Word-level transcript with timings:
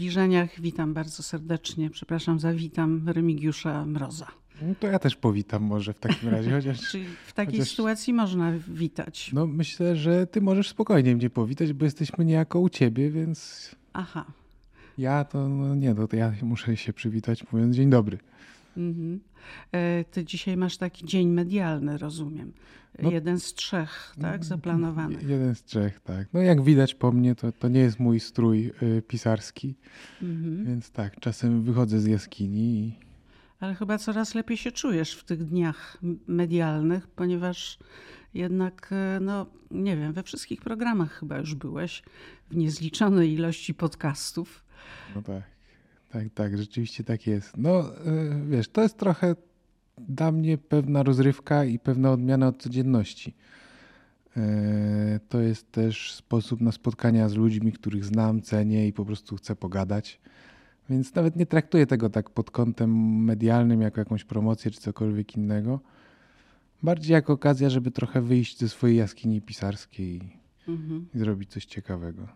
zbliżeniach 0.00 0.60
witam 0.60 0.94
bardzo 0.94 1.22
serdecznie. 1.22 1.90
Przepraszam 1.90 2.40
za 2.40 2.52
witam 2.52 3.08
Remigiusza 3.08 3.86
Mroza. 3.86 4.26
No 4.62 4.74
to 4.80 4.86
ja 4.86 4.98
też 4.98 5.16
powitam 5.16 5.62
może 5.62 5.92
w 5.92 5.98
takim 5.98 6.28
razie, 6.28 6.50
chociaż... 6.56 6.90
Czyli 6.90 7.04
w 7.26 7.32
takiej 7.32 7.58
chociaż, 7.58 7.70
sytuacji 7.70 8.12
można 8.12 8.52
witać. 8.68 9.30
No 9.32 9.46
myślę, 9.46 9.96
że 9.96 10.26
ty 10.26 10.40
możesz 10.40 10.68
spokojnie 10.68 11.16
mnie 11.16 11.30
powitać, 11.30 11.72
bo 11.72 11.84
jesteśmy 11.84 12.24
niejako 12.24 12.60
u 12.60 12.68
ciebie, 12.68 13.10
więc... 13.10 13.70
Aha. 13.92 14.24
Ja 14.98 15.24
to 15.24 15.48
no 15.48 15.74
nie, 15.74 15.94
no 15.94 16.08
to 16.08 16.16
ja 16.16 16.32
muszę 16.42 16.76
się 16.76 16.92
przywitać 16.92 17.52
mówiąc 17.52 17.76
dzień 17.76 17.90
dobry. 17.90 18.18
Mhm. 18.76 19.20
E, 19.72 20.04
ty 20.04 20.24
dzisiaj 20.24 20.56
masz 20.56 20.76
taki 20.76 21.06
dzień 21.06 21.28
medialny, 21.28 21.98
rozumiem. 21.98 22.52
No, 23.02 23.10
jeden 23.10 23.40
z 23.40 23.54
trzech, 23.54 24.14
tak, 24.20 24.44
zaplanowanych. 24.44 25.22
Jeden 25.22 25.54
z 25.54 25.64
trzech, 25.64 26.00
tak. 26.00 26.28
No 26.32 26.40
jak 26.40 26.62
widać 26.62 26.94
po 26.94 27.12
mnie, 27.12 27.34
to, 27.34 27.52
to 27.52 27.68
nie 27.68 27.80
jest 27.80 28.00
mój 28.00 28.20
strój 28.20 28.72
y, 28.82 29.02
pisarski, 29.02 29.74
mhm. 30.22 30.64
więc 30.64 30.90
tak, 30.90 31.20
czasem 31.20 31.62
wychodzę 31.62 32.00
z 32.00 32.06
jaskini 32.06 32.78
i... 32.78 32.98
Ale 33.60 33.74
chyba 33.74 33.98
coraz 33.98 34.34
lepiej 34.34 34.56
się 34.56 34.72
czujesz 34.72 35.14
w 35.14 35.24
tych 35.24 35.44
dniach 35.44 35.98
medialnych, 36.26 37.08
ponieważ 37.08 37.78
jednak, 38.34 38.90
e, 38.92 39.20
no 39.20 39.46
nie 39.70 39.96
wiem, 39.96 40.12
we 40.12 40.22
wszystkich 40.22 40.60
programach 40.60 41.12
chyba 41.12 41.38
już 41.38 41.54
byłeś, 41.54 42.02
w 42.50 42.56
niezliczonej 42.56 43.32
ilości 43.32 43.74
podcastów. 43.74 44.64
No 45.14 45.22
tak, 45.22 45.42
tak, 46.10 46.24
tak, 46.34 46.58
rzeczywiście 46.58 47.04
tak 47.04 47.26
jest. 47.26 47.56
No 47.56 47.80
y, 47.80 48.46
wiesz, 48.48 48.68
to 48.68 48.82
jest 48.82 48.98
trochę 48.98 49.36
dla 49.98 50.32
mnie 50.32 50.58
pewna 50.58 51.02
rozrywka 51.02 51.64
i 51.64 51.78
pewna 51.78 52.12
odmiana 52.12 52.48
od 52.48 52.62
codzienności. 52.62 53.34
E, 54.36 55.20
to 55.28 55.40
jest 55.40 55.72
też 55.72 56.12
sposób 56.12 56.60
na 56.60 56.72
spotkania 56.72 57.28
z 57.28 57.34
ludźmi, 57.34 57.72
których 57.72 58.04
znam, 58.04 58.42
cenię 58.42 58.88
i 58.88 58.92
po 58.92 59.04
prostu 59.04 59.36
chcę 59.36 59.56
pogadać. 59.56 60.20
Więc 60.90 61.14
nawet 61.14 61.36
nie 61.36 61.46
traktuję 61.46 61.86
tego 61.86 62.10
tak 62.10 62.30
pod 62.30 62.50
kątem 62.50 63.24
medialnym, 63.24 63.80
jako 63.80 64.00
jakąś 64.00 64.24
promocję 64.24 64.70
czy 64.70 64.80
cokolwiek 64.80 65.36
innego. 65.36 65.80
Bardziej 66.82 67.12
jako 67.12 67.32
okazja, 67.32 67.70
żeby 67.70 67.90
trochę 67.90 68.20
wyjść 68.20 68.58
ze 68.58 68.68
swojej 68.68 68.96
jaskini 68.96 69.42
pisarskiej 69.42 70.36
mhm. 70.68 71.06
i 71.14 71.18
zrobić 71.18 71.50
coś 71.50 71.64
ciekawego. 71.64 72.28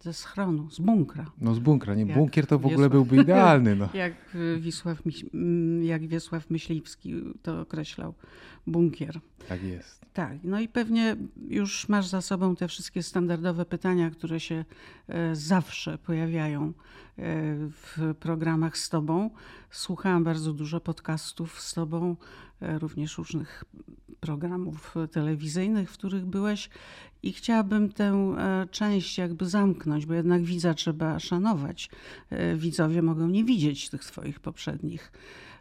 Ze 0.00 0.12
schronu, 0.12 0.70
z 0.70 0.78
bunkra. 0.78 1.30
No 1.40 1.54
z 1.54 1.58
bunkra, 1.58 1.94
nie? 1.94 2.04
Jak 2.04 2.18
Bunkier 2.18 2.46
to 2.46 2.58
w 2.58 2.62
Wiesław... 2.62 2.72
ogóle 2.72 2.90
byłby 2.90 3.16
idealny. 3.16 3.76
No. 3.76 3.88
jak, 4.04 4.14
Wisław, 4.58 5.02
jak 5.82 6.06
Wiesław 6.06 6.50
Myśliwski 6.50 7.14
to 7.42 7.60
określał, 7.60 8.14
bunkier. 8.66 9.20
Tak 9.48 9.62
jest. 9.62 10.00
Tak, 10.12 10.38
no 10.44 10.60
i 10.60 10.68
pewnie 10.68 11.16
już 11.48 11.88
masz 11.88 12.06
za 12.06 12.20
sobą 12.20 12.56
te 12.56 12.68
wszystkie 12.68 13.02
standardowe 13.02 13.64
pytania, 13.64 14.10
które 14.10 14.40
się 14.40 14.64
e, 15.08 15.36
zawsze 15.36 15.98
pojawiają 15.98 16.66
e, 16.66 16.72
w 17.70 18.14
programach 18.20 18.78
z 18.78 18.88
Tobą. 18.88 19.30
Słuchałam 19.70 20.24
bardzo 20.24 20.52
dużo 20.52 20.80
podcastów 20.80 21.60
z 21.60 21.74
Tobą, 21.74 22.16
również 22.60 23.18
różnych 23.18 23.64
programów 24.20 24.94
telewizyjnych, 25.12 25.90
w 25.90 25.92
których 25.92 26.26
byłeś 26.26 26.70
i 27.22 27.32
chciałabym 27.32 27.92
tę 27.92 28.34
e, 28.38 28.66
część 28.70 29.18
jakby 29.18 29.46
zamknąć, 29.46 30.06
bo 30.06 30.14
jednak 30.14 30.42
widza 30.42 30.74
trzeba 30.74 31.18
szanować. 31.18 31.90
E, 32.30 32.56
widzowie 32.56 33.02
mogą 33.02 33.28
nie 33.28 33.44
widzieć 33.44 33.88
tych 33.90 34.04
Twoich 34.04 34.40
poprzednich 34.40 35.12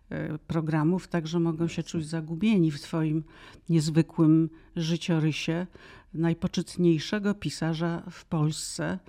e, 0.09 0.37
programów, 0.37 1.07
także 1.07 1.39
mogą 1.39 1.67
się 1.67 1.83
czuć 1.83 2.07
zagubieni 2.07 2.71
w 2.71 2.81
Twoim 2.81 3.23
niezwykłym 3.69 4.49
życiorysie 4.75 5.67
najpoczytniejszego 6.13 7.33
pisarza 7.33 8.03
w 8.11 8.25
Polsce. 8.25 8.99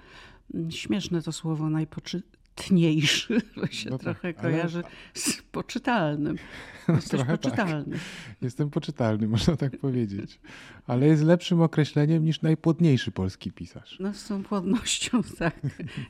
Śmieszne 0.71 1.23
to 1.23 1.33
słowo 1.33 1.71
najpoczytniejsze 1.71 2.40
tniejszy, 2.55 3.41
bo 3.57 3.67
się 3.67 3.91
no 3.91 3.99
tak, 3.99 4.05
trochę 4.05 4.35
kojarzy 4.35 4.83
z 5.15 5.43
poczytalnym. 5.43 6.37
Jesteś 6.89 7.11
trochę 7.11 7.39
tak. 7.39 7.41
poczytalny. 7.41 7.97
Tak. 7.97 8.01
Jestem 8.43 8.71
poczytalny, 8.71 9.29
można 9.37 9.57
tak 9.57 9.79
powiedzieć. 9.79 10.41
Ale 10.87 11.07
jest 11.07 11.23
lepszym 11.23 11.63
określeniem 11.63 12.25
niż 12.25 12.43
najpłodniejszy 12.43 13.11
polski 13.13 13.53
pisarz. 13.53 13.97
No 14.01 14.15
z 14.15 14.27
tą 14.29 14.43
płodnością, 14.43 15.23
tak. 15.39 15.61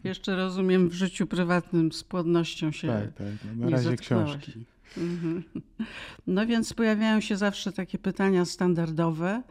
Jeszcze 0.05 0.37
rozumiem 0.37 0.89
w 0.89 0.93
życiu 0.93 1.27
prywatnym 1.27 1.93
z 1.93 2.05
płodnością 2.05 2.73
się 2.73 2.89
Tak, 2.89 3.13
tak. 3.15 3.27
No, 3.57 3.71
na 3.71 3.77
razie 3.77 3.97
książki. 3.97 4.65
Mhm. 4.99 5.43
No 6.27 6.47
więc 6.47 6.73
pojawiają 6.73 7.21
się 7.21 7.37
zawsze 7.37 7.73
takie 7.73 7.99
pytania 7.99 8.45
standardowe 8.45 9.43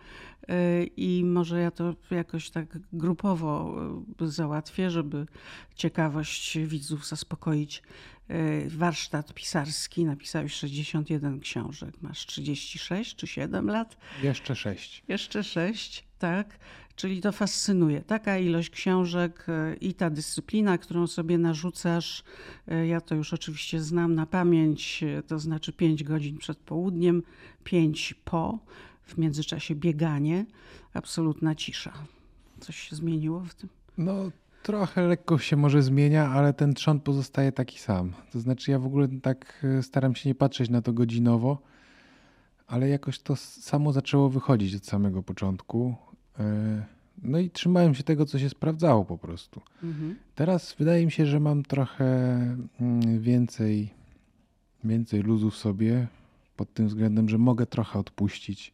i 0.97 1.23
może 1.25 1.61
ja 1.61 1.71
to 1.71 1.95
jakoś 2.11 2.49
tak 2.49 2.79
grupowo 2.93 3.75
y, 4.21 4.27
załatwię, 4.31 4.89
żeby 4.89 5.25
ciekawość 5.75 6.57
widzów 6.59 7.07
zaspokoić. 7.07 7.83
Y, 8.31 8.69
warsztat 8.69 9.33
pisarski, 9.33 10.05
napisałeś 10.05 10.53
61 10.53 11.39
książek, 11.39 12.01
masz 12.01 12.25
36 12.25 13.15
czy 13.15 13.27
7 13.27 13.67
lat? 13.67 13.97
Jeszcze 14.23 14.55
6. 14.55 15.03
Jeszcze 15.07 15.43
6, 15.43 16.05
tak. 16.19 16.59
Czyli 16.95 17.21
to 17.21 17.31
fascynuje. 17.31 18.01
Taka 18.01 18.37
ilość 18.37 18.69
książek 18.69 19.45
i 19.81 19.93
ta 19.93 20.09
dyscyplina, 20.09 20.77
którą 20.77 21.07
sobie 21.07 21.37
narzucasz, 21.37 22.23
ja 22.87 23.01
to 23.01 23.15
już 23.15 23.33
oczywiście 23.33 23.81
znam 23.81 24.15
na 24.15 24.25
pamięć, 24.25 25.03
to 25.27 25.39
znaczy 25.39 25.73
5 25.73 26.03
godzin 26.03 26.37
przed 26.37 26.57
południem, 26.57 27.23
5 27.63 28.13
po, 28.25 28.59
w 29.09 29.17
międzyczasie 29.17 29.75
bieganie, 29.75 30.45
absolutna 30.93 31.55
cisza. 31.55 31.93
Coś 32.59 32.75
się 32.79 32.95
zmieniło 32.95 33.39
w 33.39 33.55
tym? 33.55 33.69
No, 33.97 34.31
trochę 34.63 35.07
lekko 35.07 35.37
się 35.37 35.55
może 35.55 35.81
zmienia, 35.81 36.29
ale 36.29 36.53
ten 36.53 36.73
trzon 36.73 36.99
pozostaje 36.99 37.51
taki 37.51 37.79
sam. 37.79 38.13
To 38.31 38.39
znaczy, 38.39 38.71
ja 38.71 38.79
w 38.79 38.85
ogóle 38.85 39.07
tak 39.21 39.65
staram 39.81 40.15
się 40.15 40.29
nie 40.29 40.35
patrzeć 40.35 40.69
na 40.69 40.81
to 40.81 40.93
godzinowo, 40.93 41.61
ale 42.67 42.89
jakoś 42.89 43.19
to 43.19 43.35
samo 43.35 43.93
zaczęło 43.93 44.29
wychodzić 44.29 44.75
od 44.75 44.85
samego 44.85 45.23
początku. 45.23 45.95
E, 46.39 46.85
no 47.23 47.39
i 47.39 47.49
trzymałem 47.49 47.95
się 47.95 48.03
tego, 48.03 48.25
co 48.25 48.39
się 48.39 48.49
sprawdzało 48.49 49.05
po 49.05 49.17
prostu. 49.17 49.61
Mhm. 49.83 50.15
Teraz 50.35 50.75
wydaje 50.79 51.05
mi 51.05 51.11
się, 51.11 51.25
że 51.25 51.39
mam 51.39 51.63
trochę 51.63 52.05
mm, 52.81 53.19
więcej, 53.21 53.89
więcej 54.83 55.21
luzu 55.21 55.51
w 55.51 55.57
sobie 55.57 56.07
pod 56.55 56.73
tym 56.73 56.87
względem, 56.87 57.29
że 57.29 57.37
mogę 57.37 57.65
trochę 57.65 57.99
odpuścić 57.99 58.73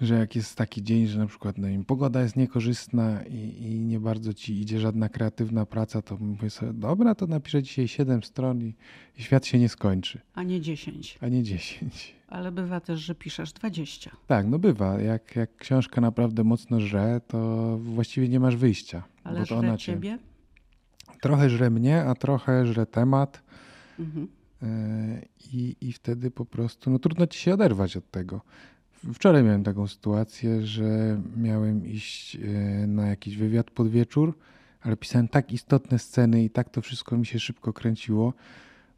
że 0.00 0.14
jak 0.14 0.36
jest 0.36 0.56
taki 0.56 0.82
dzień, 0.82 1.06
że 1.06 1.18
na 1.18 1.26
przykład 1.26 1.58
no 1.58 1.68
wiem, 1.68 1.84
pogoda 1.84 2.22
jest 2.22 2.36
niekorzystna 2.36 3.22
i, 3.22 3.36
i, 3.60 3.80
nie 3.80 4.00
bardzo 4.00 4.34
ci 4.34 4.60
idzie 4.60 4.80
żadna 4.80 5.08
kreatywna 5.08 5.66
praca, 5.66 6.02
to 6.02 6.16
mówię 6.16 6.50
sobie, 6.50 6.72
dobra, 6.72 7.14
to 7.14 7.26
napiszę 7.26 7.62
dzisiaj 7.62 7.88
7 7.88 8.22
stron 8.22 8.62
i, 8.62 8.74
i 9.18 9.22
świat 9.22 9.46
się 9.46 9.58
nie 9.58 9.68
skończy. 9.68 10.20
A 10.34 10.42
nie 10.42 10.60
10. 10.60 11.18
A 11.20 11.28
nie 11.28 11.42
10. 11.42 12.14
Ale 12.28 12.52
bywa 12.52 12.80
też, 12.80 13.00
że 13.00 13.14
piszesz 13.14 13.52
20. 13.52 14.10
Tak, 14.26 14.46
no 14.46 14.58
bywa. 14.58 15.00
Jak, 15.00 15.36
jak 15.36 15.56
książka 15.56 16.00
naprawdę 16.00 16.44
mocno 16.44 16.80
żre, 16.80 17.20
to 17.28 17.78
właściwie 17.78 18.28
nie 18.28 18.40
masz 18.40 18.56
wyjścia. 18.56 19.02
Ale 19.24 19.40
bo 19.40 19.46
to 19.46 19.54
żre 19.60 19.68
ona 19.68 19.76
cię... 19.76 19.92
ciebie? 19.92 20.18
Trochę 21.20 21.50
żre 21.50 21.70
mnie, 21.70 22.04
a 22.04 22.14
trochę 22.14 22.66
żre 22.66 22.86
temat. 22.86 23.42
Mhm. 23.98 24.28
E, 24.62 25.22
I, 25.52 25.76
I 25.80 25.92
wtedy 25.92 26.30
po 26.30 26.44
prostu 26.44 26.90
no, 26.90 26.98
trudno 26.98 27.26
ci 27.26 27.38
się 27.38 27.54
oderwać 27.54 27.96
od 27.96 28.10
tego. 28.10 28.40
Wczoraj 29.14 29.42
miałem 29.42 29.64
taką 29.64 29.86
sytuację, 29.86 30.66
że 30.66 31.20
miałem 31.36 31.86
iść 31.86 32.36
e, 32.36 32.38
na 32.86 33.06
jakiś 33.06 33.36
wywiad 33.36 33.70
pod 33.70 33.88
wieczór, 33.88 34.34
ale 34.80 34.96
pisałem 34.96 35.28
tak 35.28 35.52
istotne 35.52 35.98
sceny 35.98 36.44
i 36.44 36.50
tak 36.50 36.70
to 36.70 36.82
wszystko 36.82 37.16
mi 37.16 37.26
się 37.26 37.38
szybko 37.38 37.72
kręciło, 37.72 38.32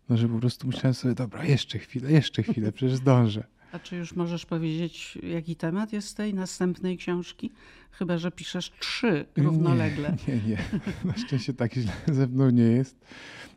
no 0.08 0.16
że 0.16 0.28
po 0.28 0.38
prostu 0.38 0.66
myślałem 0.66 0.94
sobie, 0.94 1.14
dobra, 1.14 1.44
jeszcze 1.44 1.78
chwilę, 1.78 2.12
jeszcze 2.12 2.42
chwilę, 2.42 2.72
przecież 2.72 2.96
zdążę. 2.96 3.44
A 3.72 3.78
czy 3.78 3.96
już 3.96 4.16
możesz 4.16 4.46
powiedzieć, 4.46 5.18
jaki 5.22 5.56
temat 5.56 5.92
jest 5.92 6.16
tej 6.16 6.34
następnej 6.34 6.96
książki? 6.96 7.50
Chyba, 7.90 8.18
że 8.18 8.30
piszesz 8.30 8.72
trzy 8.80 9.24
równolegle. 9.36 10.16
Nie, 10.28 10.34
nie, 10.36 10.48
nie. 10.48 10.58
Na 11.04 11.16
szczęście 11.16 11.54
tak 11.54 11.74
źle 11.74 11.92
ze 12.18 12.26
mną 12.26 12.50
nie 12.50 12.62
jest. 12.62 12.96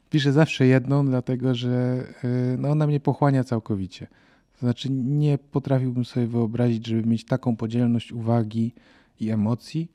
Piszę 0.09 0.33
zawsze 0.33 0.65
jedną, 0.65 1.05
dlatego 1.05 1.55
że 1.55 2.03
e, 2.23 2.57
no, 2.57 2.69
ona 2.69 2.87
mnie 2.87 2.99
pochłania 2.99 3.43
całkowicie. 3.43 4.07
To 4.59 4.65
znaczy 4.65 4.91
nie 4.91 5.37
potrafiłbym 5.37 6.05
sobie 6.05 6.27
wyobrazić, 6.27 6.87
żeby 6.87 7.09
mieć 7.09 7.25
taką 7.25 7.55
podzielność 7.55 8.11
uwagi 8.11 8.73
i 9.19 9.29
emocji, 9.29 9.91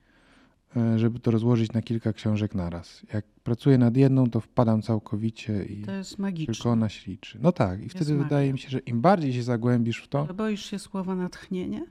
e, 0.77 0.99
żeby 0.99 1.19
to 1.19 1.31
rozłożyć 1.31 1.73
na 1.73 1.83
kilka 1.83 2.13
książek 2.13 2.55
naraz. 2.55 3.03
Jak 3.13 3.25
pracuję 3.45 3.79
nad 3.79 3.97
jedną, 3.97 4.31
to 4.31 4.41
wpadam 4.41 4.83
całkowicie 4.83 5.65
i 5.65 5.83
to 5.83 5.93
jest 5.93 6.19
magiczne. 6.19 6.55
tylko 6.55 6.71
ona 6.71 6.89
się 6.89 7.11
liczy. 7.11 7.39
No 7.43 7.53
tak, 7.53 7.81
i 7.81 7.83
jest 7.83 7.95
wtedy 7.95 8.13
magia. 8.13 8.25
wydaje 8.25 8.53
mi 8.53 8.59
się, 8.59 8.69
że 8.69 8.79
im 8.79 9.01
bardziej 9.01 9.33
się 9.33 9.43
zagłębisz 9.43 9.99
w 9.99 10.09
to... 10.09 10.21
Ale 10.21 10.35
boisz 10.35 10.65
się 10.65 10.79
słowa 10.79 11.15
natchnienie? 11.15 11.87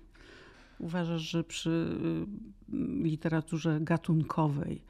Uważasz, 0.79 1.21
że 1.21 1.43
przy 1.43 1.97
y, 2.73 3.03
literaturze 3.03 3.79
gatunkowej, 3.81 4.81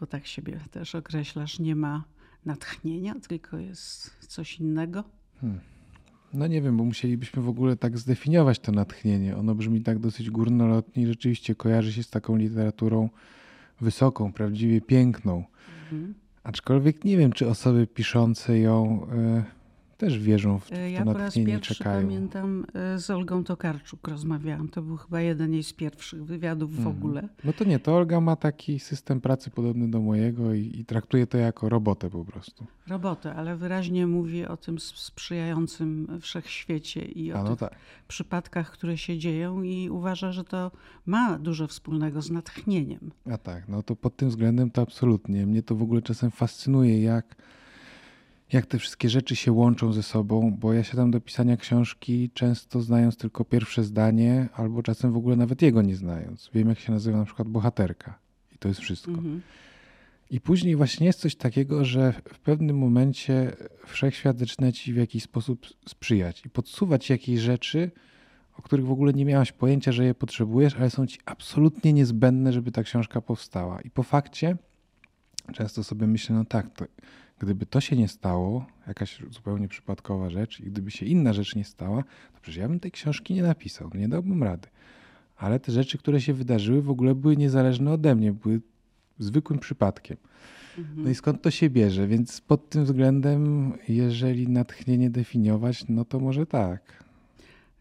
bo 0.00 0.06
tak 0.06 0.26
siebie 0.26 0.60
też 0.70 0.94
określasz, 0.94 1.58
nie 1.58 1.76
ma 1.76 2.04
natchnienia, 2.44 3.14
tylko 3.28 3.58
jest 3.58 4.16
coś 4.28 4.60
innego? 4.60 5.04
Hmm. 5.40 5.60
No 6.34 6.46
nie 6.46 6.62
wiem, 6.62 6.76
bo 6.76 6.84
musielibyśmy 6.84 7.42
w 7.42 7.48
ogóle 7.48 7.76
tak 7.76 7.98
zdefiniować 7.98 8.58
to 8.58 8.72
natchnienie. 8.72 9.36
Ono 9.36 9.54
brzmi 9.54 9.80
tak 9.82 9.98
dosyć 9.98 10.30
górnolotnie 10.30 11.02
i 11.02 11.06
rzeczywiście 11.06 11.54
kojarzy 11.54 11.92
się 11.92 12.02
z 12.02 12.10
taką 12.10 12.36
literaturą 12.36 13.08
wysoką, 13.80 14.32
prawdziwie 14.32 14.80
piękną. 14.80 15.44
Mhm. 15.82 16.14
Aczkolwiek 16.44 17.04
nie 17.04 17.16
wiem, 17.16 17.32
czy 17.32 17.48
osoby 17.48 17.86
piszące 17.86 18.58
ją 18.58 19.06
y, 19.46 19.59
też 20.00 20.18
wierzą 20.18 20.58
w 20.58 20.68
to 20.70 20.76
e, 20.76 20.90
Ja 20.90 21.04
raz 21.04 21.34
pierwszy 21.34 21.74
czekają. 21.74 22.00
pamiętam 22.02 22.66
e, 22.74 22.98
z 22.98 23.10
Olgą 23.10 23.44
Tokarczuk 23.44 24.08
rozmawiałam. 24.08 24.68
To 24.68 24.82
był 24.82 24.96
chyba 24.96 25.20
jeden 25.20 25.52
jej 25.52 25.62
z 25.62 25.72
pierwszych 25.72 26.24
wywiadów 26.24 26.74
w 26.74 26.78
Mhm. 26.78 26.96
ogóle. 26.96 27.28
No 27.44 27.52
to 27.52 27.64
nie, 27.64 27.78
to 27.78 27.96
Olga 27.96 28.20
ma 28.20 28.36
taki 28.36 28.78
system 28.80 29.20
pracy 29.20 29.50
podobny 29.50 29.90
do 29.90 30.00
mojego 30.00 30.54
i, 30.54 30.72
i 30.80 30.84
traktuje 30.84 31.26
to 31.26 31.38
jako 31.38 31.68
robotę 31.68 32.10
po 32.10 32.24
prostu. 32.24 32.66
Robotę, 32.88 33.34
ale 33.34 33.56
wyraźnie 33.56 34.06
mówi 34.06 34.46
o 34.46 34.56
tym 34.56 34.78
sprzyjającym 34.78 36.18
wszechświecie 36.20 37.04
i 37.04 37.32
o 37.32 37.42
no 37.42 37.50
tych 37.50 37.58
tak. 37.58 37.74
przypadkach, 38.08 38.70
które 38.70 38.98
się 38.98 39.18
dzieją 39.18 39.62
i 39.62 39.90
uważa, 39.90 40.32
że 40.32 40.44
to 40.44 40.70
ma 41.06 41.38
dużo 41.38 41.66
wspólnego 41.66 42.22
z 42.22 42.30
natchnieniem. 42.30 43.10
A 43.32 43.38
tak, 43.38 43.68
no 43.68 43.82
to 43.82 43.96
pod 43.96 44.16
tym 44.16 44.28
względem 44.28 44.70
to 44.70 44.82
absolutnie. 44.82 45.46
Mnie 45.46 45.62
to 45.62 45.74
w 45.74 45.82
ogóle 45.82 46.02
czasem 46.02 46.30
fascynuje, 46.30 47.02
jak, 47.02 47.36
jak 48.52 48.66
te 48.66 48.78
wszystkie 48.78 49.08
rzeczy 49.08 49.36
się 49.36 49.52
łączą 49.52 49.92
ze 49.92 50.02
sobą, 50.02 50.56
bo 50.60 50.72
ja 50.72 50.84
siadam 50.84 51.10
do 51.10 51.20
pisania 51.20 51.56
książki 51.56 52.30
często 52.34 52.80
znając 52.80 53.16
tylko 53.16 53.44
pierwsze 53.44 53.84
zdanie, 53.84 54.48
albo 54.52 54.82
czasem 54.82 55.12
w 55.12 55.16
ogóle 55.16 55.36
nawet 55.36 55.62
jego 55.62 55.82
nie 55.82 55.96
znając. 55.96 56.50
Wiem, 56.54 56.68
jak 56.68 56.78
się 56.78 56.92
nazywa 56.92 57.18
na 57.18 57.24
przykład 57.24 57.48
bohaterka 57.48 58.18
i 58.54 58.58
to 58.58 58.68
jest 58.68 58.80
wszystko. 58.80 59.10
Mhm. 59.10 59.40
I 60.30 60.40
później 60.40 60.76
właśnie 60.76 61.06
jest 61.06 61.20
coś 61.20 61.36
takiego, 61.36 61.84
że 61.84 62.12
w 62.12 62.38
pewnym 62.38 62.78
momencie 62.78 63.52
wszechświat 63.86 64.38
zaczyna 64.38 64.72
ci 64.72 64.92
w 64.92 64.96
jakiś 64.96 65.22
sposób 65.22 65.66
sprzyjać 65.86 66.46
i 66.46 66.50
podsuwać 66.50 67.10
jakieś 67.10 67.40
rzeczy, 67.40 67.90
o 68.58 68.62
których 68.62 68.86
w 68.86 68.90
ogóle 68.90 69.12
nie 69.12 69.24
miałaś 69.24 69.52
pojęcia, 69.52 69.92
że 69.92 70.04
je 70.04 70.14
potrzebujesz, 70.14 70.74
ale 70.74 70.90
są 70.90 71.06
ci 71.06 71.18
absolutnie 71.24 71.92
niezbędne, 71.92 72.52
żeby 72.52 72.72
ta 72.72 72.82
książka 72.82 73.20
powstała. 73.20 73.80
I 73.80 73.90
po 73.90 74.02
fakcie 74.02 74.56
często 75.52 75.84
sobie 75.84 76.06
myślę, 76.06 76.36
no 76.36 76.44
tak, 76.44 76.70
to 76.70 76.84
gdyby 77.40 77.66
to 77.66 77.80
się 77.80 77.96
nie 77.96 78.08
stało, 78.08 78.66
jakaś 78.86 79.18
zupełnie 79.30 79.68
przypadkowa 79.68 80.30
rzecz, 80.30 80.60
i 80.60 80.62
gdyby 80.62 80.90
się 80.90 81.06
inna 81.06 81.32
rzecz 81.32 81.56
nie 81.56 81.64
stała, 81.64 82.02
to 82.02 82.40
przecież 82.42 82.56
ja 82.56 82.68
bym 82.68 82.80
tej 82.80 82.90
książki 82.90 83.34
nie 83.34 83.42
napisał, 83.42 83.90
nie 83.94 84.08
dałbym 84.08 84.42
rady. 84.42 84.68
Ale 85.36 85.60
te 85.60 85.72
rzeczy, 85.72 85.98
które 85.98 86.20
się 86.20 86.34
wydarzyły, 86.34 86.82
w 86.82 86.90
ogóle 86.90 87.14
były 87.14 87.36
niezależne 87.36 87.92
ode 87.92 88.14
mnie, 88.14 88.32
były 88.32 88.60
zwykłym 89.18 89.58
przypadkiem. 89.58 90.16
No 90.96 91.10
i 91.10 91.14
skąd 91.14 91.42
to 91.42 91.50
się 91.50 91.70
bierze? 91.70 92.06
Więc 92.06 92.40
pod 92.40 92.68
tym 92.68 92.84
względem, 92.84 93.72
jeżeli 93.88 94.48
natchnienie 94.48 95.10
definiować, 95.10 95.84
no 95.88 96.04
to 96.04 96.20
może 96.20 96.46
tak. 96.46 97.04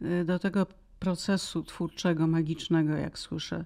Y, 0.02 0.26
Do 0.26 0.40
tego 0.40 0.68
procesu 1.00 1.64
twórczego, 1.64 2.28
magicznego, 2.28 2.94
jak 2.94 3.20
słyszę, 3.20 3.66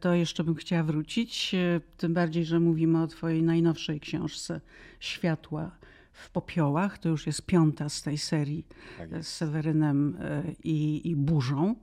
to 0.00 0.14
jeszcze 0.14 0.44
bym 0.44 0.54
chciała 0.54 0.82
wrócić. 0.82 1.54
y, 1.54 1.80
Tym 1.96 2.14
bardziej, 2.14 2.44
że 2.44 2.60
mówimy 2.60 3.02
o 3.02 3.06
Twojej 3.06 3.42
najnowszej 3.42 4.00
książce 4.00 4.60
Światła 5.00 5.70
w 6.12 6.30
popiołach. 6.30 6.98
To 6.98 7.08
już 7.08 7.26
jest 7.26 7.46
piąta 7.46 7.88
z 7.88 8.02
tej 8.02 8.18
serii 8.18 8.66
Tak 8.98 9.24
z 9.24 9.28
Sewerynem 9.28 10.18
i, 10.64 11.08
i 11.10 11.16
Burzą. 11.16 11.74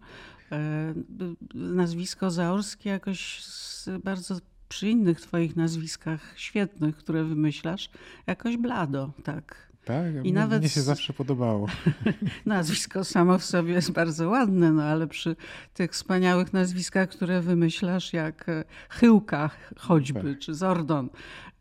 Nazwisko 1.54 2.32
Zaorskie 2.32 2.90
jakoś 2.90 3.44
z 3.44 3.90
bardzo 4.04 4.36
przy 4.70 4.90
innych 4.90 5.22
Twoich 5.22 5.56
nazwiskach 5.56 6.34
świetnych, 6.36 6.96
które 6.98 7.24
wymyślasz, 7.24 7.90
jakoś 8.28 8.58
blado, 8.58 9.14
tak. 9.24 9.71
Tak? 9.86 10.16
I 10.16 10.20
mnie, 10.20 10.34
nawet 10.34 10.60
mnie 10.60 10.70
się 10.70 10.82
zawsze 10.82 11.14
podobało. 11.14 11.68
Nazwisko 12.46 13.04
samo 13.04 13.38
w 13.38 13.46
sobie 13.46 13.74
jest 13.74 13.92
bardzo 13.92 14.30
ładne, 14.30 14.72
no 14.72 14.84
ale 14.84 15.08
przy 15.08 15.36
tych 15.74 15.92
wspaniałych 15.92 16.54
nazwiskach, 16.54 17.10
które 17.10 17.42
wymyślasz, 17.42 18.14
jak 18.14 18.50
e, 18.50 18.64
Chyłka 18.90 19.50
choćby, 19.78 20.34
Tak. 20.34 20.40
czy 20.40 20.54
Zordon, 20.56 21.10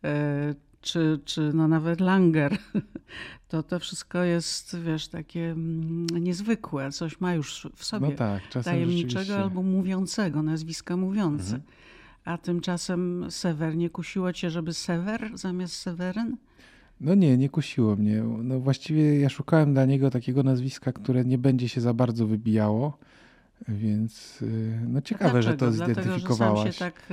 e, 0.05 0.55
czy, 0.81 1.21
czy 1.25 1.53
no 1.55 1.69
nawet 1.69 2.01
Langer, 2.01 2.59
to 3.49 3.63
to 3.63 3.79
wszystko 3.79 4.23
jest, 4.23 4.77
wiesz, 4.79 5.09
takie 5.09 5.51
mm, 5.51 6.07
niezwykłe. 6.07 6.91
Coś 6.91 7.21
ma 7.21 7.35
już 7.35 7.69
w 7.77 7.85
sobie 7.85 8.09
No 8.09 8.13
tak, 8.17 8.43
tajemniczego. 8.65 9.21
Mhm. 9.21 9.43
albo 9.43 9.63
mówiącego, 9.63 10.43
nazwiska 10.43 10.97
mówiące. 10.97 11.61
A 12.25 12.39
tymczasem 12.39 13.27
Sewer, 13.31 13.77
nie 13.77 13.91
kusiło 13.91 14.33
cię, 14.33 14.51
żeby 14.51 14.75
Sewer 14.75 15.31
zamiast 15.35 15.75
Seweryn? 15.75 16.37
No 17.01 17.15
nie, 17.15 17.37
nie 17.39 17.49
kusiło 17.49 17.97
mnie. 17.97 18.23
No 18.43 18.61
właściwie 18.61 19.21
ja 19.21 19.29
szukałem 19.29 19.73
dla 19.73 19.85
niego 19.85 20.11
takiego 20.11 20.43
nazwiska, 20.43 20.93
które 20.93 21.25
nie 21.25 21.39
będzie 21.39 21.69
się 21.69 21.81
za 21.81 21.95
bardzo 21.95 22.27
wybijało, 22.27 22.99
więc 23.69 24.43
y, 24.43 24.81
no 24.89 25.01
ciekawe, 25.01 25.43
że 25.43 25.57
to 25.57 25.71
Dlaczego? 25.71 25.77
Dlatego, 25.77 25.95
że 26.01 26.05
zidentyfikowałaś. 26.05 26.79
tak... 26.79 27.09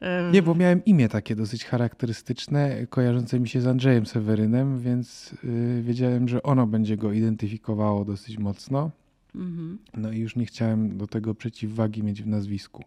e, 0.00 0.30
Nie, 0.32 0.42
bo 0.42 0.54
miałem 0.54 0.84
imię 0.84 1.08
takie 1.08 1.36
dosyć 1.36 1.64
charakterystyczne, 1.64 2.86
kojarzące 2.86 3.40
mi 3.40 3.48
się 3.48 3.60
z 3.60 3.66
Andrzejem 3.66 4.06
Sewerynem, 4.06 4.80
więc 4.80 5.34
y, 5.44 5.82
wiedziałem, 5.82 6.28
że 6.28 6.42
ono 6.42 6.66
będzie 6.66 6.96
go 6.96 7.12
identyfikowało 7.12 8.04
dosyć 8.04 8.38
mocno. 8.38 8.90
Mhm. 9.34 9.78
No 9.96 10.12
i 10.12 10.18
już 10.18 10.36
nie 10.36 10.46
chciałem 10.46 10.98
do 10.98 11.06
tego 11.06 11.34
przeciwwagi 11.34 12.02
mieć 12.02 12.22
w 12.22 12.26
nazwisku, 12.26 12.84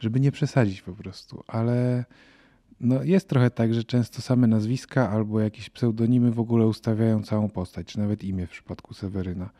żeby 0.00 0.20
nie 0.20 0.32
przesadzić 0.32 0.82
po 0.82 0.92
prostu, 0.92 1.42
ale 1.46 2.04
no 2.80 3.02
jest 3.02 3.28
trochę 3.28 3.50
tak, 3.50 3.74
że 3.74 3.84
często 3.84 4.22
same 4.22 4.46
nazwiska 4.46 5.10
albo 5.10 5.40
jakieś 5.40 5.70
pseudonimy 5.70 6.30
w 6.30 6.40
ogóle 6.40 6.66
ustawiają 6.66 7.22
całą 7.22 7.48
postać, 7.48 7.86
czy 7.86 7.98
nawet 7.98 8.24
imię 8.24 8.46
w 8.46 8.50
przypadku 8.50 8.94
Seweryna. 8.94 9.50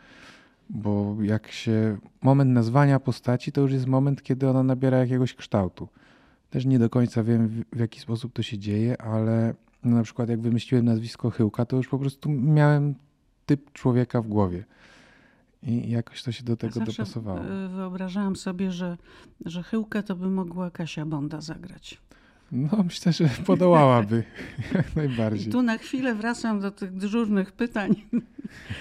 Bo 0.70 1.16
jak 1.22 1.52
się 1.52 1.98
moment 2.22 2.50
nazwania 2.50 3.00
postaci, 3.00 3.52
to 3.52 3.60
już 3.60 3.72
jest 3.72 3.86
moment, 3.86 4.22
kiedy 4.22 4.48
ona 4.48 4.62
nabiera 4.62 4.98
jakiegoś 4.98 5.34
kształtu. 5.34 5.88
Też 6.50 6.66
nie 6.66 6.78
do 6.78 6.90
końca 6.90 7.22
wiem, 7.22 7.64
w, 7.72 7.78
jaki 7.78 8.00
sposób 8.00 8.32
to 8.32 8.42
się 8.42 8.58
dzieje, 8.58 9.02
ale 9.02 9.54
no 9.84 9.96
na 9.96 10.02
przykład 10.02 10.28
jak 10.28 10.40
wymyśliłem 10.40 10.84
nazwisko 10.84 11.30
Chyłka, 11.30 11.64
to 11.64 11.76
już 11.76 11.88
po 11.88 11.98
prostu 11.98 12.30
miałem 12.30 12.94
typ 13.46 13.72
człowieka 13.72 14.22
w 14.22 14.28
głowie. 14.28 14.64
I 15.62 15.90
jakoś 15.90 16.22
to 16.22 16.32
się 16.32 16.44
do 16.44 16.56
tego 16.56 16.74
Zawsze 16.74 16.92
dopasowało. 16.92 17.40
e, 17.40 17.68
wyobrażałam 17.68 18.36
sobie, 18.36 18.72
że, 18.72 18.96
że 19.44 19.62
Chyłkę 19.62 20.02
to 20.02 20.16
by 20.16 20.28
mogła 20.28 20.70
Kasia 20.70 21.06
Bonda 21.06 21.40
zagrać. 21.40 22.00
No, 22.52 22.82
myślę, 22.84 23.12
że 23.12 23.28
podołałaby 23.46 24.24
jak 24.74 24.86
I 24.92 24.96
najbardziej. 24.96 25.52
tu 25.52 25.62
na 25.62 25.78
chwilę 25.78 26.14
wracam 26.14 26.60
do 26.60 26.70
tych 26.70 26.92
dyżurnych 26.92 27.52
pytań. 27.52 27.94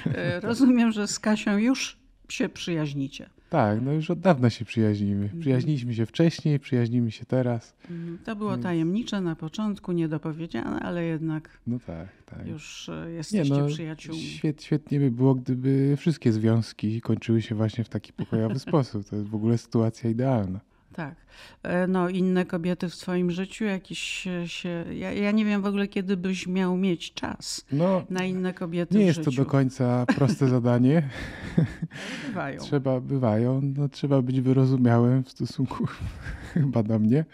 E, 0.05 0.39
Rozumiem, 0.39 0.91
że 0.91 1.07
z 1.07 1.19
Kasią 1.19 1.57
już 1.57 1.97
się 2.29 2.49
przyjaźnicie. 2.49 3.29
Tak, 3.49 3.81
no 3.81 3.91
już 3.91 4.11
od 4.11 4.19
dawna 4.19 4.49
się 4.49 4.65
przyjaźnimy. 4.65 5.29
Przyjaźniliśmy 5.39 5.93
się 5.93 6.05
wcześniej, 6.05 6.59
przyjaźnimy 6.59 7.11
się 7.11 7.25
teraz. 7.25 7.75
Mhm. 7.91 8.17
To 8.25 8.35
było 8.35 8.57
tajemnicze 8.57 9.21
na 9.21 9.35
początku, 9.35 9.91
niedopowiedziane, 9.91 10.79
ale 10.79 11.03
jednak 11.03 11.49
No 11.67 11.79
tak, 11.87 12.07
tak. 12.25 12.47
już 12.47 12.89
e, 12.89 13.05
Nie 13.07 13.11
jesteście 13.13 13.53
no, 13.53 13.67
przyjaciółmi. 13.67 14.21
świet, 14.21 14.63
świetnie 14.63 14.99
by 14.99 15.11
było, 15.11 15.35
gdyby 15.35 15.95
wszystkie 15.97 16.31
związki 16.31 17.01
kończyły 17.01 17.41
się 17.41 17.55
właśnie 17.55 17.83
w 17.83 17.89
taki 17.89 18.13
pokojowy 18.13 18.59
sposób. 18.69 19.09
To 19.09 19.15
jest 19.15 19.27
w 19.27 19.35
ogóle 19.35 19.57
sytuacja 19.57 20.09
idealna. 20.09 20.59
Tak. 20.95 21.15
E, 21.63 21.87
No, 21.87 22.09
inne 22.09 22.45
kobiety 22.45 22.89
w 22.89 22.95
swoim 22.95 23.31
życiu 23.31 23.65
jakiś 23.65 24.27
e, 24.27 24.47
się. 24.47 24.85
Ja, 24.93 25.13
ja 25.13 25.31
nie 25.31 25.45
wiem 25.45 25.61
w 25.61 25.65
ogóle, 25.65 25.87
kiedy 25.87 26.17
byś 26.17 26.47
miał 26.47 26.77
mieć 26.77 27.13
czas 27.13 27.65
No, 27.71 28.05
na 28.09 28.23
inne 28.23 28.53
kobiety 28.53 28.97
nie 28.97 29.05
jest 29.05 29.23
to 29.23 29.31
życiu. 29.31 29.43
do 29.43 29.49
końca 29.49 30.05
proste 30.05 30.47
zadanie. 30.47 31.09
Bywają. 32.27 32.59
Trzeba, 32.67 33.01
bywają, 33.01 33.61
no, 33.77 33.89
trzeba 33.89 34.21
być 34.21 34.41
wyrozumiałym 34.41 35.23
w 35.23 35.29
stosunku 35.29 35.85
chyba 36.53 36.83
do 36.83 36.99
mnie. 36.99 37.25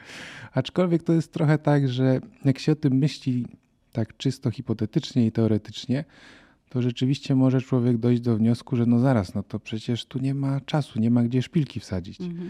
Aczkolwiek 0.53 1.03
to 1.03 1.13
jest 1.13 1.33
trochę 1.33 1.57
tak, 1.57 1.89
że 1.89 2.19
jak 2.45 2.59
się 2.59 2.71
o 2.71 2.75
tym 2.75 2.93
myśli 2.93 3.45
tak 3.91 4.17
czysto 4.17 4.51
hipotetycznie 4.51 5.25
i 5.25 5.31
teoretycznie, 5.31 6.05
to 6.69 6.81
rzeczywiście 6.81 7.35
może 7.35 7.61
człowiek 7.61 7.97
dojść 7.97 8.21
do 8.21 8.35
wniosku, 8.37 8.75
że 8.75 8.85
no 8.85 8.99
zaraz, 8.99 9.35
no 9.35 9.43
to 9.43 9.59
przecież 9.59 10.05
tu 10.05 10.19
nie 10.19 10.33
ma 10.33 10.61
czasu, 10.61 10.99
nie 10.99 11.11
ma 11.11 11.23
gdzie 11.23 11.41
szpilki 11.41 11.79
wsadzić. 11.79 12.21
Mhm. 12.21 12.49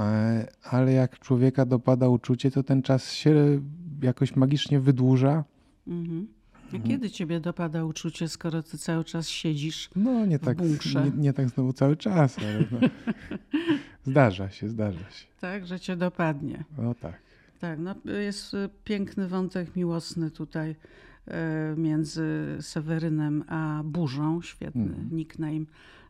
E, 0.00 0.46
Ale 0.62 0.92
jak 0.92 1.18
człowieka 1.18 1.66
dopada 1.66 2.08
uczucie, 2.08 2.50
to 2.50 2.62
ten 2.62 2.82
czas 2.82 3.12
się 3.12 3.60
jakoś 4.02 4.36
magicznie 4.36 4.80
wydłuża. 4.80 5.44
Mhm. 5.86 6.26
A 6.74 6.78
kiedy 6.88 7.10
ciebie 7.10 7.40
dopada 7.40 7.84
uczucie, 7.84 8.28
skoro 8.28 8.62
ty 8.62 8.78
cały 8.78 9.04
czas 9.04 9.28
siedzisz? 9.28 9.90
No 9.96 10.26
nie 10.26 10.38
tak, 10.38 10.58
nie, 10.60 11.10
nie 11.16 11.32
tak 11.32 11.48
znowu 11.48 11.72
cały 11.72 11.96
czas, 11.96 12.38
ale 12.38 12.64
no. 12.70 12.88
zdarza 14.12 14.50
się, 14.50 14.68
zdarza 14.68 15.10
się. 15.10 15.26
Tak, 15.40 15.66
że 15.66 15.80
cię 15.80 15.96
dopadnie. 15.96 16.64
No 16.78 16.94
tak. 16.94 17.22
Tak, 17.60 17.78
no 17.78 17.94
jest 18.20 18.54
e, 18.54 18.68
piękny 18.84 19.28
wątek 19.28 19.76
miłosny 19.76 20.30
tutaj 20.30 20.76
e, 21.26 21.74
między 21.76 22.56
Sewerynem 22.60 23.44
a 23.48 23.82
Burzą. 23.84 24.42
Świetny 24.42 24.82
Mhm. 24.82 25.08
nickname. 25.16 25.64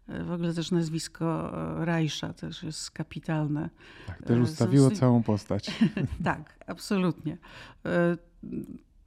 W 0.09 0.31
ogóle 0.31 0.55
też 0.55 0.71
nazwisko 0.71 1.53
e, 1.81 1.85
Rajsza 1.85 2.33
też 2.33 2.63
jest 2.63 2.91
kapitalne. 2.91 3.71
Tak, 4.07 4.23
też 4.23 4.39
E, 4.39 4.43
ustawiło 4.43 4.91
są- 4.91 4.97
całą 4.97 5.23
postać. 5.23 5.71
Tak, 6.25 6.59
absolutnie. 6.67 7.39
E, 7.87 8.17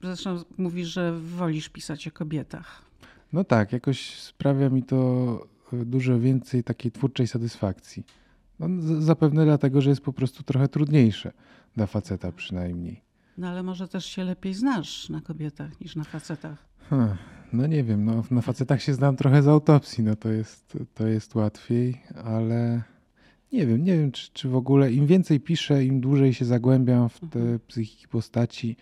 Zresztą 0.02 0.44
mówisz, 0.58 0.88
że 0.88 1.18
wolisz 1.20 1.68
pisać 1.68 2.08
o 2.08 2.10
kobietach. 2.10 2.82
No 3.32 3.44
tak, 3.44 3.72
jakoś 3.72 4.20
sprawia 4.20 4.68
mi 4.70 4.82
to 4.82 5.46
dużo 5.72 6.18
więcej 6.20 6.64
takiej 6.64 6.92
twórczej 6.92 7.26
satysfakcji. 7.26 8.04
No, 8.58 8.68
zapewne 9.02 9.44
dlatego, 9.44 9.80
że 9.80 9.90
jest 9.90 10.02
po 10.02 10.12
prostu 10.12 10.42
trochę 10.42 10.68
trudniejsze 10.68 11.32
dla 11.76 11.86
faceta 11.86 12.32
przynajmniej. 12.32 13.02
No 13.38 13.48
ale 13.48 13.62
może 13.62 13.88
też 13.88 14.06
się 14.06 14.24
lepiej 14.24 14.54
znasz 14.54 15.08
na 15.08 15.20
kobietach 15.20 15.80
niż 15.80 15.96
na 15.96 16.04
facetach. 16.04 16.66
Hmm, 16.90 17.16
no 17.52 17.66
nie 17.66 17.84
wiem, 17.84 18.04
no, 18.04 18.24
na 18.30 18.40
facetach 18.40 18.82
się 18.82 18.94
znam 18.94 19.16
trochę 19.16 19.42
z 19.42 19.48
autopsji, 19.48 20.04
no 20.04 20.16
to 20.16 20.28
jest, 20.28 20.78
to 20.94 21.06
jest 21.06 21.34
łatwiej, 21.34 22.00
ale 22.24 22.82
nie 23.52 23.66
wiem, 23.66 23.84
nie 23.84 23.98
wiem, 23.98 24.12
czy, 24.12 24.30
czy 24.32 24.48
w 24.48 24.56
ogóle 24.56 24.92
im 24.92 25.06
więcej 25.06 25.40
piszę, 25.40 25.84
im 25.84 26.00
dłużej 26.00 26.34
się 26.34 26.44
zagłębiam 26.44 27.08
w 27.08 27.20
te 27.20 27.40
mhm. 27.40 27.58
psychiki 27.66 28.08
postaci, 28.08 28.76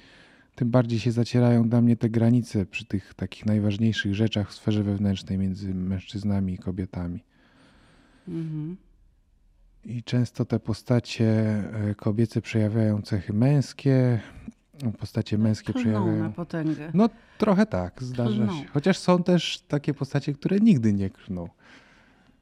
tym 0.54 0.71
bardziej 0.71 0.99
się 0.99 1.12
zacierają 1.12 1.68
dla 1.68 1.80
mnie 1.80 1.97
te 1.97 2.11
granice 2.11 2.66
przy 2.66 2.85
tych 2.85 3.14
takich 3.14 3.47
najważniejszych 3.47 4.14
rzeczach 4.14 4.50
w 4.50 4.54
sferze 4.54 4.83
wewnętrznej 4.83 5.38
między 5.38 5.75
mężczyznami 5.75 6.54
i 6.54 6.59
kobietami. 6.59 7.25
Mhm. 8.28 8.76
I 9.85 10.02
często 10.02 10.44
te 10.44 10.61
postacie 10.61 11.26
e, 11.26 11.94
kobiece 11.94 12.40
przejawiają 12.40 13.02
cechy 13.02 13.33
męskie, 13.33 14.21
postacie 14.99 15.38
męskie 15.38 15.73
Klną 15.73 15.83
przejawiają. 15.83 16.23
na 16.23 16.31
potęgę. 16.31 16.90
No 16.95 17.09
trochę 17.38 17.66
tak, 17.66 18.02
zdarza 18.02 18.47
się. 18.47 18.64
Chociaż 18.73 18.99
są 18.99 19.23
też 19.23 19.61
takie 19.69 19.95
postacie, 19.95 20.33
które 20.33 20.61
nigdy 20.61 20.93
nie 20.93 21.11
klną. 21.11 21.49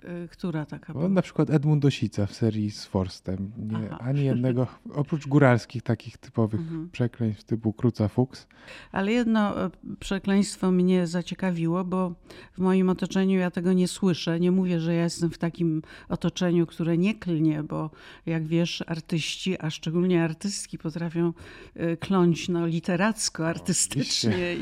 Y, 0.05 0.29
która 0.29 0.67
taka 0.67 0.93
była? 0.93 1.05
No, 1.05 1.15
na 1.15 1.23
przykład 1.23 1.51
Edmund 1.51 1.83
Dosica 1.83 2.27
w 2.27 2.33
serii 2.33 2.71
z 2.71 2.85
Forstem. 2.85 3.53
Nie, 3.59 3.91
ani 3.91 4.25
jednego, 4.25 4.67
oprócz 4.95 5.27
góralskich 5.27 5.83
takich 5.83 6.19
typowych 6.19 6.61
mhm. 6.61 6.91
przekleństw 6.91 7.45
typu 7.45 7.73
Kruca 7.73 8.09
Fuchs. 8.09 8.47
Ale 8.93 9.13
jedno 9.13 9.65
e, 9.65 9.71
przekleństwo 10.01 10.71
mnie 10.71 11.07
zaciekawiło, 11.07 11.85
bo 11.85 12.15
w 12.53 12.59
moim 12.59 12.89
otoczeniu 12.89 13.39
ja 13.39 13.51
tego 13.51 13.73
nie 13.73 13.89
słyszę. 13.89 14.41
Nie 14.41 14.51
mówię, 14.51 14.81
że 14.81 14.95
ja 14.95 15.03
jestem 15.03 15.31
w 15.31 15.39
takim 15.39 15.83
otoczeniu, 16.09 16.67
które 16.67 16.99
nie 16.99 17.15
klnie, 17.15 17.63
bo 17.63 17.91
jak 18.27 18.47
wiesz, 18.47 18.85
artyści, 18.87 19.57
a 19.61 19.71
szczególnie 19.71 20.25
artystki 20.25 20.79
potrafią 20.79 21.33
e, 21.75 21.97
kląć 21.97 22.49
no, 22.49 22.67
literacko, 22.67 23.49
artystycznie 23.49 24.57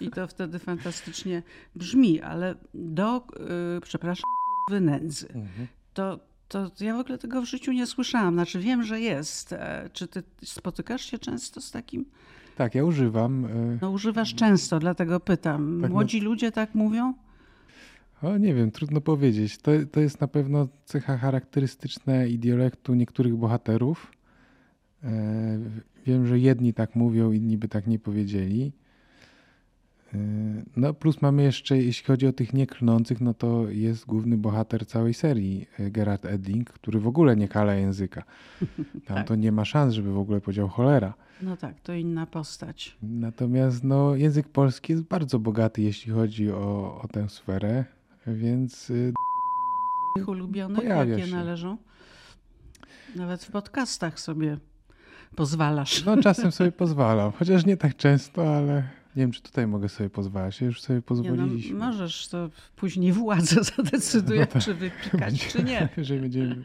i, 0.00 0.04
i 0.04 0.10
to 0.10 0.26
wtedy 0.26 0.58
fantastycznie 0.58 1.42
brzmi. 1.76 2.20
Ale 2.20 2.54
do, 2.74 3.22
yy, 3.74 3.80
przepraszam, 3.80 4.24
nędzy. 4.70 5.26
Mhm. 5.28 5.66
To, 5.94 6.20
to 6.48 6.70
ja 6.80 6.96
w 6.96 7.00
ogóle 7.00 7.18
tego 7.18 7.42
w 7.42 7.44
życiu 7.44 7.72
nie 7.72 7.86
słyszałam. 7.86 8.34
Znaczy 8.34 8.60
wiem, 8.60 8.82
że 8.82 9.00
jest. 9.00 9.52
E, 9.52 9.90
czy 9.92 10.08
ty 10.08 10.22
spotykasz 10.44 11.04
się 11.04 11.18
często 11.18 11.60
z 11.60 11.70
takim? 11.70 12.04
Tak, 12.56 12.74
ja 12.74 12.84
używam. 12.84 13.44
E, 13.44 13.78
no 13.82 13.90
używasz 13.90 14.34
często, 14.34 14.78
dlatego 14.78 15.20
pytam. 15.20 15.78
Tak, 15.82 15.90
no- 15.90 15.94
Młodzi 15.94 16.18
no... 16.18 16.24
ludzie 16.24 16.52
tak 16.52 16.74
mówią? 16.74 17.14
O, 18.22 18.38
nie 18.38 18.54
wiem, 18.54 18.70
trudno 18.70 19.00
powiedzieć. 19.00 19.58
To, 19.58 19.70
to 19.92 20.00
jest 20.00 20.20
na 20.20 20.28
pewno 20.28 20.68
cecha 20.84 21.18
charakterystyczna 21.18 22.24
i 22.24 22.38
dialektu 22.38 22.94
niektórych 22.94 23.36
bohaterów. 23.36 24.12
E, 25.04 25.58
wiem, 26.06 26.26
że 26.26 26.38
jedni 26.38 26.74
tak 26.74 26.96
mówią, 26.96 27.32
inni 27.32 27.58
by 27.58 27.68
tak 27.68 27.86
nie 27.86 27.98
powiedzieli. 27.98 28.72
Yy, 30.14 30.64
no 30.76 30.94
plus 30.94 31.22
mamy 31.22 31.42
jeszcze, 31.42 31.78
jeśli 31.78 32.06
chodzi 32.06 32.26
o 32.26 32.32
tych 32.32 32.54
nieklnących, 32.54 33.20
no 33.20 33.34
to 33.34 33.68
jest 33.68 34.06
główny 34.06 34.36
bohater 34.36 34.86
całej 34.86 35.14
serii, 35.14 35.66
yy, 35.78 35.90
Gerard 35.90 36.24
Edling, 36.24 36.70
który 36.70 37.00
w 37.00 37.06
ogóle 37.06 37.36
nie 37.36 37.48
kala 37.48 37.74
języka. 37.74 38.22
Tam 39.06 39.16
tak. 39.16 39.28
to 39.28 39.34
nie 39.34 39.52
ma 39.52 39.64
szans, 39.64 39.94
żeby 39.94 40.12
w 40.12 40.18
ogóle 40.18 40.40
powiedział 40.40 40.68
cholera. 40.68 41.14
No 41.42 41.56
tak, 41.56 41.80
to 41.80 41.94
inna 41.94 42.26
postać. 42.26 42.96
Natomiast 43.02 43.84
no, 43.84 44.14
język 44.14 44.48
polski 44.48 44.92
jest 44.92 45.04
bardzo 45.04 45.38
bogaty, 45.38 45.82
jeśli 45.82 46.12
chodzi 46.12 46.50
o, 46.50 47.00
o 47.02 47.08
tę 47.12 47.28
sferę, 47.28 47.84
więc... 48.26 48.88
Yy, 48.88 49.12
ulubionych, 50.26 50.84
jakie 50.84 51.26
się. 51.26 51.36
należą? 51.36 51.76
Nawet 53.16 53.44
w 53.44 53.50
podcastach 53.50 54.20
sobie 54.20 54.58
pozwalasz. 55.36 56.04
No 56.04 56.16
czasem 56.16 56.52
sobie 56.52 56.72
pozwalam, 56.72 57.32
chociaż 57.32 57.66
nie 57.66 57.76
tak 57.76 57.96
często, 57.96 58.56
ale 58.56 58.88
nie 59.16 59.22
wiem, 59.22 59.32
czy 59.32 59.42
tutaj 59.42 59.66
mogę 59.66 59.88
sobie 59.88 60.10
pozwalać. 60.10 60.60
Już 60.60 60.80
sobie 60.82 61.02
pozwoliliśmy. 61.02 61.74
Nie, 61.74 61.80
no, 61.80 61.86
możesz, 61.86 62.28
to 62.28 62.50
później 62.76 63.12
władza 63.12 63.62
zadecyduje, 63.76 64.40
no 64.40 64.46
tak. 64.46 64.62
czy 64.62 64.74
wypikać, 64.74 65.48
czy 65.48 65.64
nie. 65.64 65.88
Jeżeli 65.96 66.20
będziemy 66.20 66.64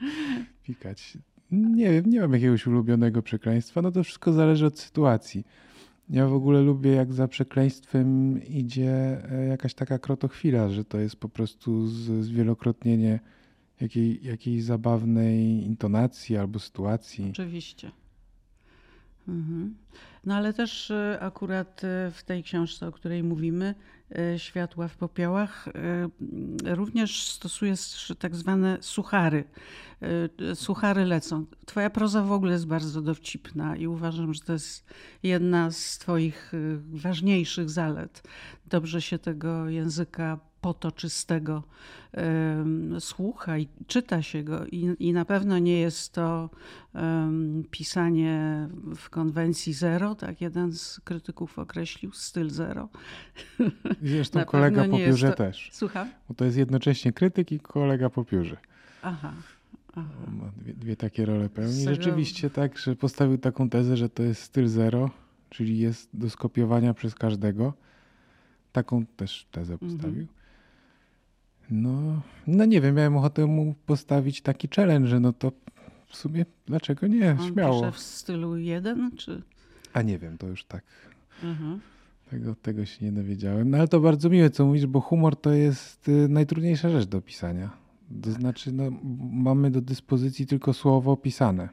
pikać. 0.63 1.17
Nie 1.51 1.91
wiem, 1.91 2.05
nie 2.09 2.19
mam 2.19 2.33
jakiegoś 2.33 2.67
ulubionego 2.67 3.21
przekleństwa. 3.21 3.81
No 3.81 3.91
to 3.91 4.03
wszystko 4.03 4.33
zależy 4.33 4.65
od 4.65 4.79
sytuacji. 4.79 5.45
Ja 6.09 6.27
w 6.27 6.33
ogóle 6.33 6.61
lubię, 6.61 6.91
jak 6.91 7.13
za 7.13 7.27
przekleństwem 7.27 8.39
idzie 8.47 9.21
e, 9.31 9.45
jakaś 9.45 9.73
taka 9.73 9.99
krotochwila, 9.99 10.69
że 10.69 10.85
to 10.85 10.99
jest 10.99 11.15
po 11.15 11.29
prostu 11.29 11.87
zwielokrotnienie 12.21 13.19
jakiej, 13.81 14.23
jakiejś 14.23 14.63
zabawnej 14.63 15.39
intonacji 15.65 16.37
albo 16.37 16.59
sytuacji. 16.59 17.27
Oczywiście. 17.31 17.91
Mhm. 19.29 19.75
No 20.25 20.35
ale 20.35 20.53
też 20.53 20.91
e, 20.91 21.17
akurat 21.21 21.83
e, 21.83 22.11
w 22.11 22.23
tej 22.23 22.43
książce, 22.43 22.87
o 22.87 22.91
której 22.91 23.23
mówimy, 23.23 23.75
e, 24.15 24.39
Światła 24.39 24.87
w 24.87 24.97
popiołach, 24.97 25.69
również 26.65 27.23
stosuje 27.23 27.73
tak 28.19 28.35
zwane 28.35 28.77
suchary. 28.81 29.43
Suchary 30.53 31.05
lecą. 31.05 31.45
Twoja 31.65 31.89
proza 31.89 32.23
w 32.23 32.31
ogóle 32.31 32.51
jest 32.51 32.67
bardzo 32.67 33.01
dowcipna 33.01 33.75
i 33.75 33.87
uważam, 33.87 34.33
że 34.33 34.41
to 34.41 34.53
jest 34.53 34.85
jedna 35.23 35.71
z 35.71 35.97
Twoich 35.97 36.51
ważniejszych 36.91 37.69
zalet. 37.69 38.23
Dobrze 38.65 39.01
się 39.01 39.19
tego 39.19 39.69
języka 39.69 40.39
potoczystego 40.61 41.63
słucha 42.99 43.57
i 43.57 43.67
czyta 43.87 44.21
się 44.21 44.43
go 44.43 44.65
i, 44.65 44.95
i 44.99 45.13
na 45.13 45.25
pewno 45.25 45.59
nie 45.59 45.79
jest 45.79 46.13
to 46.13 46.49
pisanie 47.71 48.67
w 48.95 49.09
konwencji 49.09 49.73
zero, 49.73 50.15
tak 50.15 50.41
jeden 50.41 50.73
z 50.73 50.99
krytyków 50.99 51.59
określił, 51.59 52.11
styl 52.11 52.49
zero. 52.49 52.89
Zresztą 54.01 54.45
kolega 54.55 54.85
po 54.87 54.97
piórze 54.97 55.29
to... 55.29 55.35
też. 55.35 55.69
Słucham? 55.73 56.09
Bo 56.27 56.33
to 56.33 56.45
jest 56.45 56.57
jednocześnie 56.57 57.13
krytyk 57.13 57.51
i 57.51 57.59
kolega 57.59 58.09
po 58.09 58.25
piórze. 58.25 58.57
Aha. 59.01 59.33
Aha. 59.95 60.31
Ma 60.31 60.51
dwie, 60.57 60.73
dwie, 60.73 60.95
takie 60.95 61.25
role 61.25 61.49
pełni. 61.49 61.83
Rzeczywiście 61.83 62.49
tak, 62.49 62.77
że 62.77 62.95
postawił 62.95 63.37
taką 63.37 63.69
tezę, 63.69 63.97
że 63.97 64.09
to 64.09 64.23
jest 64.23 64.41
styl 64.41 64.67
zero, 64.67 65.09
czyli 65.49 65.79
jest 65.79 66.09
do 66.13 66.29
skopiowania 66.29 66.93
przez 66.93 67.15
każdego. 67.15 67.73
Taką 68.71 69.05
też 69.05 69.47
tezę 69.51 69.77
mhm. 69.81 70.27
No, 71.71 72.21
no 72.47 72.65
nie 72.65 72.81
wiem, 72.81 72.95
miałem 72.95 73.17
ochotę 73.17 73.45
mu 73.45 73.75
postawić 73.85 74.41
taki 74.41 74.67
challenge, 74.75 75.19
no 75.19 75.33
to 75.33 75.51
w 76.07 76.15
sumie 76.15 76.45
dlaczego 76.65 77.07
nie? 77.07 77.31
On 77.39 77.51
Śmiało. 77.53 77.91
W 77.91 77.99
stylu 77.99 78.57
jeden, 78.57 79.11
czy? 79.17 79.41
A 79.93 80.01
nie 80.01 80.19
wiem, 80.19 80.37
to 80.37 80.47
już 80.47 80.65
tak. 80.65 80.83
Mhm. 81.43 81.79
Tego, 82.29 82.55
tego 82.55 82.85
się 82.85 83.05
nie 83.05 83.11
dowiedziałem. 83.11 83.69
No 83.69 83.77
ale 83.77 83.87
to 83.87 83.99
bardzo 83.99 84.29
miłe, 84.29 84.49
co 84.49 84.65
mówisz, 84.65 84.85
bo 84.85 85.01
humor 85.01 85.35
to 85.35 85.51
jest 85.51 86.09
y, 86.09 86.27
najtrudniejsza 86.29 86.89
rzecz 86.89 87.05
do 87.05 87.21
pisania. 87.21 87.69
To 88.21 88.31
znaczy, 88.31 88.71
no, 88.71 88.83
mamy 89.31 89.71
do 89.71 89.81
dyspozycji 89.81 90.47
tylko 90.47 90.73
słowo 90.73 91.17
pisane, 91.17 91.69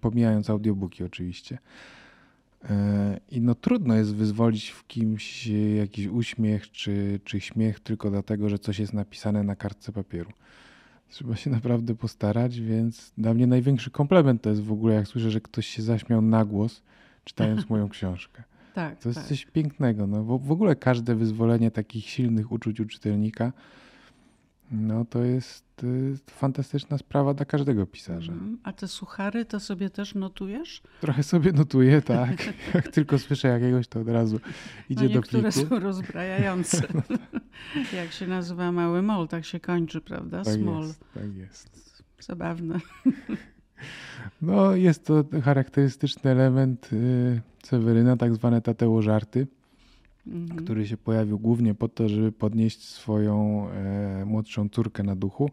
pomijając 0.00 0.50
audiobooki 0.50 1.04
oczywiście. 1.04 1.58
E, 2.64 3.20
I 3.30 3.40
no 3.40 3.54
trudno 3.54 3.94
jest 3.94 4.14
wyzwolić 4.14 4.68
w 4.68 4.86
kimś 4.86 5.46
jakiś 5.76 6.06
uśmiech 6.06 6.70
czy, 6.70 7.20
czy 7.24 7.40
śmiech 7.40 7.80
tylko 7.80 8.10
dlatego, 8.10 8.48
że 8.48 8.58
coś 8.58 8.78
jest 8.78 8.92
napisane 8.92 9.42
na 9.42 9.56
kartce 9.56 9.92
papieru. 9.92 10.30
Trzeba 11.08 11.36
się 11.36 11.50
naprawdę 11.50 11.94
postarać, 11.94 12.60
więc 12.60 13.12
dla 13.18 13.34
mnie 13.34 13.46
największy 13.46 13.90
komplement 13.90 14.42
to 14.42 14.50
jest 14.50 14.62
w 14.62 14.72
ogóle, 14.72 14.94
jak 14.94 15.08
słyszę, 15.08 15.30
że 15.30 15.40
ktoś 15.40 15.66
się 15.66 15.82
zaśmiał 15.82 16.22
na 16.22 16.44
głos, 16.44 16.82
czytając 17.24 17.68
moją 17.70 17.88
książkę. 17.88 18.42
Tak, 18.74 18.98
to 18.98 19.08
jest 19.08 19.18
tak. 19.18 19.28
coś 19.28 19.46
pięknego. 19.46 20.06
No, 20.06 20.24
w, 20.24 20.46
w 20.46 20.52
ogóle 20.52 20.76
każde 20.76 21.14
wyzwolenie 21.14 21.70
takich 21.70 22.08
silnych 22.08 22.52
uczuć 22.52 22.80
u 22.80 22.84
czytelnika 22.84 23.52
no 24.70 25.04
to 25.04 25.24
jest 25.24 25.84
y, 25.84 26.16
fantastyczna 26.30 26.98
sprawa 26.98 27.34
dla 27.34 27.46
każdego 27.46 27.86
pisarza. 27.86 28.32
Mm, 28.32 28.58
a 28.62 28.72
te 28.72 28.88
suchary 28.88 29.44
to 29.44 29.60
sobie 29.60 29.90
też 29.90 30.14
notujesz? 30.14 30.82
Trochę 31.00 31.22
sobie 31.22 31.52
notuję, 31.52 32.02
tak. 32.02 32.52
Jak 32.74 32.88
tylko 32.88 33.18
słyszę 33.18 33.48
jakiegoś, 33.48 33.88
to 33.88 34.00
od 34.00 34.08
razu 34.08 34.40
idzie 34.90 35.04
no 35.04 35.14
do 35.14 35.20
pliku. 35.22 35.36
Niektóre 35.36 35.52
są 35.68 35.80
rozbrajające. 35.80 36.82
No 36.94 37.02
tak. 37.02 37.92
Jak 37.92 38.12
się 38.12 38.26
nazywa 38.26 38.72
mały 38.72 39.02
mol, 39.02 39.28
tak 39.28 39.44
się 39.44 39.60
kończy, 39.60 40.00
prawda? 40.00 40.44
Tak 40.44 40.54
Small. 40.54 40.82
Jest, 40.82 41.04
tak 41.14 41.34
jest. 41.36 42.02
Zabawne. 42.20 42.78
No 44.42 44.76
jest 44.76 45.04
to 45.06 45.24
charakterystyczny 45.44 46.30
element 46.30 46.92
y, 46.92 47.40
Seweryna, 47.62 48.16
tak 48.16 48.34
zwane 48.34 48.60
tateo 48.62 49.02
żarty 49.02 49.46
mhm. 50.32 50.64
który 50.64 50.86
się 50.86 50.96
pojawił 50.96 51.38
głównie 51.38 51.74
po 51.74 51.88
to, 51.88 52.08
żeby 52.08 52.32
podnieść 52.32 52.88
swoją 52.88 53.66
e, 53.70 54.24
młodszą 54.24 54.68
córkę 54.68 55.02
na 55.02 55.16
duchu 55.16 55.50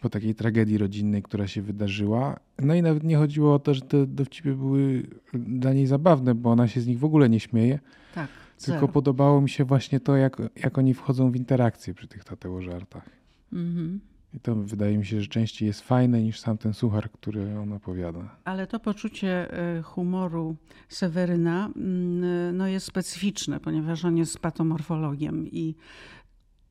po 0.00 0.10
takiej 0.10 0.34
tragedii 0.34 0.78
rodzinnej, 0.78 1.22
która 1.22 1.46
się 1.46 1.62
wydarzyła. 1.62 2.40
No 2.58 2.74
i 2.74 2.82
nawet 2.82 3.04
nie 3.04 3.16
chodziło 3.16 3.54
o 3.54 3.58
to, 3.58 3.74
że 3.74 3.80
te 3.80 4.06
dowcipy 4.06 4.54
były 4.54 5.06
dla 5.34 5.72
niej 5.72 5.86
zabawne, 5.86 6.34
bo 6.34 6.50
ona 6.50 6.68
się 6.68 6.80
z 6.80 6.86
nich 6.86 6.98
w 6.98 7.04
ogóle 7.04 7.28
nie 7.28 7.40
śmieje. 7.40 7.78
Tak. 8.14 8.28
Tylko 8.58 8.80
zero. 8.80 8.88
podobało 8.88 9.40
mi 9.40 9.50
się 9.50 9.64
właśnie 9.64 10.00
to, 10.00 10.16
jak, 10.16 10.42
jak 10.56 10.78
oni 10.78 10.94
wchodzą 10.94 11.30
w 11.30 11.36
interakcję 11.36 11.94
przy 11.94 12.08
tych 12.08 12.24
Tateo 12.24 12.62
żartach. 12.62 13.10
Mhm. 13.52 14.00
I 14.36 14.40
to 14.40 14.54
wydaje 14.54 14.98
mi 14.98 15.06
się, 15.06 15.20
że 15.20 15.26
częściej 15.26 15.66
jest 15.66 15.80
fajne 15.80 16.22
niż 16.22 16.40
sam 16.40 16.58
ten 16.58 16.74
suchar, 16.74 17.10
który 17.10 17.58
on 17.58 17.72
opowiada. 17.72 18.36
Ale 18.44 18.66
to 18.66 18.80
poczucie 18.80 19.52
e, 19.52 19.82
humoru 19.82 20.56
Seweryna 20.88 21.70
mm, 21.76 22.56
no 22.56 22.68
jest 22.68 22.86
specyficzne, 22.86 23.60
ponieważ 23.60 24.04
on 24.04 24.16
jest 24.16 24.38
patomorfologiem 24.38 25.46
i 25.46 25.74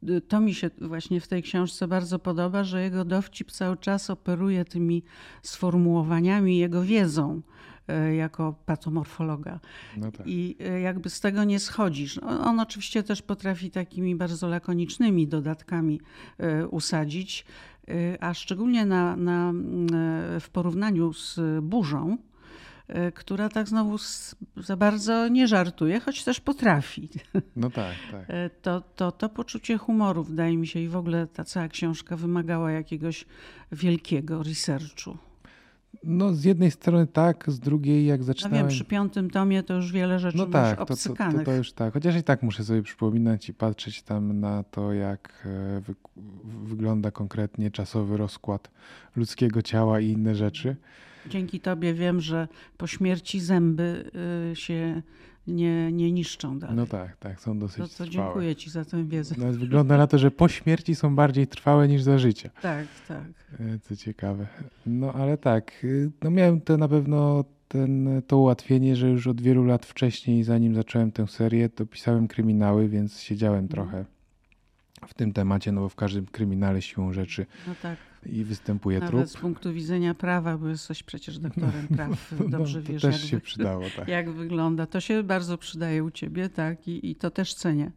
e, 0.07 0.21
to 0.21 0.39
mi 0.39 0.53
się 0.53 0.69
właśnie 0.81 1.21
w 1.21 1.27
tej 1.27 1.43
książce 1.43 1.87
bardzo 1.87 2.19
podoba, 2.19 2.63
że 2.63 2.81
jego 2.81 3.05
dowcip 3.05 3.51
cały 3.51 3.77
czas 3.77 4.09
operuje 4.09 4.65
tymi 4.65 5.03
sformułowaniami, 5.43 6.57
jego 6.57 6.81
wiedzą 6.81 7.41
jako 8.17 8.55
patomorfologa. 8.65 9.59
No 9.97 10.11
tak. 10.11 10.27
I 10.27 10.57
jakby 10.83 11.09
z 11.09 11.19
tego 11.19 11.43
nie 11.43 11.59
schodzisz. 11.59 12.17
On, 12.17 12.41
on, 12.41 12.59
oczywiście 12.59 13.03
też 13.03 13.21
potrafi 13.21 13.71
takimi 13.71 14.15
bardzo 14.15 14.47
lakonicznymi 14.47 15.27
dodatkami 15.27 16.01
usadzić, 16.71 17.45
Y, 17.89 18.17
a 18.19 18.33
szczególnie 18.33 18.85
na, 18.85 19.15
na, 19.15 19.53
w 20.39 20.49
porównaniu 20.51 21.13
z 21.13 21.39
burzą, 21.61 22.17
która 23.13 23.49
tak 23.49 23.67
znowu 23.67 23.97
za 24.57 24.77
bardzo 24.77 25.27
nie 25.27 25.47
żartuje, 25.47 25.99
choć 25.99 26.23
też 26.23 26.39
potrafi. 26.39 27.09
No 27.55 27.69
tak, 27.69 27.95
tak. 28.11 28.27
To, 28.61 28.81
to, 28.81 29.11
to 29.11 29.29
poczucie 29.29 29.77
humoru, 29.77 30.23
wydaje 30.23 30.57
mi 30.57 30.67
się, 30.67 30.79
i 30.79 30.87
w 30.87 30.95
ogóle 30.95 31.27
ta 31.27 31.43
cała 31.43 31.67
książka 31.67 32.15
wymagała 32.17 32.71
jakiegoś 32.71 33.25
wielkiego 33.71 34.43
researchu. 34.43 35.17
No 36.05 36.33
z 36.33 36.43
jednej 36.43 36.71
strony 36.71 37.07
tak, 37.07 37.43
z 37.47 37.59
drugiej 37.59 38.05
jak 38.05 38.23
zaczynałem... 38.23 38.57
No 38.57 38.63
wiem, 38.63 38.75
przy 38.75 38.85
piątym 38.85 39.29
tomie 39.29 39.63
to 39.63 39.73
już 39.73 39.91
wiele 39.91 40.19
rzeczy 40.19 40.37
no 40.37 40.45
tak, 40.45 40.81
obcykanych. 40.81 41.33
To, 41.33 41.39
to, 41.39 41.45
to, 41.45 41.57
już 41.57 41.73
tak, 41.73 41.93
chociaż 41.93 42.15
i 42.15 42.23
tak 42.23 42.43
muszę 42.43 42.63
sobie 42.63 42.83
przypominać 42.83 43.49
i 43.49 43.53
patrzeć 43.53 44.01
tam 44.01 44.39
na 44.39 44.63
to, 44.63 44.93
jak 44.93 45.45
e, 45.45 45.81
wy, 45.81 45.95
wygląda 46.63 47.11
konkretnie 47.11 47.71
czasowy 47.71 48.17
rozkład 48.17 48.71
ludzkiego 49.15 49.61
ciała 49.61 49.99
i 49.99 50.07
inne 50.07 50.35
rzeczy. 50.35 50.75
Dzięki 51.29 51.59
tobie 51.59 51.93
wiem, 51.93 52.21
że 52.21 52.47
po 52.77 52.87
śmierci 52.87 53.39
zęby 53.39 54.11
y, 54.51 54.55
się 54.55 55.01
nie, 55.47 55.91
nie 55.91 56.11
niszczą 56.11 56.59
dalej. 56.59 56.75
No 56.75 56.85
tak, 56.85 57.17
tak, 57.17 57.41
są 57.41 57.59
dosyć 57.59 57.79
no 57.79 57.87
to 57.87 57.93
trwałe. 57.93 58.09
dziękuję 58.09 58.55
ci 58.55 58.69
za 58.69 58.85
tę 58.85 59.03
wiedzę. 59.03 59.35
Nawet 59.37 59.57
wygląda 59.57 59.97
na 59.97 60.07
to, 60.07 60.17
że 60.17 60.31
po 60.31 60.47
śmierci 60.47 60.95
są 60.95 61.15
bardziej 61.15 61.47
trwałe 61.47 61.87
niż 61.87 62.01
za 62.01 62.17
życia. 62.17 62.49
Tak, 62.61 62.87
tak. 63.07 63.25
E, 63.59 63.79
co 63.79 63.95
ciekawe. 63.95 64.47
No 64.85 65.13
ale 65.13 65.37
tak, 65.37 65.71
y, 65.83 66.11
no 66.23 66.31
miałem 66.31 66.61
to 66.61 66.77
na 66.77 66.87
pewno 66.87 67.43
ten, 67.67 68.21
to 68.27 68.37
ułatwienie, 68.37 68.95
że 68.95 69.09
już 69.09 69.27
od 69.27 69.41
wielu 69.41 69.63
lat 69.63 69.85
wcześniej, 69.85 70.43
zanim 70.43 70.75
zacząłem 70.75 71.11
tę 71.11 71.27
serię, 71.27 71.69
to 71.69 71.85
pisałem 71.85 72.27
kryminały, 72.27 72.89
więc 72.89 73.19
siedziałem 73.19 73.63
mhm. 73.63 73.69
trochę 73.69 74.05
w 75.07 75.13
tym 75.13 75.33
temacie, 75.33 75.71
no 75.71 75.81
bo 75.81 75.89
w 75.89 75.95
każdym 75.95 76.25
kryminale 76.25 76.81
siłą 76.81 77.13
rzeczy 77.13 77.45
no 77.67 77.73
tak. 77.81 77.97
I 78.25 78.43
występuje 78.43 78.99
Nawet 78.99 79.11
trup. 79.11 79.29
z 79.29 79.37
punktu 79.37 79.73
widzenia 79.73 80.13
prawa, 80.13 80.57
bo 80.57 80.67
jesteś 80.67 81.03
przecież 81.03 81.39
doktorem 81.39 81.87
praw, 81.87 82.33
dobrze 82.49 82.79
no, 82.79 82.85
wiesz, 82.85 83.01
też 83.01 83.21
jak, 83.21 83.29
się 83.29 83.39
przydało, 83.39 83.83
tak. 83.95 84.07
jak 84.07 84.31
wygląda. 84.31 84.85
To 84.85 84.99
się 84.99 85.23
bardzo 85.23 85.57
przydaje 85.57 86.03
u 86.03 86.11
ciebie, 86.11 86.49
tak, 86.49 86.87
i, 86.87 87.11
i 87.11 87.15
to 87.15 87.31
też 87.31 87.53
cenię. 87.53 87.91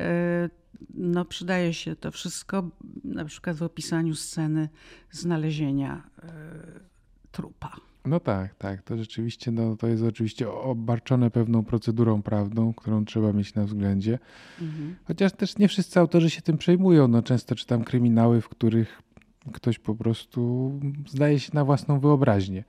E, 0.00 0.50
no 0.94 1.24
przydaje 1.24 1.74
się 1.74 1.96
to 1.96 2.10
wszystko, 2.10 2.70
na 3.04 3.24
przykład 3.24 3.56
w 3.56 3.62
opisaniu 3.62 4.14
sceny 4.14 4.68
znalezienia 5.10 6.02
e, 6.22 6.32
trupa. 7.32 7.76
No 8.04 8.20
tak, 8.20 8.54
tak. 8.54 8.82
To 8.82 8.96
rzeczywiście 8.96 9.50
no, 9.50 9.76
to 9.76 9.86
jest 9.86 10.02
oczywiście 10.02 10.50
obarczone 10.50 11.30
pewną 11.30 11.64
procedurą 11.64 12.22
prawną, 12.22 12.74
którą 12.74 13.04
trzeba 13.04 13.32
mieć 13.32 13.54
na 13.54 13.64
względzie. 13.64 14.18
Mhm. 14.60 14.96
Chociaż 15.04 15.32
też 15.32 15.58
nie 15.58 15.68
wszyscy 15.68 16.00
autorzy 16.00 16.30
się 16.30 16.42
tym 16.42 16.58
przejmują. 16.58 17.08
No, 17.08 17.22
często 17.22 17.54
czytam 17.54 17.84
kryminały, 17.84 18.40
w 18.40 18.48
których 18.48 19.02
ktoś 19.52 19.78
po 19.78 19.94
prostu 19.94 20.72
zdaje 21.08 21.40
się 21.40 21.50
na 21.54 21.64
własną 21.64 22.00
wyobraźnię. 22.00 22.64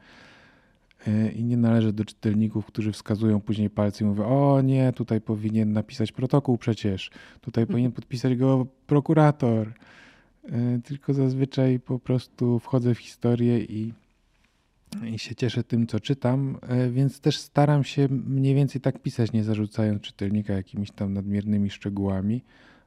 E, 1.08 1.32
I 1.32 1.44
nie 1.44 1.58
należy 1.58 1.94
do 1.94 2.06
czytelników, 2.06 2.66
którzy 2.66 2.92
wskazują 2.92 3.42
później 3.42 3.70
palce 3.70 4.04
i 4.04 4.08
mówią: 4.08 4.26
O 4.26 4.62
nie, 4.62 4.94
tutaj 4.94 5.22
powinien 5.22 5.74
napisać 5.74 6.12
protokół 6.12 6.58
przecież, 6.58 7.12
tutaj 7.42 7.68
powinien 7.68 7.92
podpisać 7.92 8.36
go 8.36 8.68
prokurator. 8.88 9.74
E, 10.46 10.80
tylko 10.84 11.14
zazwyczaj 11.14 11.80
po 11.80 12.00
prostu 12.00 12.60
wchodzę 12.60 12.96
w 12.96 13.00
historię 13.00 13.60
i 13.60 13.94
i 15.14 15.20
się 15.20 15.36
cieszę 15.36 15.64
tym, 15.64 15.88
co 15.88 16.00
czytam, 16.00 16.58
e, 16.62 16.90
więc 16.90 17.20
też 17.20 17.38
staram 17.38 17.84
się 17.84 18.08
mniej 18.10 18.56
więcej 18.56 18.82
tak 18.82 19.00
pisać, 19.00 19.32
nie 19.32 19.44
zarzucając 19.44 20.02
czytelnika 20.02 20.54
jakimiś 20.54 20.92
tam 20.92 21.14
nadmiernymi 21.14 21.70
szczegółami. 21.70 22.42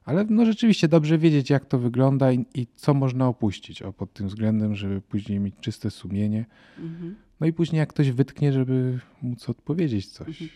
Ale 0.06 0.24
no 0.30 0.44
rzeczywiście 0.44 0.88
dobrze 0.88 1.18
wiedzieć, 1.18 1.50
jak 1.50 1.64
to 1.64 1.78
wygląda 1.78 2.32
i, 2.32 2.46
i 2.54 2.66
co 2.74 2.94
można 2.94 3.28
opuścić 3.28 3.82
o, 3.82 3.92
pod 3.92 4.12
tym 4.12 4.28
względem, 4.28 4.74
żeby 4.74 5.00
później 5.00 5.40
mieć 5.40 5.54
czyste 5.60 5.90
sumienie. 5.90 6.44
Mhm. 6.78 7.16
No 7.40 7.46
i 7.46 7.52
później 7.52 7.78
jak 7.78 7.88
ktoś 7.88 8.10
wytknie, 8.10 8.52
żeby 8.52 8.98
móc 9.22 9.48
odpowiedzieć 9.48 10.06
coś. 10.06 10.42
Mhm. 10.42 10.50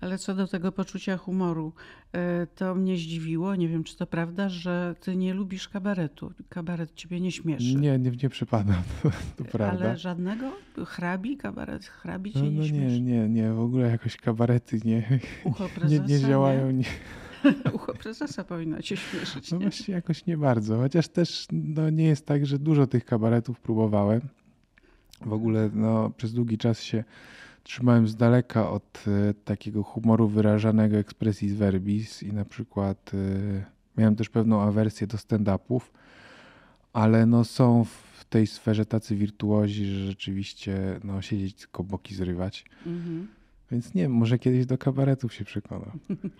Ale 0.00 0.18
co 0.18 0.34
do 0.34 0.46
tego 0.46 0.72
poczucia 0.72 1.16
humoru, 1.16 1.72
e, 2.12 2.46
to 2.46 2.74
mnie 2.74 2.96
zdziwiło, 2.96 3.54
nie 3.54 3.68
wiem 3.68 3.84
czy 3.84 3.96
to 3.96 4.06
prawda, 4.06 4.48
że 4.48 4.94
ty 5.00 5.16
nie 5.16 5.34
lubisz 5.34 5.68
kabaretu. 5.68 6.32
Kabaret 6.48 6.94
ciebie 6.94 7.20
nie 7.20 7.32
śmieszy. 7.32 7.74
Nie, 7.74 7.98
nie, 7.98 8.10
nie 8.22 8.28
przypadam, 8.28 8.82
to, 9.02 9.10
to 9.36 9.44
prawda. 9.44 9.84
Ale 9.84 9.96
żadnego? 9.96 10.52
Hrabi? 10.86 11.36
Kabaret 11.36 11.84
hrabi 11.84 12.32
cię 12.32 12.38
no, 12.38 12.44
no 12.44 12.50
nie 12.50 12.68
śmieszy? 12.68 13.00
Nie, 13.00 13.20
nie, 13.20 13.28
nie, 13.28 13.52
w 13.52 13.60
ogóle 13.60 13.88
jakoś 13.90 14.16
kabarety 14.16 14.80
nie, 14.84 15.20
nie, 15.88 15.98
nie 15.98 16.20
działają. 16.20 16.70
Nie. 16.70 16.84
Ucho 17.74 17.94
prezesa 17.94 18.44
powinno 18.44 18.82
cię 18.82 18.96
śmieszyć. 18.96 19.52
No 19.52 19.58
właśnie 19.58 19.94
jakoś 19.94 20.26
nie 20.26 20.36
bardzo, 20.36 20.78
chociaż 20.78 21.08
też 21.08 21.46
no, 21.52 21.90
nie 21.90 22.04
jest 22.04 22.26
tak, 22.26 22.46
że 22.46 22.58
dużo 22.58 22.86
tych 22.86 23.04
kabaretów 23.04 23.60
próbowałem. 23.60 24.20
W 25.20 25.32
ogóle 25.32 25.70
no, 25.74 26.10
przez 26.10 26.32
długi 26.32 26.58
czas 26.58 26.82
się 26.82 27.04
trzymałem 27.62 28.08
z 28.08 28.16
daleka 28.16 28.70
od 28.70 29.04
y, 29.06 29.34
takiego 29.44 29.82
humoru 29.82 30.28
wyrażanego 30.28 30.96
expressis 30.96 31.52
verbis 31.52 32.22
i 32.22 32.32
na 32.32 32.44
przykład 32.44 33.14
y, 33.14 33.64
miałem 33.96 34.16
też 34.16 34.28
pewną 34.28 34.62
awersję 34.62 35.06
do 35.06 35.16
stand-upów, 35.16 35.80
ale 36.92 37.26
no, 37.26 37.44
są 37.44 37.84
w 37.84 38.24
tej 38.24 38.46
sferze 38.46 38.86
tacy 38.86 39.16
wirtuozi, 39.16 39.86
że 39.86 40.06
rzeczywiście 40.06 41.00
no, 41.04 41.22
siedzieć 41.22 41.54
tylko 41.54 41.84
boki 41.84 42.14
zrywać. 42.14 42.64
Mhm. 42.86 43.28
Więc 43.72 43.94
nie 43.94 44.08
może 44.08 44.38
kiedyś 44.38 44.66
do 44.66 44.78
kabaretów 44.78 45.34
się 45.34 45.44
przekona. 45.44 45.92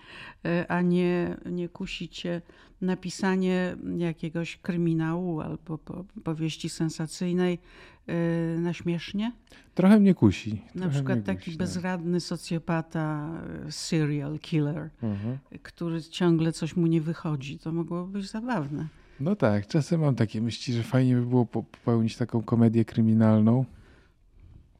A 0.68 0.80
nie, 0.80 1.36
nie 1.46 1.68
kusi 1.68 2.08
cię 2.08 2.42
napisanie 2.80 3.76
jakiegoś 3.96 4.56
kryminału 4.56 5.40
albo 5.40 5.78
powieści 6.24 6.68
sensacyjnej 6.68 7.58
yy, 8.06 8.14
na 8.60 8.72
śmiesznie? 8.72 9.32
Trochę 9.74 10.00
mnie 10.00 10.14
kusi. 10.14 10.62
Na 10.74 10.80
Trochę 10.80 10.90
przykład 10.90 11.24
taki 11.24 11.38
kusi, 11.38 11.50
tak. 11.50 11.58
bezradny 11.58 12.20
socjopata, 12.20 13.30
y, 13.68 13.72
serial 13.72 14.38
killer, 14.38 14.90
mhm. 15.02 15.38
który 15.62 16.02
ciągle 16.02 16.52
coś 16.52 16.76
mu 16.76 16.86
nie 16.86 17.00
wychodzi. 17.00 17.58
To 17.58 17.72
mogłoby 17.72 18.12
być 18.12 18.30
zabawne. 18.30 18.86
No 19.20 19.36
tak, 19.36 19.66
czasem 19.66 20.00
mam 20.00 20.14
takie 20.14 20.40
myśli, 20.40 20.74
że 20.74 20.82
fajnie 20.82 21.14
by 21.14 21.26
było 21.26 21.46
popełnić 21.46 22.16
taką 22.16 22.42
komedię 22.42 22.84
kryminalną. 22.84 23.64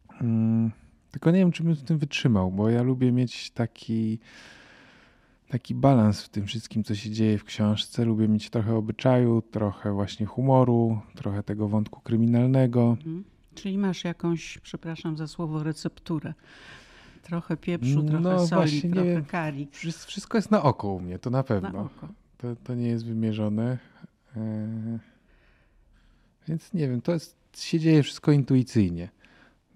Hmm 0.09 0.71
tylko 1.11 1.31
nie 1.31 1.39
wiem, 1.39 1.53
czy 1.53 1.63
bym 1.63 1.75
w 1.75 1.83
tym 1.83 1.99
wytrzymał, 1.99 2.51
bo 2.51 2.71
ja 2.71 2.83
lubię 2.83 3.13
mieć 3.13 3.51
taki, 3.51 4.19
taki 5.49 5.75
balans 5.75 6.23
w 6.23 6.29
tym 6.29 6.47
wszystkim, 6.47 6.85
co 6.85 6.95
się 6.95 7.11
dzieje 7.11 7.39
w 7.39 7.45
książce. 7.45 8.05
Lubię 8.05 8.29
mieć 8.29 8.51
trochę 8.51 8.75
obyczaju, 8.75 9.43
trochę 9.43 9.93
właśnie 9.93 10.27
humoru, 10.27 11.01
trochę 11.15 11.43
tego 11.43 11.69
wątku 11.69 12.01
kryminalnego. 12.01 12.97
Mhm. 12.99 13.25
Czyli 13.55 13.79
masz 13.79 14.05
jakąś, 14.05 14.59
przepraszam 14.59 15.17
za 15.17 15.27
słowo, 15.27 15.63
recepturę. 15.63 16.35
Trochę 17.23 17.57
pieprzu, 17.57 18.03
trochę 18.03 18.21
no, 18.21 18.47
soli, 18.47 18.83
trochę 18.83 19.15
nie, 19.15 19.23
kari. 19.23 19.69
Wszystko 20.07 20.39
jest 20.39 20.51
na 20.51 20.63
oko 20.63 20.89
u 20.89 21.01
mnie, 21.01 21.19
to 21.19 21.31
na 21.31 21.43
pewno. 21.43 21.73
Na 21.73 21.81
oko. 21.81 22.09
To, 22.39 22.57
to 22.65 22.75
nie 22.75 22.89
jest 22.89 23.07
wymierzone. 23.07 23.79
Eee, 24.37 24.99
więc 26.49 26.73
nie 26.73 26.89
wiem, 26.89 27.01
to 27.01 27.13
jest, 27.13 27.37
się 27.57 27.81
dzieje 27.81 28.03
wszystko 28.03 28.33
intuicyjnie. 28.33 29.09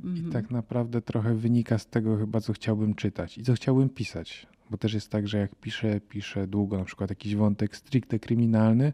I 0.00 0.06
mhm. 0.06 0.32
tak 0.32 0.50
naprawdę 0.50 1.02
trochę 1.02 1.34
wynika 1.34 1.78
z 1.78 1.86
tego 1.86 2.16
chyba, 2.16 2.40
co 2.40 2.52
chciałbym 2.52 2.94
czytać 2.94 3.38
i 3.38 3.42
co 3.42 3.54
chciałbym 3.54 3.88
pisać. 3.88 4.46
Bo 4.70 4.78
też 4.78 4.94
jest 4.94 5.10
tak, 5.10 5.28
że 5.28 5.38
jak 5.38 5.54
piszę, 5.54 6.00
piszę 6.00 6.46
długo, 6.46 6.78
na 6.78 6.84
przykład 6.84 7.10
jakiś 7.10 7.36
wątek 7.36 7.76
stricte 7.76 8.18
kryminalny, 8.18 8.92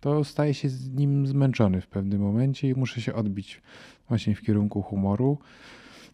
to 0.00 0.24
staję 0.24 0.54
się 0.54 0.68
z 0.68 0.90
nim 0.90 1.26
zmęczony 1.26 1.80
w 1.80 1.86
pewnym 1.86 2.20
momencie 2.20 2.68
i 2.68 2.74
muszę 2.74 3.00
się 3.00 3.14
odbić 3.14 3.62
właśnie 4.08 4.34
w 4.34 4.42
kierunku 4.42 4.82
humoru. 4.82 5.38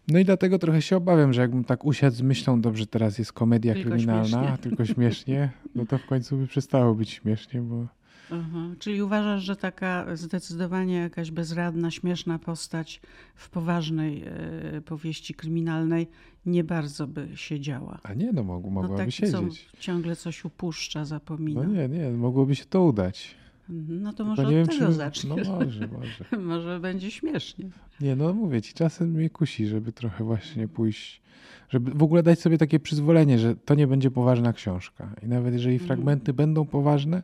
No 0.07 0.19
i 0.19 0.25
dlatego 0.25 0.59
trochę 0.59 0.81
się 0.81 0.97
obawiam, 0.97 1.33
że 1.33 1.41
jakbym 1.41 1.63
tak 1.63 1.85
usiadł 1.85 2.15
z 2.15 2.21
myślą, 2.21 2.61
dobrze, 2.61 2.87
teraz 2.87 3.19
jest 3.19 3.33
komedia 3.33 3.73
tylko 3.73 3.89
kryminalna, 3.89 4.27
śmiesznie. 4.27 4.57
tylko 4.57 4.85
śmiesznie, 4.85 5.49
no 5.75 5.85
to 5.85 5.97
w 5.97 6.05
końcu 6.05 6.37
by 6.37 6.47
przestało 6.47 6.95
być 6.95 7.09
śmiesznie, 7.09 7.61
bo 7.61 7.87
Mhm. 8.31 8.75
Czyli 8.79 9.01
uważasz, 9.01 9.43
że 9.43 9.55
taka 9.55 10.15
zdecydowanie 10.15 10.95
jakaś 10.95 11.31
bezradna, 11.31 11.91
śmieszna 11.91 12.39
postać 12.39 13.01
w 13.35 13.49
poważnej 13.49 14.23
e, 14.23 14.81
powieści 14.81 15.33
kryminalnej 15.33 16.07
nie 16.45 16.63
bardzo 16.63 17.07
by 17.07 17.27
siedziała? 17.35 17.99
A 18.03 18.13
nie, 18.13 18.31
no 18.33 18.43
mogło, 18.43 18.71
mogłaby 18.71 18.93
no 18.93 18.97
taki, 18.97 19.11
siedzieć. 19.11 19.67
Co 19.71 19.77
ciągle 19.79 20.15
coś 20.15 20.45
upuszcza, 20.45 21.05
zapomina. 21.05 21.63
No 21.63 21.73
nie, 21.73 21.89
nie, 21.89 22.09
mogłoby 22.09 22.55
się 22.55 22.65
to 22.65 22.83
udać. 22.83 23.35
No 23.69 24.13
to 24.13 24.25
może 24.25 24.41
nie 24.41 24.47
od 24.47 24.53
wiem, 24.53 24.67
tego 24.67 24.87
czy... 24.87 24.93
zaczniesz. 24.93 25.47
No 25.47 25.59
może, 25.59 25.87
może. 25.87 26.25
może 26.53 26.79
będzie 26.79 27.11
śmiesznie. 27.11 27.69
Nie, 28.01 28.15
no 28.15 28.33
mówię 28.33 28.61
ci, 28.61 28.73
czasem 28.73 29.11
mnie 29.11 29.29
kusi, 29.29 29.67
żeby 29.67 29.91
trochę 29.91 30.23
właśnie 30.23 30.67
pójść, 30.67 31.21
żeby 31.69 31.91
w 31.91 32.03
ogóle 32.03 32.23
dać 32.23 32.39
sobie 32.39 32.57
takie 32.57 32.79
przyzwolenie, 32.79 33.39
że 33.39 33.55
to 33.55 33.75
nie 33.75 33.87
będzie 33.87 34.11
poważna 34.11 34.53
książka. 34.53 35.15
I 35.23 35.27
nawet 35.27 35.53
jeżeli 35.53 35.75
mm. 35.75 35.87
fragmenty 35.87 36.33
będą 36.33 36.65
poważne, 36.65 37.23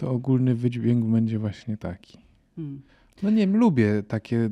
to 0.00 0.10
ogólny 0.10 0.54
wydźwięk 0.54 1.04
będzie 1.04 1.38
właśnie 1.38 1.76
taki. 1.76 2.18
Mm. 2.58 2.82
No 3.22 3.30
nie 3.30 3.36
wiem, 3.36 3.56
lubię 3.56 4.02
takie 4.02 4.36
y, 4.36 4.50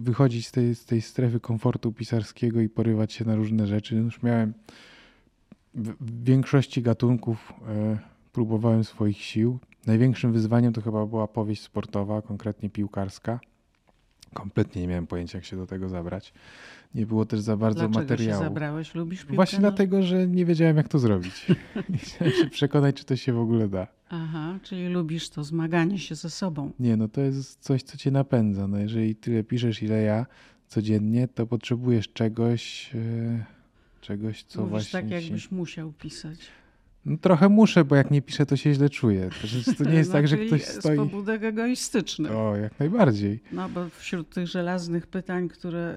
wychodzić 0.00 0.46
z 0.46 0.52
tej, 0.52 0.74
z 0.74 0.84
tej 0.84 1.00
strefy 1.00 1.40
komfortu 1.40 1.92
pisarskiego 1.92 2.60
i 2.60 2.68
porywać 2.68 3.12
się 3.12 3.24
na 3.24 3.36
różne 3.36 3.66
rzeczy. 3.66 3.96
Już 3.96 4.22
miałem 4.22 4.54
w, 5.74 5.88
w 6.00 6.24
większości 6.24 6.82
gatunków 6.82 7.52
e, 7.68 7.98
próbowałem 8.32 8.84
swoich 8.84 9.18
sił. 9.18 9.58
Największym 9.86 10.32
wyzwaniem 10.32 10.72
to 10.72 10.80
chyba 10.80 11.06
była 11.06 11.28
powieść 11.28 11.62
sportowa, 11.62 12.22
konkretnie 12.22 12.70
piłkarska. 12.70 13.40
Kompletnie 14.34 14.82
nie 14.82 14.88
miałem 14.88 15.06
pojęcia, 15.06 15.38
jak 15.38 15.44
się 15.44 15.56
do 15.56 15.66
tego 15.66 15.88
zabrać. 15.88 16.32
Nie 16.94 17.06
było 17.06 17.26
też 17.26 17.40
za 17.40 17.56
bardzo 17.56 17.80
Dlaczego 17.88 18.00
materiału. 18.00 18.42
Się 18.42 18.48
zabrałeś? 18.48 18.94
Lubisz 18.94 19.20
piłkę? 19.20 19.34
Właśnie 19.34 19.58
dlatego, 19.58 20.02
że 20.02 20.26
nie 20.26 20.44
wiedziałem, 20.44 20.76
jak 20.76 20.88
to 20.88 20.98
zrobić. 20.98 21.46
Chciałem 22.02 22.32
się 22.32 22.50
przekonać, 22.50 22.96
czy 22.96 23.04
to 23.04 23.16
się 23.16 23.32
w 23.32 23.38
ogóle 23.38 23.68
da. 23.68 23.86
Aha, 24.08 24.58
czyli 24.62 24.88
lubisz 24.88 25.30
to 25.30 25.44
zmaganie 25.44 25.98
się 25.98 26.14
ze 26.14 26.30
sobą. 26.30 26.72
Nie, 26.80 26.96
no 26.96 27.08
to 27.08 27.20
jest 27.20 27.60
coś, 27.60 27.82
co 27.82 27.96
cię 27.96 28.10
napędza. 28.10 28.68
No 28.68 28.78
jeżeli 28.78 29.16
tyle 29.16 29.44
piszesz, 29.44 29.82
ile 29.82 30.02
ja 30.02 30.26
codziennie, 30.66 31.28
to 31.28 31.46
potrzebujesz 31.46 32.12
czegoś, 32.12 32.90
e, 32.94 33.44
czegoś, 34.00 34.42
co 34.44 34.60
Mówisz 34.60 34.70
właśnie. 34.70 35.00
tak, 35.00 35.10
jakbyś 35.10 35.50
musiał 35.50 35.92
pisać. 35.92 36.38
No, 37.08 37.16
trochę 37.16 37.48
muszę, 37.48 37.84
bo 37.84 37.96
jak 37.96 38.10
nie 38.10 38.22
piszę, 38.22 38.46
to 38.46 38.56
się 38.56 38.74
źle 38.74 38.90
czuję. 38.90 39.30
To, 39.64 39.84
to 39.84 39.90
nie 39.90 39.96
jest 39.96 40.12
tak, 40.12 40.28
że 40.28 40.36
ktoś 40.46 40.64
stoi... 40.64 40.94
z 40.94 40.98
pobudek 40.98 41.42
egoistycznych. 41.42 42.32
O, 42.32 42.56
jak 42.56 42.80
najbardziej. 42.80 43.40
No 43.52 43.68
bo 43.68 43.88
wśród 43.88 44.30
tych 44.30 44.46
żelaznych 44.46 45.06
pytań, 45.06 45.48
które 45.48 45.94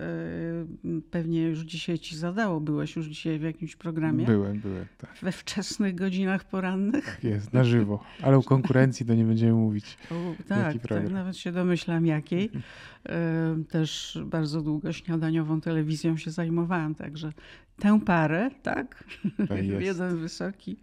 y, 0.86 1.02
pewnie 1.12 1.41
już 1.41 1.60
dzisiaj 1.60 2.00
ci 2.00 2.17
zadało, 2.17 2.60
byłeś 2.60 2.95
już 2.95 3.06
dzisiaj 3.06 3.39
w 3.39 3.43
jakimś 3.43 3.76
programie? 3.76 4.26
Byłem, 4.26 4.60
byłem, 4.60 4.86
tak. 4.97 5.17
We 5.21 5.32
wczesnych 5.32 5.95
godzinach 5.95 6.43
porannych? 6.43 7.06
Tak 7.06 7.24
jest, 7.24 7.54
na 7.54 7.63
żywo. 7.63 8.04
Ale 8.21 8.38
o 8.38 8.43
konkurencji 8.43 9.06
to 9.06 9.13
nie 9.13 9.24
będziemy 9.24 9.54
mówić. 9.54 9.97
O, 10.12 10.15
tak, 10.47 10.88
tak, 10.88 11.12
nawet 11.12 11.38
się 11.38 11.52
domyślam 11.52 12.06
jakiej. 12.06 12.50
Y, 12.50 13.65
też 13.65 14.19
bardzo 14.26 14.62
długo 14.62 14.93
śniadaniową 14.93 15.62
telewizją 15.62 16.17
się 16.17 16.32
zajmowałam, 16.32 16.95
także 16.95 17.34
tę 17.82 18.00
parę, 18.00 18.50
tak? 18.63 19.04
tak 19.47 19.65
Jeden 19.89 20.17
wysoki, 20.17 20.78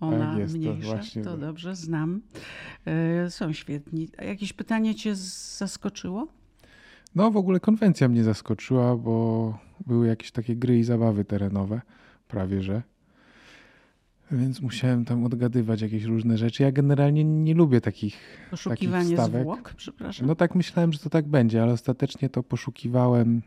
ona 0.00 0.30
tak 0.30 0.38
jest, 0.38 0.54
mniejsza. 0.54 0.98
To, 1.14 1.24
to 1.24 1.36
dobrze, 1.36 1.76
znam. 1.76 2.20
E, 2.86 3.30
są 3.30 3.52
świetni. 3.52 4.08
Jakieś 4.26 4.52
pytanie 4.52 4.94
cię 4.94 5.14
zaskoczyło? 5.58 6.28
No 7.14 7.30
w 7.30 7.36
ogóle 7.36 7.60
konwencja 7.60 8.08
mnie 8.08 8.24
zaskoczyła, 8.24 8.96
bo 8.96 9.58
były 9.86 10.06
jakieś 10.06 10.30
takie 10.30 10.56
gry 10.56 10.78
i 10.78 10.84
zabawy 10.84 11.24
terenowe, 11.24 11.80
prawie 12.28 12.62
że. 12.62 12.82
Więc 14.30 14.60
musiałem 14.60 15.04
tam 15.04 15.24
odgadywać 15.24 15.80
jakieś 15.80 16.04
różne 16.04 16.38
rzeczy. 16.38 16.62
Ja 16.62 16.72
generalnie 16.72 17.24
nie 17.24 17.54
lubię 17.54 17.80
takich 17.80 18.16
Poszukiwanie 18.50 19.04
takich 19.04 19.18
stawek. 19.18 19.42
zwłok, 19.42 19.74
przepraszam. 19.76 20.26
No 20.26 20.34
tak 20.34 20.54
myślałem, 20.54 20.92
że 20.92 20.98
to 20.98 21.10
tak 21.10 21.28
będzie, 21.28 21.62
ale 21.62 21.72
ostatecznie 21.72 22.28
to 22.28 22.42
poszukiwałem 22.42 23.42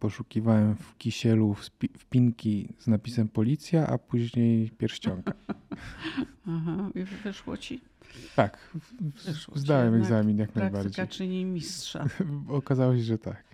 poszukiwałem 0.00 0.74
w 0.74 0.96
kisielu 0.98 1.54
wpinki 1.98 2.68
z 2.78 2.86
napisem 2.86 3.28
policja, 3.28 3.86
a 3.86 3.98
później 3.98 4.70
pierścionka. 4.70 5.32
Aha, 6.46 6.90
i 6.94 7.04
wyszło 7.04 7.56
ci? 7.56 7.80
Tak, 8.36 8.70
wyszło 9.00 9.58
zdałem 9.58 9.94
egzamin 9.94 10.38
jak 10.38 10.54
najbardziej. 10.54 10.92
Praktyka 10.92 11.06
czyni 11.06 11.44
mistrza. 11.44 12.06
Okazało 12.48 12.96
się, 12.96 13.02
że 13.02 13.18
tak. 13.18 13.44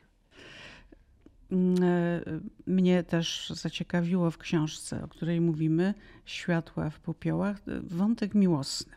Mm, 1.50 1.82
e, 1.82 2.20
mnie 2.66 3.02
też 3.02 3.52
zaciekawiło 3.54 4.30
w 4.30 4.38
książce, 4.38 5.04
o 5.04 5.08
której 5.08 5.40
mówimy, 5.40 5.94
Światła 6.24 6.90
w 6.90 7.00
popiołach, 7.00 7.56
wątek 7.82 8.34
miłosny. 8.34 8.92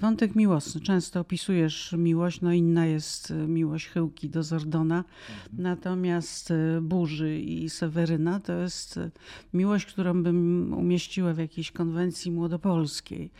Wątek 0.00 0.34
miłosny. 0.34 0.80
Często 0.80 1.20
opisujesz 1.20 1.94
miłość, 1.98 2.40
no 2.40 2.52
inna 2.52 2.86
jest 2.86 3.30
e, 3.30 3.34
miłość 3.34 3.86
Chyłki 3.86 4.30
do 4.30 4.42
Zordona. 4.42 4.96
Mhm. 4.96 5.62
Natomiast 5.62 6.50
e, 6.50 6.80
Burzy 6.80 7.38
i 7.38 7.70
Seweryna 7.70 8.40
to 8.40 8.52
jest 8.52 8.96
e, 8.96 9.10
miłość, 9.54 9.86
którą 9.86 10.22
bym 10.22 10.72
umieściła 10.78 11.34
w 11.34 11.38
jakiejś 11.38 11.72
konwencji 11.72 12.30
młodopolskiej, 12.30 13.30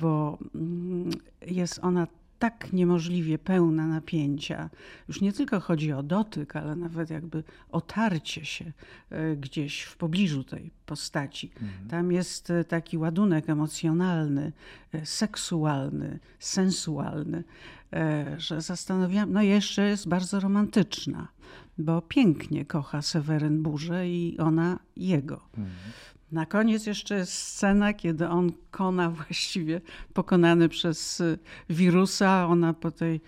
bo 0.00 0.38
mm, 0.54 1.10
jest 1.46 1.78
ona 1.82 2.06
tak 2.42 2.72
niemożliwie 2.72 3.38
pełna 3.38 3.86
napięcia. 3.86 4.70
Już 5.08 5.20
nie 5.20 5.32
tylko 5.32 5.60
chodzi 5.60 5.92
o 5.92 6.02
dotyk, 6.02 6.56
ale 6.56 6.76
nawet 6.76 7.10
jakby 7.10 7.44
otarcie 7.70 8.44
się 8.44 8.72
e, 9.10 9.36
gdzieś 9.36 9.82
w 9.82 9.96
pobliżu 9.96 10.44
tej 10.44 10.70
postaci. 10.86 11.50
Mhm. 11.62 11.88
Tam 11.88 12.12
jest 12.12 12.50
e, 12.50 12.64
taki 12.64 12.98
ładunek 12.98 13.50
emocjonalny, 13.50 14.52
e, 14.92 15.06
seksualny, 15.06 16.18
sensualny, 16.38 17.44
że 18.38 18.60
zastanawiam, 18.60 19.32
no 19.32 19.42
jeszcze 19.42 19.88
jest 19.88 20.08
bardzo 20.08 20.40
romantyczna, 20.40 21.28
bo 21.78 22.02
pięknie 22.02 22.64
kocha 22.64 23.02
Seweryn 23.02 23.62
Burzę 23.62 24.08
i 24.08 24.38
ona 24.38 24.78
jego. 24.96 25.40
Mhm. 25.58 25.76
Na 26.32 26.46
koniec 26.46 26.86
jeszcze 26.86 27.14
jest 27.14 27.32
scena, 27.32 27.92
kiedy 27.92 28.28
on 28.28 28.52
kona 28.70 29.10
właściwie 29.10 29.80
pokonany 30.14 30.68
przez 30.68 31.20
y, 31.20 31.38
wirusa, 31.70 32.46
ona 32.46 32.74
po 32.74 32.90
tej 32.90 33.20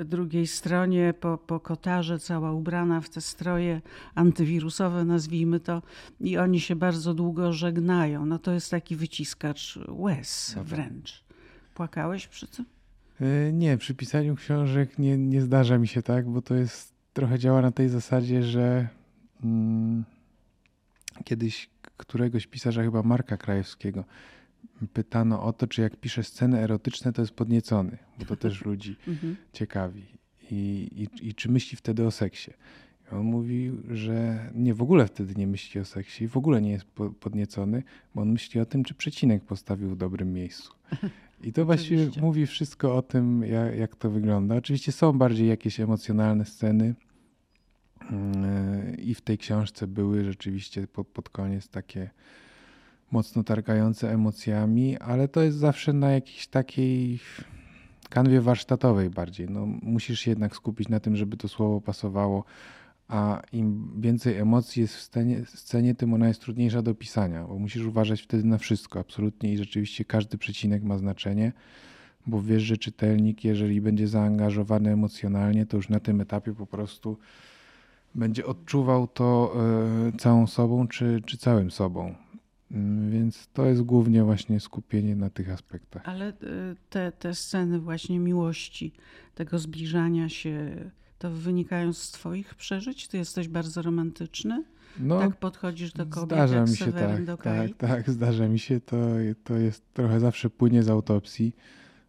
y, 0.00 0.04
drugiej 0.04 0.46
stronie, 0.46 1.14
po, 1.20 1.38
po 1.38 1.60
kotarze, 1.60 2.18
cała 2.18 2.52
ubrana 2.52 3.00
w 3.00 3.08
te 3.08 3.20
stroje 3.20 3.80
antywirusowe, 4.14 5.04
nazwijmy 5.04 5.60
to, 5.60 5.82
i 6.20 6.38
oni 6.38 6.60
się 6.60 6.76
bardzo 6.76 7.14
długo 7.14 7.52
żegnają. 7.52 8.26
No 8.26 8.38
to 8.38 8.52
jest 8.52 8.70
taki 8.70 8.96
wyciskacz 8.96 9.78
łez 9.88 10.56
wręcz. 10.64 11.24
Płakałeś 11.74 12.26
przy 12.26 12.46
tym? 12.46 12.64
E, 13.20 13.52
nie, 13.52 13.78
przy 13.78 13.94
pisaniu 13.94 14.36
książek 14.36 14.98
nie, 14.98 15.18
nie 15.18 15.42
zdarza 15.42 15.78
mi 15.78 15.88
się 15.88 16.02
tak, 16.02 16.28
bo 16.28 16.42
to 16.42 16.54
jest 16.54 16.94
trochę 17.12 17.38
działa 17.38 17.62
na 17.62 17.70
tej 17.70 17.88
zasadzie, 17.88 18.42
że 18.42 18.88
mm, 19.44 20.04
kiedyś 21.24 21.70
któregoś 21.96 22.46
pisarza, 22.46 22.82
chyba 22.82 23.02
Marka 23.02 23.36
Krajewskiego, 23.36 24.04
pytano 24.92 25.42
o 25.42 25.52
to, 25.52 25.66
czy 25.66 25.82
jak 25.82 25.96
pisze 25.96 26.22
sceny 26.22 26.58
erotyczne, 26.58 27.12
to 27.12 27.22
jest 27.22 27.32
podniecony, 27.32 27.98
bo 28.18 28.24
to 28.24 28.36
też 28.36 28.64
ludzi 28.64 28.96
mhm. 29.08 29.36
ciekawi. 29.52 30.04
I, 30.50 30.88
i, 30.96 31.28
I 31.28 31.34
czy 31.34 31.50
myśli 31.50 31.76
wtedy 31.76 32.06
o 32.06 32.10
seksie? 32.10 32.50
I 33.12 33.14
on 33.14 33.22
mówił, 33.22 33.82
że 33.90 34.38
nie 34.54 34.74
w 34.74 34.82
ogóle 34.82 35.06
wtedy 35.06 35.34
nie 35.36 35.46
myśli 35.46 35.80
o 35.80 35.84
seksie 35.84 36.24
i 36.24 36.28
w 36.28 36.36
ogóle 36.36 36.62
nie 36.62 36.70
jest 36.70 36.86
podniecony, 37.20 37.82
bo 38.14 38.22
on 38.22 38.32
myśli 38.32 38.60
o 38.60 38.66
tym, 38.66 38.84
czy 38.84 38.94
przecinek 38.94 39.44
postawił 39.44 39.90
w 39.90 39.96
dobrym 39.96 40.32
miejscu. 40.32 40.72
I 41.42 41.52
to 41.52 41.64
właściwie 41.70 42.10
mówi 42.20 42.46
wszystko 42.46 42.96
o 42.96 43.02
tym, 43.02 43.42
jak, 43.42 43.76
jak 43.76 43.96
to 43.96 44.10
wygląda. 44.10 44.56
Oczywiście 44.56 44.92
są 44.92 45.12
bardziej 45.12 45.48
jakieś 45.48 45.80
emocjonalne 45.80 46.44
sceny, 46.44 46.94
i 48.98 49.14
w 49.14 49.20
tej 49.20 49.38
książce 49.38 49.86
były 49.86 50.24
rzeczywiście 50.24 50.86
pod, 50.86 51.08
pod 51.08 51.28
koniec 51.28 51.68
takie 51.68 52.10
mocno 53.10 53.44
targające 53.44 54.12
emocjami, 54.12 54.98
ale 54.98 55.28
to 55.28 55.42
jest 55.42 55.58
zawsze 55.58 55.92
na 55.92 56.10
jakiejś 56.10 56.46
takiej 56.46 57.20
kanwie 58.10 58.40
warsztatowej 58.40 59.10
bardziej. 59.10 59.48
No, 59.48 59.66
musisz 59.66 60.20
się 60.20 60.30
jednak 60.30 60.56
skupić 60.56 60.88
na 60.88 61.00
tym, 61.00 61.16
żeby 61.16 61.36
to 61.36 61.48
słowo 61.48 61.80
pasowało, 61.80 62.44
a 63.08 63.42
im 63.52 63.92
więcej 64.00 64.36
emocji 64.36 64.82
jest 64.82 64.94
w 64.94 65.00
scenie, 65.00 65.44
scenie, 65.46 65.94
tym 65.94 66.14
ona 66.14 66.28
jest 66.28 66.40
trudniejsza 66.40 66.82
do 66.82 66.94
pisania, 66.94 67.44
bo 67.44 67.58
musisz 67.58 67.84
uważać 67.84 68.22
wtedy 68.22 68.44
na 68.44 68.58
wszystko, 68.58 69.00
absolutnie 69.00 69.52
i 69.52 69.58
rzeczywiście 69.58 70.04
każdy 70.04 70.38
przecinek 70.38 70.82
ma 70.82 70.98
znaczenie, 70.98 71.52
bo 72.26 72.42
wiesz, 72.42 72.62
że 72.62 72.76
czytelnik, 72.76 73.44
jeżeli 73.44 73.80
będzie 73.80 74.08
zaangażowany 74.08 74.92
emocjonalnie, 74.92 75.66
to 75.66 75.76
już 75.76 75.88
na 75.88 76.00
tym 76.00 76.20
etapie 76.20 76.54
po 76.54 76.66
prostu 76.66 77.18
będzie 78.14 78.46
odczuwał 78.46 79.06
to 79.06 79.56
e, 79.56 80.18
całą 80.18 80.46
sobą 80.46 80.88
czy, 80.88 81.22
czy 81.26 81.38
całym 81.38 81.70
sobą. 81.70 82.14
Mm, 82.70 83.10
więc 83.10 83.48
to 83.52 83.66
jest 83.66 83.82
głównie 83.82 84.24
właśnie 84.24 84.60
skupienie 84.60 85.16
na 85.16 85.30
tych 85.30 85.50
aspektach. 85.50 86.02
Ale 86.08 86.28
e, 86.28 86.32
te, 86.90 87.12
te 87.12 87.34
sceny 87.34 87.80
właśnie 87.80 88.18
miłości, 88.18 88.92
tego 89.34 89.58
zbliżania 89.58 90.28
się, 90.28 90.76
to 91.18 91.30
wynikają 91.30 91.92
z 91.92 92.10
Twoich 92.10 92.54
przeżyć? 92.54 93.08
Ty 93.08 93.18
jesteś 93.18 93.48
bardzo 93.48 93.82
romantyczny? 93.82 94.64
No, 95.00 95.18
tak 95.18 95.36
podchodzisz 95.36 95.92
do 95.92 96.06
kobiet, 96.06 96.38
zdarza 96.38 96.64
mi 96.64 96.76
się 96.76 96.92
tak, 96.92 97.24
do 97.24 97.36
tak, 97.36 97.70
tak, 97.78 98.10
zdarza 98.10 98.48
mi 98.48 98.58
się. 98.58 98.80
To, 98.80 98.96
to 99.44 99.56
jest 99.56 99.92
trochę 99.92 100.20
zawsze 100.20 100.50
płynie 100.50 100.82
z 100.82 100.88
autopsji. 100.88 101.56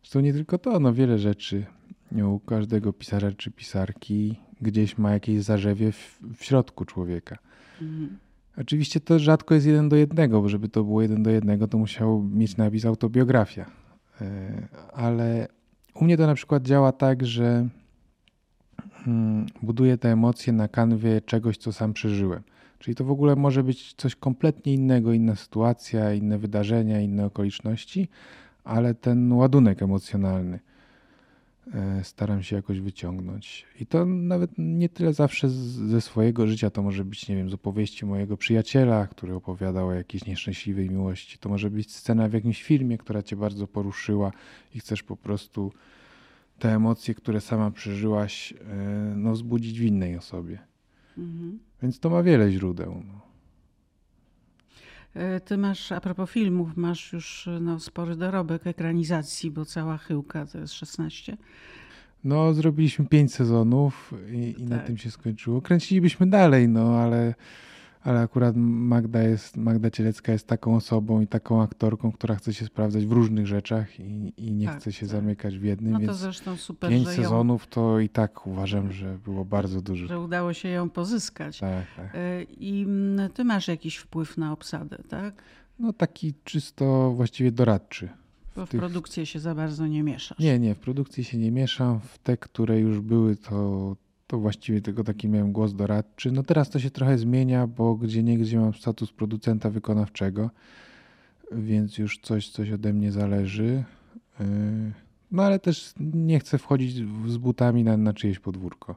Zresztą 0.01 0.19
nie 0.19 0.33
tylko 0.33 0.57
to, 0.57 0.79
no 0.79 0.93
wiele 0.93 1.19
rzeczy 1.19 1.65
u 2.11 2.39
każdego 2.39 2.93
pisarza 2.93 3.31
czy 3.31 3.51
pisarki 3.51 4.35
gdzieś 4.61 4.97
ma 4.97 5.11
jakieś 5.11 5.43
zarzewie 5.43 5.91
w, 5.91 6.19
w 6.37 6.43
środku 6.43 6.85
człowieka. 6.85 7.37
Mhm. 7.81 8.17
Oczywiście 8.57 8.99
to 8.99 9.19
rzadko 9.19 9.53
jest 9.55 9.67
jeden 9.67 9.89
do 9.89 9.95
jednego, 9.95 10.41
bo 10.41 10.49
żeby 10.49 10.69
to 10.69 10.83
było 10.83 11.01
jeden 11.01 11.23
do 11.23 11.29
jednego, 11.29 11.67
to 11.67 11.77
musiał 11.77 12.23
mieć 12.23 12.57
napis 12.57 12.85
autobiografia. 12.85 13.65
ale 14.93 15.47
u 15.93 16.03
mnie 16.03 16.17
to 16.17 16.27
na 16.27 16.35
przykład 16.35 16.63
działa 16.63 16.91
tak, 16.91 17.25
że 17.25 17.67
mm, 19.07 19.45
buduję 19.61 19.97
te 19.97 20.11
emocje 20.11 20.53
na 20.53 20.67
kanwie 20.67 21.21
czegoś, 21.21 21.57
co 21.57 21.73
sam 21.73 21.93
przeżyłem. 21.93 22.43
Czyli 22.79 22.95
to 22.95 23.05
w 23.05 23.11
ogóle 23.11 23.35
może 23.35 23.63
być 23.63 23.93
coś 23.93 24.15
kompletnie 24.15 24.73
innego, 24.73 25.13
inna 25.13 25.35
sytuacja, 25.35 26.13
inne 26.13 26.37
wydarzenia, 26.37 27.01
inne 27.01 27.25
okoliczności, 27.25 28.07
ale 28.63 28.93
ten 28.93 29.31
ładunek 29.31 29.81
emocjonalny 29.81 30.55
e, 30.55 30.74
staram 32.03 32.43
się 32.43 32.55
jakoś 32.55 32.79
wyciągnąć. 32.79 33.65
I 33.79 33.85
to 33.85 34.05
nawet 34.05 34.51
nie 34.57 34.89
tyle 34.89 35.13
zawsze 35.13 35.49
ze 35.49 36.01
swojego 36.01 36.47
życia, 36.47 36.69
to 36.69 36.83
może 36.83 37.05
być, 37.05 37.27
nie 37.27 37.35
wiem, 37.35 37.49
z 37.49 37.53
opowieści 37.53 38.05
mojego 38.05 38.37
przyjaciela, 38.37 39.07
który 39.07 39.35
opowiadał 39.35 39.87
o 39.87 39.93
jakiejś 39.93 40.25
nieszczęśliwej 40.25 40.89
miłości. 40.89 41.37
To 41.37 41.49
może 41.49 41.69
być 41.69 41.95
scena 41.95 42.29
w 42.29 42.33
jakimś 42.33 42.63
filmie, 42.63 42.97
która 42.97 43.21
cię 43.21 43.35
bardzo 43.35 43.67
poruszyła 43.67 44.31
i 44.75 44.79
chcesz 44.79 45.03
po 45.03 45.17
prostu 45.17 45.71
te 46.59 46.73
emocje, 46.73 47.15
które 47.15 47.41
sama 47.41 47.71
przeżyłaś, 47.71 48.53
e, 48.53 49.13
no, 49.15 49.31
wzbudzić 49.31 49.79
w 49.79 49.83
innej 49.83 50.17
osobie. 50.17 50.59
Mhm. 51.17 51.59
Więc 51.81 51.99
to 51.99 52.09
ma 52.09 52.23
wiele 52.23 52.51
źródeł. 52.51 53.03
No. 53.07 53.24
E, 55.15 55.39
ty 55.39 55.57
masz, 55.57 55.91
a 55.91 55.99
propos 56.01 56.29
filmów, 56.29 56.77
masz 56.77 57.13
już 57.13 57.49
no, 57.61 57.79
spory 57.79 58.15
dorobek 58.15 58.67
ekranizacji, 58.67 59.51
bo 59.51 59.65
cała 59.65 59.97
chyłka 59.97 60.45
to 60.45 60.57
jest 60.57 60.73
16. 60.73 61.37
No, 62.23 62.53
zrobiliśmy 62.53 63.05
pięć 63.05 63.33
sezonów 63.33 64.13
i, 64.31 64.49
i 64.49 64.53
tak. 64.53 64.69
na 64.69 64.79
tym 64.79 64.97
się 64.97 65.11
skończyło. 65.11 65.61
Kręcilibyśmy 65.61 66.27
dalej, 66.27 66.67
no 66.69 66.99
ale 66.99 67.33
ale 68.05 68.19
akurat 68.19 68.55
Magda, 68.57 69.21
jest, 69.23 69.57
Magda 69.57 69.91
Cielecka 69.91 70.31
jest 70.31 70.47
taką 70.47 70.75
osobą 70.75 71.21
i 71.21 71.27
taką 71.27 71.61
aktorką, 71.61 72.11
która 72.11 72.35
chce 72.35 72.53
się 72.53 72.65
sprawdzać 72.65 73.05
w 73.05 73.11
różnych 73.11 73.47
rzeczach 73.47 73.99
i, 73.99 74.33
i 74.37 74.51
nie 74.51 74.67
tak, 74.67 74.79
chce 74.79 74.93
się 74.93 74.99
tak. 74.99 75.09
zamykać 75.09 75.57
w 75.57 75.63
jednym. 75.63 75.93
No 75.93 75.99
to 75.99 76.05
więc 76.05 76.17
zresztą 76.17 76.55
super, 76.57 76.89
pięć 76.89 77.07
sezonów 77.07 77.67
to 77.67 77.99
i 77.99 78.09
tak 78.09 78.47
uważam, 78.47 78.91
że 78.91 79.17
było 79.17 79.45
bardzo 79.45 79.81
dużo. 79.81 80.07
Że 80.07 80.19
udało 80.19 80.53
się 80.53 80.69
ją 80.69 80.89
pozyskać. 80.89 81.59
Tak, 81.59 81.85
tak. 81.95 82.15
E, 82.15 82.43
I 82.43 82.83
mm, 82.83 83.31
ty 83.31 83.43
masz 83.43 83.67
jakiś 83.67 83.97
wpływ 83.97 84.37
na 84.37 84.51
obsadę, 84.51 84.97
tak? 85.09 85.43
No 85.79 85.93
taki 85.93 86.33
czysto 86.43 87.11
właściwie 87.11 87.51
doradczy. 87.51 88.09
Bo 88.55 88.65
w, 88.65 88.69
tych... 88.69 88.79
produkcję 88.79 89.25
się 89.25 89.39
za 89.39 89.55
bardzo 89.55 89.87
nie 89.87 90.03
mieszasz. 90.03 90.39
Nie, 90.39 90.59
nie, 90.59 90.75
w 90.75 90.79
produkcji 90.79 91.23
się 91.23 91.37
nie 91.37 91.51
mieszam. 91.51 91.99
W 91.99 92.17
te, 92.17 92.37
które 92.37 92.79
już 92.79 92.99
były, 92.99 93.35
to, 93.35 93.95
to 94.27 94.39
właściwie 94.39 94.81
tylko 94.81 95.03
taki 95.03 95.29
miałem 95.29 95.51
głos 95.51 95.73
doradczy. 95.73 96.31
No 96.31 96.43
teraz 96.43 96.69
to 96.69 96.79
się 96.79 96.91
trochę 96.91 97.17
zmienia, 97.17 97.67
bo 97.67 97.95
gdzie 97.95 98.23
niegdzie 98.23 98.59
mam 98.59 98.73
status 98.73 99.11
producenta 99.11 99.69
wykonawczego, 99.69 100.49
więc 101.51 101.97
już 101.97 102.19
coś, 102.19 102.49
coś 102.49 102.71
ode 102.71 102.93
mnie 102.93 103.11
zależy. 103.11 103.83
Yy, 104.39 104.45
no 105.31 105.43
ale 105.43 105.59
też 105.59 105.93
nie 105.99 106.39
chcę 106.39 106.57
wchodzić 106.57 106.95
z 107.27 107.37
butami 107.37 107.83
na, 107.83 107.97
na 107.97 108.13
czyjeś 108.13 108.39
podwórko. 108.39 108.95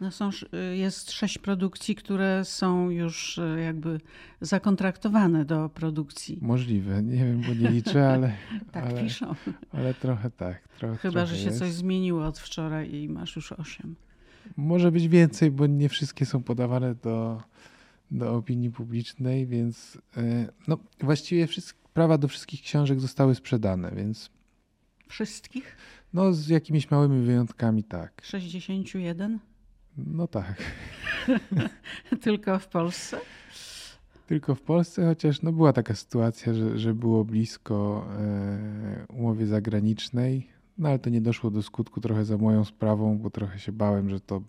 No 0.00 0.10
są, 0.10 0.30
jest 0.74 1.12
sześć 1.12 1.38
produkcji, 1.38 1.94
które 1.94 2.44
są 2.44 2.90
już 2.90 3.38
y, 3.38 3.60
jakby 3.64 4.00
zakontraktowane 4.40 5.44
do 5.44 5.68
produkcji. 5.68 6.38
Możliwe, 6.42 7.02
nie 7.02 7.24
wiem, 7.24 7.40
bo 7.40 7.54
nie 7.54 7.70
liczę, 7.70 8.08
ale. 8.12 8.32
tak 8.72 8.84
ale, 8.84 9.02
piszą. 9.02 9.34
Ale 9.72 9.94
trochę 9.94 10.30
tak. 10.30 10.68
Trochę, 10.68 10.96
Chyba, 10.96 11.12
trochę 11.12 11.26
że 11.26 11.36
się 11.36 11.46
jest. 11.46 11.58
coś 11.58 11.72
zmieniło 11.72 12.26
od 12.26 12.38
wczoraj 12.38 12.94
i 12.94 13.08
masz 13.08 13.36
już 13.36 13.52
osiem. 13.52 13.94
Może 14.56 14.92
być 14.92 15.08
więcej, 15.08 15.50
bo 15.50 15.66
nie 15.66 15.88
wszystkie 15.88 16.26
są 16.26 16.42
podawane 16.42 16.94
do, 16.94 17.42
do 18.10 18.34
opinii 18.34 18.70
publicznej, 18.70 19.46
więc 19.46 19.98
e, 20.16 20.48
no, 20.68 20.78
właściwie 21.00 21.46
wszystkie, 21.46 21.78
prawa 21.94 22.18
do 22.18 22.28
wszystkich 22.28 22.62
książek 22.62 23.00
zostały 23.00 23.34
sprzedane, 23.34 23.92
więc. 23.96 24.30
Wszystkich? 25.08 25.76
No, 26.12 26.32
z 26.32 26.48
jakimiś 26.48 26.90
małymi 26.90 27.26
wyjątkami, 27.26 27.84
tak. 27.84 28.22
61? 28.24 29.38
No 29.96 30.28
tak. 30.28 30.62
Tylko 32.22 32.58
w 32.58 32.68
Polsce? 32.68 33.20
Tylko 34.26 34.54
w 34.54 34.60
Polsce, 34.60 35.06
chociaż 35.06 35.42
no 35.42 35.52
była 35.52 35.72
taka 35.72 35.94
sytuacja, 35.94 36.54
że, 36.54 36.78
że 36.78 36.94
było 36.94 37.24
blisko 37.24 38.06
e, 38.18 39.06
umowie 39.08 39.46
zagranicznej 39.46 40.57
no 40.78 40.88
ale 40.88 40.98
to 40.98 41.10
nie 41.10 41.20
doszło 41.20 41.50
do 41.50 41.62
skutku 41.62 42.00
trochę 42.00 42.24
za 42.24 42.38
moją 42.38 42.64
sprawą, 42.64 43.18
bo 43.18 43.30
trochę 43.30 43.58
się 43.58 43.72
bałem, 43.72 44.10
że 44.10 44.20
to 44.20 44.42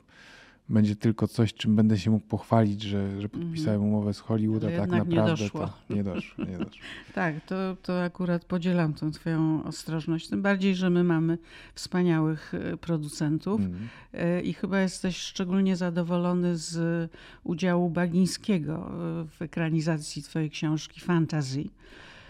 będzie 0.69 0.95
tylko 0.95 1.27
coś, 1.27 1.53
czym 1.53 1.75
będę 1.75 1.97
się 1.97 2.11
mógł 2.11 2.27
pochwalić, 2.27 2.81
że, 2.81 3.21
że 3.21 3.29
podpisałem 3.29 3.81
mhm. 3.81 3.93
umowę 3.93 4.13
z 4.13 4.19
Hollywood, 4.19 4.63
a 4.63 4.67
tak 4.67 4.89
naprawdę 4.89 5.15
nie 5.15 5.37
doszło. 5.37 5.67
to 5.87 5.93
nie 5.95 6.03
doszło. 6.03 6.45
Nie 6.45 6.57
doszło. 6.57 6.81
tak, 7.13 7.45
to, 7.45 7.75
to 7.83 8.03
akurat 8.03 8.45
podzielam 8.45 8.93
tą 8.93 9.11
twoją 9.11 9.63
ostrożność. 9.63 10.27
Tym 10.27 10.41
bardziej, 10.41 10.75
że 10.75 10.89
my 10.89 11.03
mamy 11.03 11.37
wspaniałych 11.75 12.53
e, 12.53 12.77
producentów 12.77 13.61
mm. 13.61 14.43
i 14.43 14.53
chyba 14.53 14.79
jesteś 14.79 15.17
szczególnie 15.17 15.75
zadowolony 15.75 16.57
z 16.57 17.11
udziału 17.43 17.89
Bagińskiego 17.89 18.73
e, 18.73 19.25
w 19.27 19.41
ekranizacji 19.41 20.23
twojej 20.23 20.49
książki 20.49 21.01
Fantasy. 21.01 21.63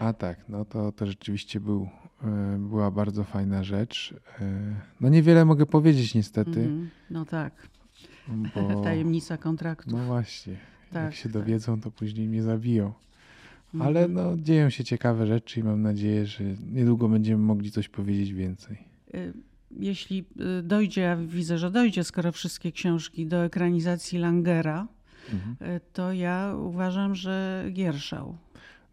A 0.00 0.12
tak, 0.12 0.48
no 0.48 0.64
to, 0.64 0.92
to 0.92 1.06
rzeczywiście 1.06 1.60
był 1.60 1.88
E, 2.24 2.58
była 2.58 2.90
bardzo 2.90 3.24
fajna 3.24 3.62
rzecz. 3.62 4.14
E, 4.40 4.74
no 5.00 5.08
niewiele 5.08 5.44
mogę 5.44 5.66
powiedzieć 5.66 6.14
niestety. 6.14 6.60
Mm, 6.60 6.90
no 7.10 7.24
tak. 7.24 7.68
Bo... 8.28 8.82
Tajemnica 8.84 9.36
kontraktu. 9.36 9.96
No 9.96 10.04
właśnie. 10.04 10.56
Tak, 10.92 11.04
Jak 11.04 11.14
się 11.14 11.22
tak. 11.22 11.32
dowiedzą, 11.32 11.80
to 11.80 11.90
później 11.90 12.28
mnie 12.28 12.42
zabiją. 12.42 12.92
Ale 13.80 14.04
mhm. 14.04 14.12
no, 14.12 14.42
dzieją 14.42 14.70
się 14.70 14.84
ciekawe 14.84 15.26
rzeczy 15.26 15.60
i 15.60 15.62
mam 15.62 15.82
nadzieję, 15.82 16.26
że 16.26 16.44
niedługo 16.72 17.08
będziemy 17.08 17.42
mogli 17.42 17.70
coś 17.70 17.88
powiedzieć 17.88 18.32
więcej. 18.32 18.78
E, 19.14 19.32
jeśli 19.70 20.24
dojdzie, 20.62 21.00
ja 21.00 21.16
widzę, 21.16 21.58
że 21.58 21.70
dojdzie, 21.70 22.04
skoro 22.04 22.32
wszystkie 22.32 22.72
książki 22.72 23.26
do 23.26 23.44
ekranizacji 23.44 24.18
Langera, 24.18 24.86
mhm. 25.32 25.80
to 25.92 26.12
ja 26.12 26.54
uważam, 26.58 27.14
że 27.14 27.64
Gierszał 27.72 28.36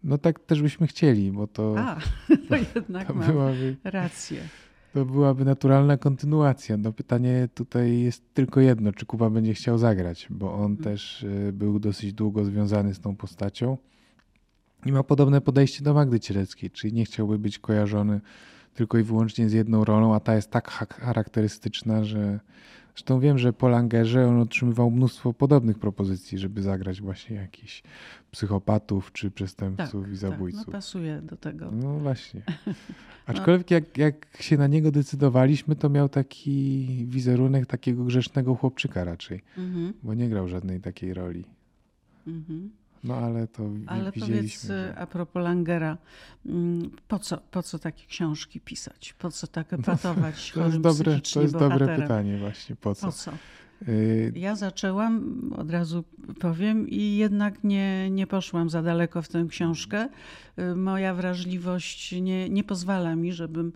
no 0.04 0.18
tak 0.18 0.40
też 0.40 0.62
byśmy 0.62 0.86
chcieli, 0.86 1.32
bo 1.32 1.46
to, 1.46 1.74
A, 1.78 1.98
to 2.48 2.56
jednak 2.74 3.06
to 3.06 3.14
byłaby, 3.14 3.76
rację. 3.84 4.40
To 4.94 5.04
byłaby 5.04 5.44
naturalna 5.44 5.96
kontynuacja. 5.96 6.76
No 6.76 6.92
pytanie 6.92 7.48
tutaj 7.54 7.98
jest 8.00 8.34
tylko 8.34 8.60
jedno, 8.60 8.92
czy 8.92 9.06
Kuba 9.06 9.30
będzie 9.30 9.54
chciał 9.54 9.78
zagrać, 9.78 10.26
bo 10.30 10.54
on 10.54 10.76
hmm. 10.76 10.76
też 10.76 11.24
e, 11.48 11.52
był 11.52 11.78
dosyć 11.78 12.12
długo 12.12 12.44
związany 12.44 12.94
z 12.94 13.00
tą 13.00 13.16
postacią 13.16 13.78
i 14.86 14.92
ma 14.92 15.02
podobne 15.02 15.40
podejście 15.40 15.84
do 15.84 15.94
Magdy 15.94 16.20
Cieleckiej, 16.20 16.70
czyli 16.70 16.92
nie 16.92 17.04
chciałby 17.04 17.38
być 17.38 17.58
kojarzony 17.58 18.20
tylko 18.74 18.98
i 18.98 19.02
wyłącznie 19.02 19.48
z 19.48 19.52
jedną 19.52 19.84
rolą, 19.84 20.14
a 20.14 20.20
ta 20.20 20.34
jest 20.34 20.50
tak 20.50 20.70
charakterystyczna, 20.92 22.04
że 22.04 22.40
Zresztą 22.98 23.20
wiem, 23.20 23.38
że 23.38 23.52
po 23.52 23.68
Langerze 23.68 24.28
on 24.28 24.40
otrzymywał 24.40 24.90
mnóstwo 24.90 25.32
podobnych 25.32 25.78
propozycji, 25.78 26.38
żeby 26.38 26.62
zagrać 26.62 27.00
właśnie 27.00 27.36
jakichś 27.36 27.82
psychopatów 28.30 29.12
czy 29.12 29.30
przestępców 29.30 30.04
tak, 30.04 30.12
i 30.12 30.16
zabójców. 30.16 30.60
Tak, 30.60 30.66
no 30.66 30.72
pasuje 30.72 31.22
do 31.22 31.36
tego. 31.36 31.70
No 31.72 31.98
właśnie. 31.98 32.42
Aczkolwiek 33.26 33.70
jak, 33.70 33.98
jak 33.98 34.26
się 34.40 34.56
na 34.56 34.66
niego 34.66 34.90
decydowaliśmy, 34.90 35.76
to 35.76 35.88
miał 35.88 36.08
taki 36.08 36.86
wizerunek 37.08 37.66
takiego 37.66 38.04
grzesznego 38.04 38.54
chłopczyka 38.54 39.04
raczej, 39.04 39.42
mhm. 39.58 39.92
bo 40.02 40.14
nie 40.14 40.28
grał 40.28 40.48
żadnej 40.48 40.80
takiej 40.80 41.14
roli. 41.14 41.44
Mhm. 42.26 42.70
No 43.04 43.16
ale 43.16 43.46
to 43.48 43.62
Ale 43.86 44.12
powiedz 44.12 44.66
że... 44.66 44.94
a 44.98 45.06
propos 45.06 45.42
Langera, 45.42 45.96
mm, 46.46 46.90
po 47.08 47.18
co, 47.18 47.38
po 47.50 47.62
co 47.62 47.78
takie 47.78 48.06
książki 48.06 48.60
pisać? 48.60 49.12
Po 49.12 49.30
co 49.30 49.46
tak 49.46 49.72
epatować 49.78 50.52
to, 50.52 50.66
jest 50.66 50.78
dobre, 50.78 51.20
to 51.34 51.42
jest 51.42 51.58
dobre 51.58 51.96
pytanie 51.96 52.38
właśnie, 52.38 52.76
po 52.76 52.94
co? 52.94 53.06
Po 53.06 53.12
co? 53.12 53.32
Y, 53.88 54.32
ja 54.36 54.56
zaczęłam, 54.56 55.40
od 55.56 55.70
razu 55.70 56.04
powiem, 56.40 56.88
i 56.88 57.16
jednak 57.16 57.64
nie, 57.64 58.10
nie 58.10 58.26
poszłam 58.26 58.70
za 58.70 58.82
daleko 58.82 59.22
w 59.22 59.28
tę 59.28 59.46
książkę. 59.48 60.08
Y, 60.58 60.74
moja 60.74 61.14
wrażliwość 61.14 62.12
nie, 62.12 62.48
nie 62.48 62.64
pozwala 62.64 63.16
mi, 63.16 63.32
żebym 63.32 63.72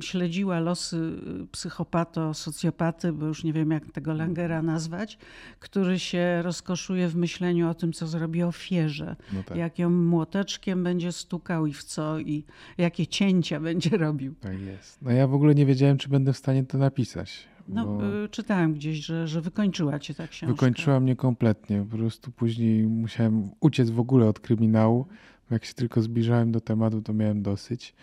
śledziła 0.00 0.60
losy 0.60 1.12
psychopato, 1.52 2.34
socjopaty, 2.34 3.12
bo 3.12 3.26
już 3.26 3.44
nie 3.44 3.52
wiem 3.52 3.70
jak 3.70 3.92
tego 3.92 4.14
Langera 4.14 4.62
nazwać, 4.62 5.18
który 5.60 5.98
się 5.98 6.42
rozkoszuje 6.42 7.08
w 7.08 7.16
myśleniu 7.16 7.68
o 7.68 7.74
tym, 7.74 7.92
co 7.92 8.06
zrobi 8.06 8.42
ofierze, 8.42 9.16
no 9.32 9.42
tak. 9.42 9.56
jak 9.56 9.78
ją 9.78 9.90
młoteczkiem 9.90 10.84
będzie 10.84 11.12
stukał 11.12 11.66
i 11.66 11.72
w 11.72 11.84
co, 11.84 12.18
i 12.18 12.44
jakie 12.78 13.06
cięcia 13.06 13.60
będzie 13.60 13.96
robił. 13.96 14.34
Tak 14.40 14.60
jest. 14.60 15.02
No 15.02 15.10
ja 15.10 15.26
w 15.26 15.34
ogóle 15.34 15.54
nie 15.54 15.66
wiedziałem, 15.66 15.98
czy 15.98 16.08
będę 16.08 16.32
w 16.32 16.36
stanie 16.36 16.64
to 16.64 16.78
napisać. 16.78 17.53
No, 17.68 17.84
bo... 17.84 18.02
czytałem 18.30 18.74
gdzieś, 18.74 18.98
że, 18.98 19.28
że 19.28 19.40
wykończyła 19.40 19.98
cię 19.98 20.14
ta 20.14 20.28
książka. 20.28 20.52
Wykończyła 20.54 21.00
mnie 21.00 21.16
kompletnie. 21.16 21.86
Po 21.90 21.96
prostu 21.96 22.30
później 22.30 22.86
musiałem 22.86 23.50
uciec 23.60 23.90
w 23.90 24.00
ogóle 24.00 24.28
od 24.28 24.40
kryminału. 24.40 25.06
Jak 25.50 25.64
się 25.64 25.74
tylko 25.74 26.02
zbliżałem 26.02 26.52
do 26.52 26.60
tematu, 26.60 27.02
to 27.02 27.12
miałem 27.12 27.42
dosyć. 27.42 27.94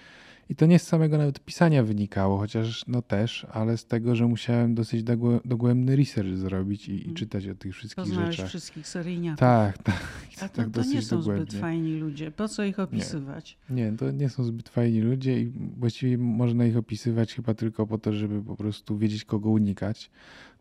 I 0.52 0.56
to 0.56 0.66
nie 0.66 0.80
z 0.80 0.88
samego 0.88 1.18
nawet 1.18 1.40
pisania 1.40 1.84
wynikało, 1.84 2.38
chociaż 2.38 2.88
no 2.88 3.02
też, 3.02 3.48
ale 3.52 3.78
z 3.78 3.86
tego, 3.86 4.16
że 4.16 4.28
musiałem 4.28 4.76
dosyć 4.76 5.04
dogłębny 5.46 5.96
research 5.96 6.38
zrobić 6.38 6.90
i, 6.90 7.02
i 7.02 7.04
mm. 7.04 7.16
czytać 7.16 7.48
o 7.48 7.56
tych 7.56 7.74
wszystkich 7.74 8.04
Poznałeś 8.04 8.36
rzeczach. 8.36 8.50
wszystkich 8.50 8.88
seryjniaków. 8.88 9.40
Tak, 9.40 9.78
tak. 9.78 10.04
A 10.42 10.50
to, 10.50 10.56
tak 10.62 10.70
to 10.70 10.84
nie 10.84 11.02
są 11.02 11.18
dogłębnie. 11.18 11.46
zbyt 11.46 11.62
fajni 11.62 11.94
ludzie. 11.94 12.32
Po 12.32 12.48
co 12.48 12.64
ich 12.64 12.80
opisywać? 12.80 13.58
Nie. 13.70 13.92
nie, 13.92 13.98
to 13.98 14.12
nie 14.12 14.30
są 14.30 14.44
zbyt 14.44 14.70
fajni 14.70 15.02
ludzie 15.02 15.40
i 15.42 15.52
właściwie 15.78 16.18
można 16.18 16.66
ich 16.66 16.78
opisywać 16.78 17.34
chyba 17.34 17.54
tylko 17.54 17.88
po 17.88 17.98
to, 17.98 18.14
żeby 18.14 18.44
po 18.44 18.56
prostu 18.56 18.98
wiedzieć, 18.98 19.26
kogo 19.26 19.50
unikać. 19.50 20.12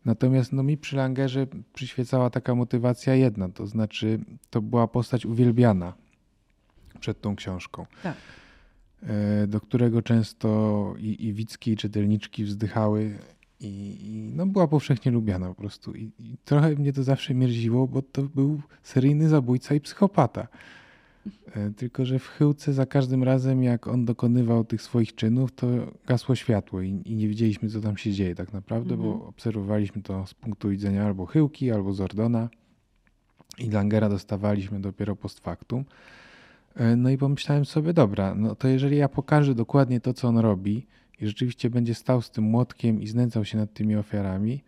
Natomiast 0.05 0.53
no, 0.53 0.63
mi 0.63 0.77
przy 0.77 0.95
Langerze 0.95 1.47
przyświecała 1.73 2.29
taka 2.29 2.55
motywacja 2.55 3.15
jedna, 3.15 3.49
to 3.49 3.67
znaczy 3.67 4.19
to 4.49 4.61
była 4.61 4.87
postać 4.87 5.25
uwielbiana 5.25 5.93
przed 6.99 7.21
tą 7.21 7.35
książką. 7.35 7.85
Tak. 8.03 8.15
E, 9.03 9.47
do 9.47 9.61
którego 9.61 10.01
często 10.01 10.93
i, 10.97 11.27
i 11.27 11.33
widzki, 11.33 11.71
i 11.71 11.77
czytelniczki 11.77 12.43
wzdychały 12.43 13.17
i, 13.59 13.97
i, 14.01 14.31
no 14.35 14.45
była 14.45 14.67
powszechnie 14.67 15.11
lubiana 15.11 15.47
po 15.47 15.55
prostu. 15.55 15.95
I, 15.95 16.11
I, 16.19 16.37
trochę 16.45 16.69
mnie 16.69 16.93
to 16.93 17.03
zawsze 17.03 17.33
mierziło, 17.33 17.87
bo 17.87 18.01
to 18.01 18.23
był 18.23 18.61
seryjny 18.83 19.29
zabójca 19.29 19.75
i 19.75 19.81
psychopata. 19.81 20.47
E, 21.55 21.71
tylko, 21.71 22.05
że 22.05 22.19
w 22.19 22.27
chyłce 22.27 22.73
za 22.73 22.85
każdym 22.85 23.23
razem, 23.23 23.63
jak 23.63 23.87
on 23.87 24.05
dokonywał 24.05 24.63
tych 24.65 24.81
swoich 24.81 25.15
czynów, 25.15 25.51
to 25.51 25.67
gasło 26.07 26.35
światło 26.35 26.81
i, 26.81 27.01
i 27.05 27.15
nie 27.15 27.27
wiedzieliśmy, 27.27 27.69
co 27.69 27.81
tam 27.81 27.97
się 27.97 28.11
dzieje 28.11 28.35
tak 28.35 28.53
naprawdę, 28.53 28.97
bo 28.97 29.11
mhm. 29.11 29.29
obserwowaliśmy 29.29 30.01
to 30.01 30.27
z 30.27 30.33
punktu 30.33 30.69
widzenia 30.69 31.05
albo 31.05 31.25
chyłki, 31.25 31.71
albo 31.71 31.93
Zordona 31.93 32.49
i 33.57 33.69
Langera 33.69 34.09
dostawaliśmy 34.09 34.79
dopiero 34.79 35.15
post 35.15 35.39
factum. 35.39 35.85
E, 36.75 36.95
no 36.95 37.09
i 37.09 37.17
pomyślałem 37.17 37.65
sobie, 37.65 37.93
dobra, 37.93 38.35
no 38.35 38.55
to 38.55 38.67
jeżeli 38.67 38.97
ja 38.97 39.09
pokażę 39.09 39.55
dokładnie 39.55 40.01
to, 40.01 40.13
co 40.13 40.27
on 40.27 40.37
robi 40.37 40.87
i 41.21 41.27
rzeczywiście 41.27 41.69
będzie 41.69 41.95
stał 41.95 42.21
z 42.21 42.31
tym 42.31 42.43
młotkiem 42.43 43.01
i 43.01 43.07
znęcał 43.07 43.45
się 43.45 43.57
nad 43.57 43.73
tymi 43.73 43.95
ofiarami, 43.95 44.63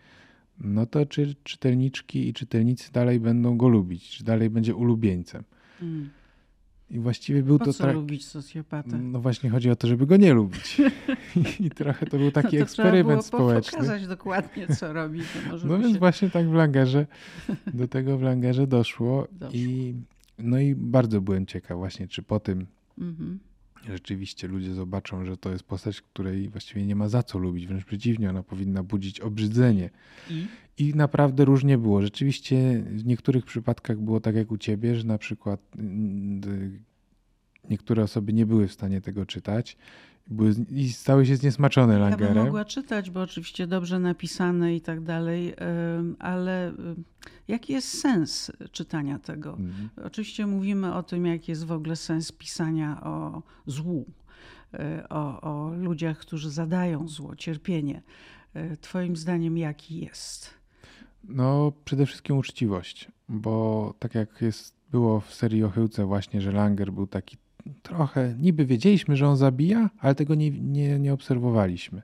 no 0.60 0.86
to 0.86 1.06
czy 1.06 1.36
czytelniczki 1.44 2.30
i 2.30 2.34
czytelnicy 2.34 2.92
dalej 2.92 3.20
będą 3.20 3.58
go 3.58 3.68
lubić, 3.68 4.10
czy 4.10 4.24
dalej 4.24 4.50
będzie 4.50 4.76
ulubieńcem. 4.76 5.44
Mm. 5.82 6.10
I 6.89 7.00
właściwie 7.00 7.44
był 7.44 7.60
po 7.60 7.66
to... 7.66 7.74
co 7.74 7.84
tra... 7.84 7.94
lubić 7.94 8.26
socjopatę? 8.26 8.98
No 8.98 9.20
właśnie 9.20 9.50
chodzi 9.50 9.70
o 9.70 9.76
to, 9.76 9.88
żeby 9.88 10.06
go 10.06 10.18
nie 10.18 10.34
lubić. 10.34 10.82
I, 11.60 11.70
trochę 11.70 12.06
to 12.06 12.18
był 12.18 12.32
taki 12.32 12.58
no 12.58 12.60
to 12.60 12.63
eksperyment 12.63 13.26
trzeba 13.26 13.38
było 13.38 13.50
społeczny. 13.50 13.78
pokazać 13.78 14.08
dokładnie, 14.08 14.68
co 14.68 14.94
robi. 14.94 15.22
no 15.66 15.78
więc 15.80 15.94
się... 15.94 16.00
właśnie 16.00 16.30
tak 16.30 16.50
w 16.50 16.54
Langerze, 16.54 17.06
do 17.74 17.88
tego 17.88 18.18
w 18.18 18.22
Langerze 18.22 18.68
doszło. 18.68 19.28
doszło. 19.32 19.60
I, 19.60 19.94
no 20.39 20.60
i 20.60 20.76
bardzo 20.76 21.22
byłem 21.22 21.46
ciekaw 21.46 21.78
właśnie, 21.78 22.08
czy 22.08 22.24
po 22.24 22.39
tym 22.39 22.65
mhm. 22.98 23.39
rzeczywiście 23.89 24.48
ludzie 24.48 24.74
zobaczą, 24.74 25.26
że 25.26 25.38
to 25.38 25.52
jest 25.52 25.63
postać, 25.63 26.02
której 26.02 26.50
właściwie 26.50 26.86
nie 26.86 26.96
ma 26.96 27.10
za 27.10 27.24
co 27.24 27.38
lubić. 27.38 27.67
Wręcz 27.67 27.86
przeciwnie, 27.86 28.30
ona 28.30 28.43
powinna 28.43 28.84
budzić 28.84 29.19
obrzydzenie. 29.19 29.89
I? 30.30 30.48
I 30.78 30.96
naprawdę 30.96 31.46
różnie 31.46 31.78
było. 31.78 32.02
Rzeczywiście 32.02 32.84
w 32.88 33.06
niektórych 33.06 33.46
przypadkach 33.46 34.00
było 34.00 34.19
tak 34.19 34.36
jak 34.36 34.52
u 34.52 34.58
ciebie, 34.58 34.96
że 34.96 35.04
na 35.04 35.17
przykład 35.17 35.60
mm, 35.78 36.84
niektóre 37.69 38.04
osoby 38.04 38.34
nie 38.34 38.46
były 38.46 38.67
w 38.67 38.74
stanie 38.74 39.02
tego 39.02 39.26
czytać 39.26 39.78
były, 40.28 40.56
i 40.70 40.90
stały 40.90 41.26
się 41.26 41.36
zniesmaczone 41.36 42.00
Langerem. 42.00 42.28
Ja 42.28 42.34
bym 42.34 42.44
mogła 42.44 42.66
czytać, 42.66 43.10
bo 43.10 43.22
oczywiście 43.22 43.68
dobrze 43.68 44.00
napisane 44.00 44.76
i 44.76 44.82
tak 44.82 45.02
dalej, 45.02 45.54
ale 46.20 46.74
jaki 47.48 47.74
jest 47.74 48.00
sens 48.02 48.52
czytania 48.72 49.20
tego? 49.20 49.50
Mhm. 49.50 49.90
Oczywiście 50.04 50.48
mówimy 50.48 50.94
o 50.94 51.04
tym, 51.04 51.26
jaki 51.26 51.52
jest 51.52 51.66
w 51.66 51.72
ogóle 51.72 51.96
sens 51.96 52.32
pisania 52.32 53.04
o 53.04 53.44
złu, 53.66 54.06
e, 54.74 55.10
o, 55.10 55.42
o 55.42 55.74
ludziach, 55.74 56.18
którzy 56.18 56.50
zadają 56.50 57.08
zło, 57.08 57.36
cierpienie. 57.36 58.02
E, 58.54 58.78
twoim 58.78 59.16
zdaniem 59.16 59.58
jaki 59.58 60.00
jest? 60.00 60.54
No, 61.24 61.72
przede 61.86 62.06
wszystkim 62.06 62.38
uczciwość, 62.38 63.12
bo 63.30 63.94
tak 64.00 64.16
jak 64.16 64.42
jest, 64.42 64.76
było 64.92 65.20
w 65.20 65.34
serii 65.34 65.64
o 65.64 65.70
Chyłce 65.70 66.06
właśnie, 66.06 66.42
że 66.42 66.52
Langer 66.52 66.92
był 66.92 67.08
taki 67.08 67.38
trochę, 67.82 68.36
niby 68.39 68.65
wiedzieliśmy, 68.65 69.15
że 69.15 69.28
on 69.28 69.38
zabija, 69.38 69.89
ale 69.99 70.15
tego 70.15 70.36
nie, 70.36 70.52
nie, 70.52 70.99
nie 70.99 71.13
obserwowaliśmy. 71.13 72.02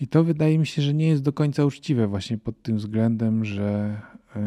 I 0.00 0.08
to 0.08 0.24
wydaje 0.24 0.58
mi 0.58 0.66
się, 0.66 0.82
że 0.82 0.94
nie 0.94 1.08
jest 1.08 1.22
do 1.22 1.32
końca 1.32 1.64
uczciwe 1.64 2.06
właśnie 2.06 2.38
pod 2.38 2.62
tym 2.62 2.76
względem, 2.76 3.44
że 3.44 4.00
y, 4.36 4.40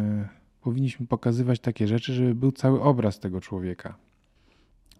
powinniśmy 0.62 1.08
pokazywać 1.08 1.60
takie 1.60 1.88
rzeczy, 1.88 2.14
żeby 2.14 2.36
był 2.36 2.52
cały 2.52 2.82
obraz 2.82 3.20
tego 3.20 3.42
człowieka. 3.42 3.96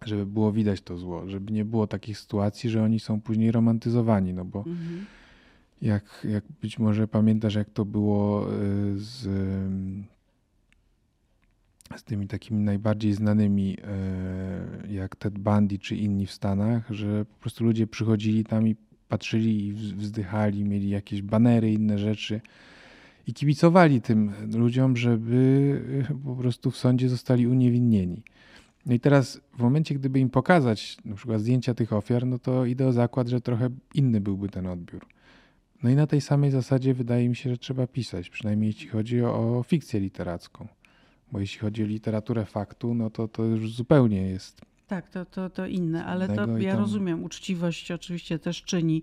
Żeby 0.04 0.26
było 0.26 0.52
widać 0.52 0.80
to 0.80 0.96
zło, 0.96 1.28
żeby 1.28 1.52
nie 1.52 1.64
było 1.64 1.86
takich 1.86 2.18
sytuacji, 2.18 2.70
że 2.70 2.82
oni 2.82 3.00
są 3.00 3.20
później 3.20 3.52
romantyzowani, 3.52 4.34
no 4.34 4.44
bo 4.44 4.58
mhm 4.58 5.04
jak, 5.82 6.26
jak 6.30 6.44
być 6.62 6.78
może 6.78 7.08
pamiętasz, 7.08 7.54
jak 7.54 7.70
to 7.70 7.84
było 7.84 8.46
e, 8.46 8.48
z, 8.96 9.28
z 11.96 12.04
tymi 12.04 12.26
takimi 12.26 12.60
najbardziej 12.60 13.12
znanymi, 13.12 13.76
e, 13.84 14.92
jak 14.92 15.16
Ted 15.16 15.38
Bundy 15.38 15.78
czy 15.78 15.96
inni 15.96 16.26
w 16.26 16.32
Stanach, 16.32 16.90
że 16.90 17.24
po 17.24 17.40
prostu 17.40 17.64
ludzie 17.64 17.86
przychodzili 17.86 18.44
tam 18.44 18.68
i 18.68 18.76
patrzyli 19.08 19.66
i 19.66 19.72
wzdychali, 19.72 20.64
mieli 20.64 20.88
jakieś 20.88 21.22
banery, 21.22 21.72
inne 21.72 21.98
rzeczy 21.98 22.40
i 23.26 23.34
kibicowali 23.34 24.00
tym 24.00 24.32
ludziom, 24.54 24.96
żeby 24.96 25.82
po 26.24 26.36
prostu 26.36 26.70
w 26.70 26.76
sądzie 26.76 27.08
zostali 27.08 27.46
uniewinnieni. 27.46 28.22
No 28.86 28.94
i 28.94 29.00
teraz 29.00 29.40
w 29.58 29.62
momencie, 29.62 29.94
gdyby 29.94 30.20
im 30.20 30.30
pokazać 30.30 30.96
na 31.04 31.14
przykład 31.14 31.40
zdjęcia 31.40 31.74
tych 31.74 31.92
ofiar, 31.92 32.26
no 32.26 32.38
to 32.38 32.64
idę 32.64 32.86
o 32.86 32.92
zakład, 32.92 33.28
że 33.28 33.40
trochę 33.40 33.68
inny 33.94 34.20
byłby 34.20 34.48
ten 34.48 34.66
odbiór. 34.66 35.06
No 35.82 35.90
i 35.90 35.94
na 35.94 36.06
tej 36.06 36.20
samej 36.20 36.50
zasadzie 36.50 36.94
wydaje 36.94 37.28
mi 37.28 37.36
się, 37.36 37.50
że 37.50 37.58
trzeba 37.58 37.86
pisać, 37.86 38.30
przynajmniej 38.30 38.66
jeśli 38.66 38.88
chodzi 38.88 39.22
o 39.22 39.64
fikcję 39.66 40.00
literacką. 40.00 40.68
Bo 41.32 41.40
jeśli 41.40 41.58
chodzi 41.58 41.82
o 41.82 41.86
literaturę 41.86 42.44
faktu, 42.44 42.94
no 42.94 43.10
to 43.10 43.28
to 43.28 43.44
już 43.44 43.72
zupełnie 43.72 44.22
jest. 44.22 44.60
Tak, 44.86 45.08
to, 45.08 45.24
to, 45.24 45.50
to 45.50 45.66
inne, 45.66 46.04
ale 46.04 46.28
to 46.28 46.58
ja 46.58 46.72
tam... 46.72 46.80
rozumiem. 46.80 47.24
Uczciwość 47.24 47.90
oczywiście 47.90 48.38
też 48.38 48.62
czyni 48.62 49.02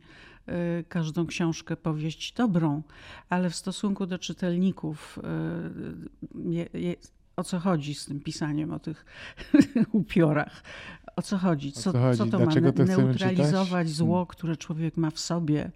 y, 0.80 0.84
każdą 0.90 1.26
książkę, 1.26 1.78
powieść 1.78 2.34
dobrą, 2.34 2.82
ale 3.30 3.50
w 3.50 3.56
stosunku 3.56 4.06
do 4.06 4.20
czytelników 4.20 5.20
y, 6.36 6.52
je, 6.52 6.68
je, 6.74 6.96
o 7.36 7.44
co 7.44 7.60
chodzi 7.60 7.94
z 7.94 8.06
tym 8.06 8.20
pisaniem 8.20 8.74
o 8.74 8.80
tych 8.80 9.06
upiorach? 9.92 10.64
O 11.16 11.22
co 11.22 11.38
chodzi? 11.38 11.72
Co, 11.72 11.92
co, 11.94 12.00
chodzi? 12.00 12.18
co 12.18 12.26
to 12.26 12.38
Dlaczego 12.38 12.68
ma 12.68 12.74
to 12.74 12.84
neutralizować 12.84 13.90
zło, 13.90 14.16
hmm. 14.16 14.28
które 14.28 14.58
człowiek 14.58 14.98
ma 14.98 15.12
w 15.12 15.20
sobie? 15.20 15.72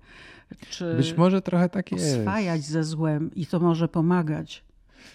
Czy 0.69 0.95
Być 0.95 1.17
może 1.17 1.41
trochę 1.41 1.69
tak 1.69 1.91
jest. 1.91 2.19
Oswajać 2.19 2.63
ze 2.63 2.83
złem 2.83 3.35
i 3.35 3.45
to 3.45 3.59
może 3.59 3.87
pomagać. 3.87 4.63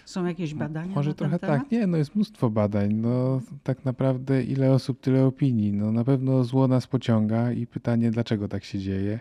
Są 0.05 0.25
jakieś 0.25 0.53
badania? 0.53 0.95
Może 0.95 1.13
trochę 1.13 1.39
tak. 1.39 1.71
Nie, 1.71 1.87
no 1.87 1.97
jest 1.97 2.15
mnóstwo 2.15 2.49
badań. 2.49 2.93
No 2.93 3.41
tak 3.63 3.85
naprawdę 3.85 4.43
ile 4.43 4.71
osób, 4.71 5.01
tyle 5.01 5.25
opinii. 5.25 5.73
No 5.73 5.91
na 5.91 6.03
pewno 6.03 6.43
zło 6.43 6.67
nas 6.67 6.87
pociąga 6.87 7.51
i 7.51 7.67
pytanie, 7.67 8.11
dlaczego 8.11 8.47
tak 8.47 8.63
się 8.63 8.79
dzieje. 8.79 9.19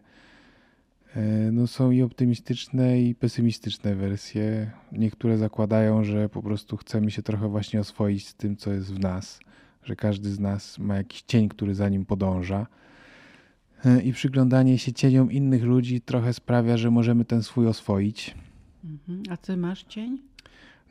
E, 1.16 1.52
no 1.52 1.66
są 1.66 1.90
i 1.90 2.02
optymistyczne, 2.02 3.00
i 3.00 3.14
pesymistyczne 3.14 3.94
wersje. 3.94 4.70
Niektóre 4.92 5.38
zakładają, 5.38 6.04
że 6.04 6.28
po 6.28 6.42
prostu 6.42 6.76
chcemy 6.76 7.10
się 7.10 7.22
trochę 7.22 7.48
właśnie 7.48 7.80
oswoić 7.80 8.28
z 8.28 8.34
tym, 8.34 8.56
co 8.56 8.72
jest 8.72 8.94
w 8.94 8.98
nas, 8.98 9.40
że 9.84 9.96
każdy 9.96 10.30
z 10.30 10.40
nas 10.40 10.78
ma 10.78 10.96
jakiś 10.96 11.22
cień, 11.22 11.48
który 11.48 11.74
za 11.74 11.88
nim 11.88 12.04
podąża. 12.04 12.66
E, 13.84 14.02
I 14.02 14.12
przyglądanie 14.12 14.78
się 14.78 14.92
cieniom 14.92 15.32
innych 15.32 15.62
ludzi 15.62 16.00
trochę 16.00 16.32
sprawia, 16.32 16.76
że 16.76 16.90
możemy 16.90 17.24
ten 17.24 17.42
swój 17.42 17.66
oswoić. 17.66 18.34
Mhm. 18.84 19.22
A 19.30 19.36
ty 19.36 19.56
masz 19.56 19.84
cień? 19.84 20.18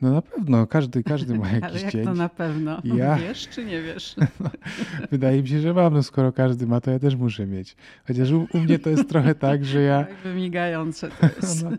No 0.02 0.10
na 0.10 0.22
pewno, 0.22 0.66
każdy, 0.66 1.02
każdy 1.02 1.38
ma 1.38 1.48
jakiś 1.52 1.64
Ale 1.64 1.80
jak 1.80 1.92
cień. 1.92 2.04
to 2.04 2.14
na 2.14 2.28
pewno? 2.28 2.80
Ja... 2.84 3.16
Wiesz 3.16 3.48
czy 3.48 3.64
nie 3.64 3.82
wiesz? 3.82 4.16
No, 4.40 4.50
wydaje 5.10 5.42
mi 5.42 5.48
się, 5.48 5.60
że 5.60 5.74
mam. 5.74 5.94
No 5.94 6.02
skoro 6.02 6.32
każdy 6.32 6.66
ma, 6.66 6.80
to 6.80 6.90
ja 6.90 6.98
też 6.98 7.16
muszę 7.16 7.46
mieć. 7.46 7.76
Chociaż 8.06 8.30
u, 8.30 8.46
u 8.52 8.58
mnie 8.58 8.78
to 8.78 8.90
jest 8.90 9.08
trochę 9.08 9.34
tak, 9.34 9.64
że 9.64 9.82
ja... 9.82 10.04
Tak 10.04 10.16
wymigające 10.16 11.08
to 11.08 11.26
jest. 11.26 11.64
No, 11.64 11.70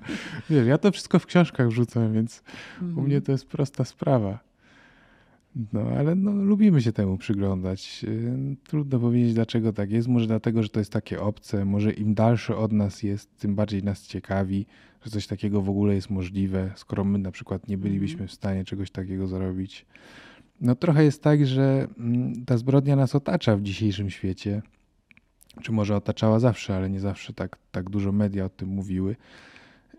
wiesz, 0.50 0.68
ja 0.68 0.78
to 0.78 0.92
wszystko 0.92 1.20
w 1.20 1.26
książkach 1.26 1.68
wrzucam, 1.68 2.14
więc 2.14 2.44
mhm. 2.82 2.98
u 2.98 3.02
mnie 3.02 3.22
to 3.22 3.32
jest 3.32 3.48
prosta 3.48 3.86
sprawa. 3.86 4.40
No, 5.74 5.82
ale 5.98 6.16
no, 6.16 6.32
lubimy 6.32 6.82
się 6.82 6.92
temu 6.92 7.18
przyglądać. 7.18 8.06
Y, 8.08 8.56
trudno 8.68 9.00
powiedzieć, 9.00 9.34
dlaczego 9.34 9.74
tak 9.74 9.92
jest. 9.92 10.08
Może 10.08 10.28
dlatego, 10.28 10.64
że 10.64 10.70
to 10.70 10.80
jest 10.80 10.92
takie 10.92 11.22
obce. 11.22 11.66
Może 11.66 11.92
im 11.92 12.14
dalsze 12.14 12.58
od 12.58 12.72
nas 12.72 13.04
jest, 13.04 13.38
tym 13.38 13.56
bardziej 13.56 13.84
nas 13.84 14.08
ciekawi, 14.08 14.66
że 15.06 15.12
coś 15.12 15.28
takiego 15.28 15.62
w 15.62 15.70
ogóle 15.70 15.96
jest 15.96 16.10
możliwe, 16.10 16.72
skoro 16.76 17.04
my 17.04 17.18
na 17.18 17.32
przykład 17.32 17.68
nie 17.68 17.78
bylibyśmy 17.78 18.14
mhm. 18.14 18.28
w 18.28 18.32
stanie 18.32 18.66
czegoś 18.66 18.92
takiego 18.92 19.28
zrobić. 19.28 19.86
No 20.62 20.76
trochę 20.76 21.04
jest 21.04 21.24
tak, 21.24 21.48
że 21.48 21.88
mm, 21.98 22.46
ta 22.46 22.58
zbrodnia 22.58 22.96
nas 22.96 23.16
otacza 23.16 23.58
w 23.58 23.62
dzisiejszym 23.62 24.10
świecie. 24.10 24.62
Czy 25.62 25.72
może 25.72 25.96
otaczała 25.96 26.40
zawsze, 26.40 26.76
ale 26.76 26.90
nie 26.90 27.00
zawsze 27.00 27.34
tak, 27.34 27.58
tak 27.72 27.90
dużo 27.90 28.12
media 28.12 28.46
o 28.46 28.50
tym 28.50 28.70
mówiły. 28.70 29.16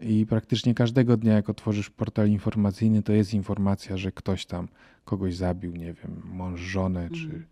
I 0.01 0.26
praktycznie 0.26 0.74
każdego 0.74 1.16
dnia, 1.16 1.33
jak 1.33 1.51
otworzysz 1.51 1.91
portal 1.91 2.28
informacyjny, 2.28 3.03
to 3.03 3.12
jest 3.12 3.35
informacja, 3.35 3.97
że 3.97 4.12
ktoś 4.12 4.47
tam 4.47 4.68
kogoś 5.07 5.36
zabił, 5.36 5.76
nie 5.76 5.92
wiem, 5.92 6.22
mąż, 6.24 6.61
żonę, 6.61 7.09
czy, 7.11 7.24
mhm. 7.24 7.44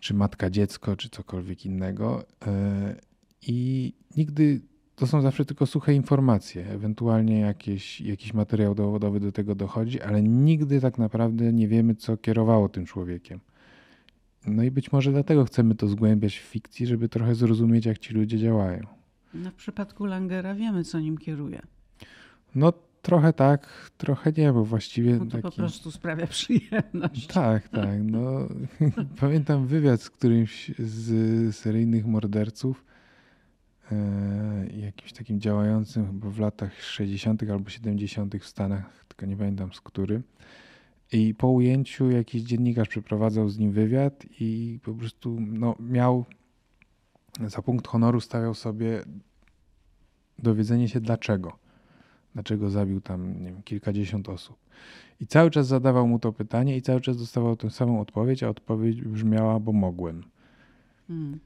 czy 0.00 0.14
matka 0.14 0.50
dziecko, 0.50 0.96
czy 0.96 1.10
cokolwiek 1.10 1.66
innego. 1.66 2.24
E, 2.46 2.96
I 3.42 3.92
nigdy 4.16 4.60
to 4.96 5.06
są 5.06 5.22
zawsze 5.22 5.44
tylko 5.44 5.66
suche 5.66 5.94
informacje, 5.94 6.66
ewentualnie 6.66 7.40
jakieś, 7.40 8.00
jakiś 8.00 8.34
materiał 8.34 8.74
dowodowy 8.74 9.20
do 9.20 9.32
tego 9.32 9.54
dochodzi, 9.54 10.00
ale 10.00 10.22
nigdy 10.22 10.80
tak 10.80 10.98
naprawdę 10.98 11.52
nie 11.52 11.68
wiemy, 11.68 11.94
co 11.94 12.16
kierowało 12.16 12.68
tym 12.68 12.86
człowiekiem. 12.86 13.40
No 14.46 14.62
i 14.62 14.70
być 14.70 14.92
może 14.92 15.12
dlatego 15.12 15.44
chcemy 15.44 15.74
to 15.74 15.88
zgłębiać 15.88 16.38
w 16.38 16.42
fikcji, 16.42 16.86
żeby 16.86 17.08
trochę 17.08 17.34
zrozumieć, 17.34 17.86
jak 17.86 17.98
ci 17.98 18.14
ludzie 18.14 18.38
działają. 18.38 18.86
No 19.34 19.50
w 19.50 19.54
przypadku 19.54 20.04
Langera 20.04 20.54
wiemy, 20.54 20.84
co 20.84 21.00
nim 21.00 21.18
kieruje. 21.18 21.62
No 22.54 22.72
trochę 23.06 23.32
tak, 23.32 23.90
trochę 23.96 24.32
nie, 24.32 24.52
bo 24.52 24.64
właściwie. 24.64 25.12
No 25.12 25.24
to 25.24 25.30
taki... 25.30 25.42
po 25.42 25.50
prostu 25.50 25.90
sprawia 25.90 26.26
przyjemność. 26.36 27.26
Tak, 27.26 27.68
tak. 27.68 28.02
No, 28.02 28.48
pamiętam 29.20 29.66
wywiad 29.66 30.02
z 30.02 30.10
którymś 30.10 30.72
z 30.78 31.56
seryjnych 31.56 32.06
morderców, 32.06 32.84
e, 33.92 34.66
jakimś 34.76 35.12
takim 35.12 35.40
działającym 35.40 36.06
chyba 36.06 36.30
w 36.30 36.38
latach 36.38 36.82
60. 36.82 37.42
albo 37.50 37.70
70. 37.70 38.36
w 38.36 38.46
Stanach, 38.46 39.04
tylko 39.08 39.26
nie 39.26 39.36
pamiętam 39.36 39.72
z 39.72 39.80
którym. 39.80 40.22
I 41.12 41.34
po 41.34 41.48
ujęciu 41.48 42.10
jakiś 42.10 42.42
dziennikarz 42.42 42.88
przeprowadzał 42.88 43.48
z 43.48 43.58
nim 43.58 43.72
wywiad 43.72 44.26
i 44.40 44.80
po 44.82 44.94
prostu 44.94 45.36
no, 45.40 45.76
miał 45.80 46.24
za 47.46 47.62
punkt 47.62 47.88
honoru 47.88 48.20
stawiał 48.20 48.54
sobie 48.54 49.02
dowiedzenie 50.38 50.88
się 50.88 51.00
dlaczego. 51.00 51.65
Dlaczego 52.36 52.70
zabił 52.70 53.00
tam 53.00 53.42
nie 53.42 53.52
wiem, 53.52 53.62
kilkadziesiąt 53.62 54.28
osób. 54.28 54.56
I 55.20 55.26
cały 55.26 55.50
czas 55.50 55.66
zadawał 55.66 56.08
mu 56.08 56.18
to 56.18 56.32
pytanie 56.32 56.76
i 56.76 56.82
cały 56.82 57.00
czas 57.00 57.16
dostawał 57.16 57.56
tę 57.56 57.70
samą 57.70 58.00
odpowiedź, 58.00 58.42
a 58.42 58.48
odpowiedź 58.48 59.02
brzmiała, 59.02 59.60
bo 59.60 59.72
mogłem. 59.72 60.22
Hmm. 61.08 61.38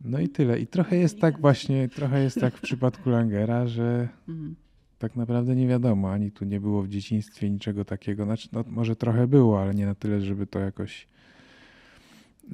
No 0.00 0.20
i 0.20 0.28
tyle. 0.28 0.58
I 0.58 0.66
trochę 0.66 0.96
jest 0.96 1.20
tak 1.20 1.40
właśnie, 1.40 1.88
trochę 1.88 2.22
jest 2.22 2.40
tak 2.40 2.56
w 2.56 2.60
przypadku 2.60 3.10
Langera, 3.10 3.66
że 3.66 4.08
hmm. 4.26 4.56
tak 4.98 5.16
naprawdę 5.16 5.56
nie 5.56 5.68
wiadomo, 5.68 6.12
ani 6.12 6.30
tu 6.30 6.44
nie 6.44 6.60
było 6.60 6.82
w 6.82 6.88
dzieciństwie 6.88 7.50
niczego 7.50 7.84
takiego. 7.84 8.24
Znaczy, 8.24 8.48
no, 8.52 8.64
może 8.66 8.96
trochę 8.96 9.26
było, 9.26 9.62
ale 9.62 9.74
nie 9.74 9.86
na 9.86 9.94
tyle, 9.94 10.20
żeby 10.20 10.46
to 10.46 10.58
jakoś, 10.58 11.08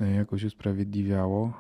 e, 0.00 0.10
jakoś 0.10 0.44
usprawiedliwiało. 0.44 1.52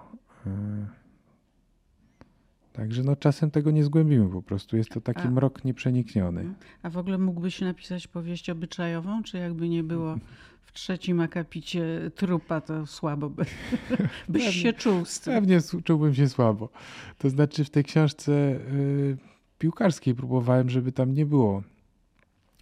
Także 2.78 3.02
no 3.02 3.16
czasem 3.16 3.50
tego 3.50 3.70
nie 3.70 3.84
zgłębimy 3.84 4.28
po 4.30 4.42
prostu. 4.42 4.76
Jest 4.76 4.90
to 4.90 5.00
taki 5.00 5.20
A, 5.20 5.30
mrok 5.30 5.64
nieprzenikniony. 5.64 6.40
Mhm. 6.40 6.58
A 6.82 6.90
w 6.90 6.98
ogóle 6.98 7.18
mógłbyś 7.18 7.60
napisać 7.60 8.06
powieść 8.06 8.50
obyczajową, 8.50 9.22
czy 9.22 9.38
jakby 9.38 9.68
nie 9.68 9.82
było 9.82 10.16
w 10.66 10.72
trzecim 10.72 11.20
akapicie 11.20 12.10
trupa, 12.14 12.60
to 12.60 12.86
słabo 12.86 13.30
by, 13.30 13.44
byś 14.28 14.44
pewnie, 14.44 14.52
się 14.52 14.72
czuł 14.72 15.04
z 15.04 15.20
tym. 15.20 15.34
Pewnie 15.34 15.58
czułbym 15.84 16.14
się 16.14 16.28
słabo. 16.28 16.68
To 17.18 17.30
znaczy 17.30 17.64
w 17.64 17.70
tej 17.70 17.84
książce 17.84 18.32
y, 18.32 19.16
piłkarskiej 19.58 20.14
próbowałem, 20.14 20.70
żeby 20.70 20.92
tam 20.92 21.14
nie 21.14 21.26
było 21.26 21.62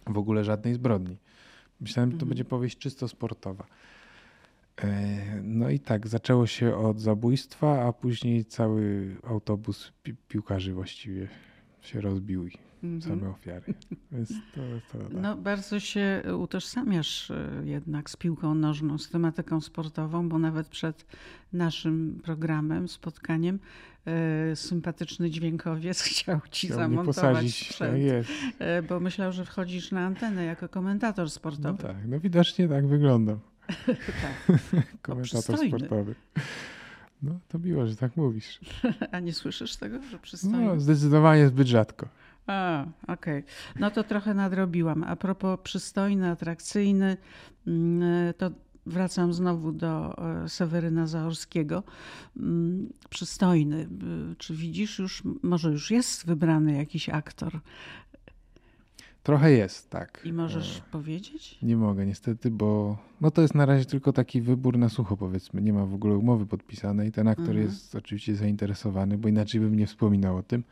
w 0.07 0.17
ogóle 0.17 0.43
żadnej 0.43 0.73
zbrodni. 0.73 1.17
Myślałem, 1.81 2.11
że 2.11 2.17
to 2.17 2.23
mhm. 2.23 2.29
będzie 2.29 2.45
powieść 2.45 2.77
czysto 2.77 3.07
sportowa. 3.07 3.65
E, 4.83 5.41
no 5.43 5.69
i 5.69 5.79
tak, 5.79 6.07
zaczęło 6.07 6.47
się 6.47 6.75
od 6.75 6.99
zabójstwa, 6.99 7.87
a 7.87 7.93
później 7.93 8.45
cały 8.45 9.15
autobus 9.23 9.93
pi 10.03 10.13
piłkarzy 10.27 10.73
właściwie 10.73 11.27
się 11.81 12.01
rozbił 12.01 12.47
i 12.47 12.57
mm 12.83 12.99
-hmm. 12.99 13.07
same 13.07 13.29
ofiary. 13.29 13.73
To, 14.55 14.61
to, 14.91 15.03
tak. 15.03 15.13
No 15.21 15.37
bardzo 15.37 15.79
się 15.79 16.23
utożsamiasz 16.39 17.31
e, 17.31 17.61
jednak 17.63 18.09
z 18.09 18.15
piłką 18.15 18.55
nożną, 18.55 18.97
z 18.97 19.09
tematyką 19.09 19.61
sportową, 19.61 20.29
bo 20.29 20.39
nawet 20.39 20.67
przed 20.67 21.05
naszym 21.53 22.19
programem, 22.23 22.87
spotkaniem 22.87 23.59
e, 24.05 24.55
sympatyczny 24.55 25.29
dźwiękowiec 25.29 26.01
chciał 26.09 26.39
ci 26.51 26.67
chciał 26.67 26.79
zamontować 26.79 27.55
sprzęt, 27.55 27.91
no 27.91 27.97
jest. 27.97 28.29
bo 28.89 28.99
myślał, 28.99 29.31
że 29.31 29.45
wchodzisz 29.45 29.91
na 29.91 30.05
antenę 30.05 30.45
jako 30.45 30.69
komentator 30.69 31.29
sportowy. 31.29 31.83
No 31.83 31.89
tak, 31.89 32.07
no 32.07 32.19
widocznie 32.19 32.67
tak 32.67 32.87
wyglądam. 32.87 33.39
Tak. 34.21 34.59
Komentator 35.01 35.57
sportowy. 35.67 36.15
No 37.21 37.39
to 37.47 37.59
miło, 37.59 37.87
że 37.87 37.95
tak 37.95 38.17
mówisz. 38.17 38.59
A 39.11 39.19
nie 39.19 39.33
słyszysz 39.33 39.75
tego, 39.75 40.01
że 40.11 40.19
przystojny? 40.19 40.65
No, 40.65 40.79
zdecydowanie 40.79 41.47
zbyt 41.47 41.67
rzadko. 41.67 42.07
A, 42.47 42.85
okej. 43.07 43.39
Okay. 43.39 43.43
No 43.79 43.91
to 43.91 44.03
trochę 44.03 44.33
nadrobiłam. 44.33 45.03
A 45.03 45.15
propos 45.15 45.59
przystojny, 45.63 46.29
atrakcyjny, 46.29 47.17
mm, 47.67 48.33
to 48.33 48.51
wracam 48.85 49.33
znowu 49.33 49.71
do 49.71 50.17
e, 50.43 50.49
Seweryna 50.49 51.07
Zaorskiego. 51.07 51.83
Mm, 52.37 52.89
przystojny. 53.09 53.87
Czy 54.37 54.55
widzisz 54.55 54.99
już, 54.99 55.23
może 55.43 55.71
już 55.71 55.91
jest 55.91 56.25
wybrany 56.25 56.77
jakiś 56.77 57.09
aktor 57.09 57.59
Trochę 59.27 59.51
jest, 59.51 59.89
tak. 59.89 60.21
I 60.25 60.33
możesz 60.33 60.77
e, 60.77 60.81
powiedzieć? 60.91 61.57
Nie 61.61 61.77
mogę 61.77 62.05
niestety, 62.05 62.51
bo 62.51 62.97
no 63.21 63.31
to 63.31 63.41
jest 63.41 63.55
na 63.55 63.65
razie 63.65 63.85
tylko 63.85 64.13
taki 64.13 64.41
wybór 64.41 64.77
na 64.77 64.89
sucho 64.89 65.17
powiedzmy. 65.17 65.61
Nie 65.61 65.73
ma 65.73 65.85
w 65.85 65.93
ogóle 65.93 66.17
umowy 66.17 66.45
podpisanej. 66.45 67.11
Ten 67.11 67.27
aktor 67.27 67.49
mhm. 67.49 67.65
jest 67.65 67.95
oczywiście 67.95 68.35
zainteresowany, 68.35 69.17
bo 69.17 69.29
inaczej 69.29 69.61
bym 69.61 69.75
nie 69.75 69.87
wspominał 69.87 70.37
o 70.37 70.43
tym. 70.43 70.63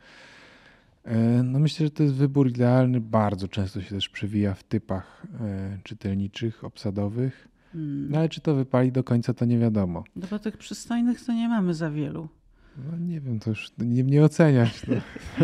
E, 1.04 1.42
no 1.42 1.58
myślę, 1.58 1.86
że 1.86 1.90
to 1.90 2.02
jest 2.02 2.14
wybór 2.14 2.48
idealny. 2.48 3.00
Bardzo 3.00 3.48
często 3.48 3.82
się 3.82 3.94
też 3.94 4.08
przewija 4.08 4.54
w 4.54 4.62
typach 4.62 5.22
e, 5.40 5.78
czytelniczych, 5.82 6.64
obsadowych. 6.64 7.48
Hmm. 7.72 8.10
No 8.10 8.18
ale 8.18 8.28
czy 8.28 8.40
to 8.40 8.54
wypali 8.54 8.92
do 8.92 9.04
końca, 9.04 9.34
to 9.34 9.44
nie 9.44 9.58
wiadomo. 9.58 10.04
No 10.16 10.26
bo 10.30 10.38
tych 10.38 10.56
przystojnych 10.56 11.24
to 11.24 11.32
nie 11.32 11.48
mamy 11.48 11.74
za 11.74 11.90
wielu. 11.90 12.28
No 12.84 12.98
nie 12.98 13.20
wiem, 13.20 13.40
to 13.40 13.50
już 13.50 13.72
nie 13.78 14.04
mnie 14.04 14.24
oceniać. 14.24 14.86
No. 14.86 14.96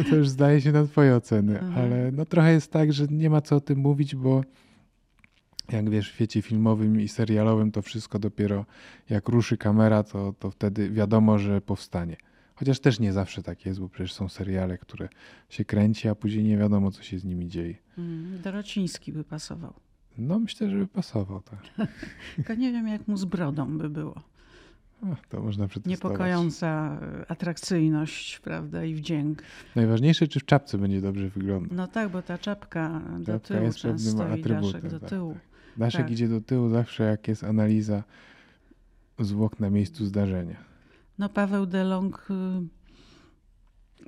To 0.11 0.17
już 0.17 0.29
zdaje 0.29 0.61
się 0.61 0.73
na 0.73 0.85
twoje 0.85 1.17
oceny, 1.17 1.61
mhm. 1.61 1.85
ale 1.85 2.13
no 2.13 2.25
trochę 2.25 2.53
jest 2.53 2.73
tak, 2.73 2.93
że 2.93 3.07
nie 3.11 3.31
ma 3.31 3.41
co 3.41 3.57
o 3.57 3.61
tym 3.61 3.79
mówić, 3.79 4.17
bo 4.17 4.43
jak 5.73 5.91
wiesz, 5.91 6.11
w 6.11 6.15
świecie 6.15 6.43
filmowym 6.43 7.01
i 7.01 7.09
serialowym 7.09 7.73
to 7.73 7.83
wszystko 7.83 8.19
dopiero 8.19 8.67
jak 9.11 9.29
ruszy 9.29 9.57
kamera, 9.57 10.03
to, 10.03 10.35
to 10.39 10.51
wtedy 10.51 10.91
wiadomo, 10.91 11.39
że 11.39 11.61
powstanie. 11.61 12.17
Chociaż 12.55 12.81
też 12.81 13.01
nie 13.01 13.13
zawsze 13.13 13.43
tak 13.43 13.67
jest, 13.67 13.81
bo 13.81 13.89
przecież 13.89 14.13
są 14.13 14.29
seriale, 14.29 14.79
które 14.79 15.09
się 15.49 15.65
kręci, 15.65 16.09
a 16.09 16.15
później 16.15 16.45
nie 16.45 16.57
wiadomo, 16.57 16.91
co 16.91 17.03
się 17.03 17.19
z 17.19 17.25
nimi 17.25 17.49
dzieje. 17.49 17.75
Mm, 17.99 18.43
Dorociński 18.43 19.13
by 19.13 19.25
pasował. 19.25 19.75
No 20.19 20.39
myślę, 20.39 20.71
że 20.71 20.77
by 20.77 20.87
pasował, 20.87 21.41
tak. 21.41 21.61
Tylko 22.37 22.55
nie 22.55 22.73
wiem, 22.73 22.89
jak 22.89 23.09
mu 23.09 23.17
z 23.17 23.25
brodą 23.25 23.79
by 23.79 23.91
było. 23.91 24.23
To 25.29 25.41
można 25.41 25.69
Niepokojąca 25.87 27.01
atrakcyjność, 27.29 28.39
prawda, 28.39 28.85
i 28.85 28.95
wdzięk. 28.95 29.43
Najważniejsze, 29.77 30.29
czy 30.29 30.41
w 30.41 30.45
czapce 30.45 30.79
będzie 30.79 31.01
dobrze 31.01 31.29
wyglądać. 31.29 31.73
No 31.73 31.87
tak, 31.87 32.09
bo 32.09 32.23
ta 32.23 32.39
czapka 32.39 33.01
do 33.19 33.33
czapka 33.33 33.49
tyłu 33.49 33.65
jest 33.65 33.79
często 33.79 34.37
i 34.37 34.43
daszek 34.43 34.89
do 34.89 35.01
tak, 35.01 35.11
tyłu. 35.11 35.33
Tak. 35.33 35.43
Daszek 35.77 36.03
tak. 36.03 36.11
idzie 36.11 36.29
do 36.29 36.41
tyłu 36.41 36.69
zawsze, 36.69 37.05
jak 37.05 37.29
jest 37.29 37.45
analiza 37.45 38.03
zwłok 39.19 39.61
na 39.61 39.71
miejscu 39.71 40.07
zdarzenia. 40.07 40.57
No 41.19 41.29
Paweł 41.29 41.67
Delong... 41.67 42.29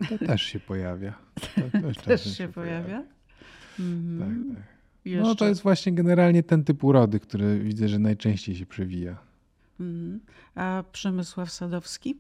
Y, 0.01 0.09
to 0.09 0.27
też 0.27 0.43
się 0.43 0.61
pojawia. 0.61 1.15
To 1.55 1.81
też, 1.81 1.97
też 1.97 2.25
się, 2.25 2.31
się 2.31 2.49
pojawia? 2.49 2.85
pojawia? 2.85 3.09
Mhm. 3.81 4.45
Tak, 4.49 4.57
tak. 4.57 4.65
No 5.23 5.35
to 5.35 5.49
jest 5.49 5.63
właśnie 5.63 5.93
generalnie 5.93 6.43
ten 6.43 6.65
typ 6.65 6.85
urody, 6.85 7.21
który 7.21 7.59
widzę, 7.59 7.89
że 7.89 7.99
najczęściej 7.99 8.55
się 8.55 8.67
przewija. 8.67 9.34
Mhm. 9.81 10.21
A 10.55 10.85
Przemysław 10.93 11.51
Sadowski? 11.51 12.17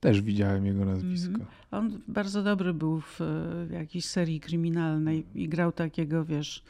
Też 0.00 0.22
widziałem 0.22 0.66
jego 0.66 0.84
nazwisko. 0.84 1.34
Mhm. 1.34 1.48
On 1.70 2.00
bardzo 2.08 2.42
dobry 2.42 2.74
był 2.74 3.00
w, 3.00 3.16
w 3.68 3.70
jakiejś 3.70 4.04
serii 4.04 4.40
kryminalnej 4.40 5.26
i 5.34 5.48
grał 5.48 5.72
takiego, 5.72 6.24
wiesz, 6.24 6.64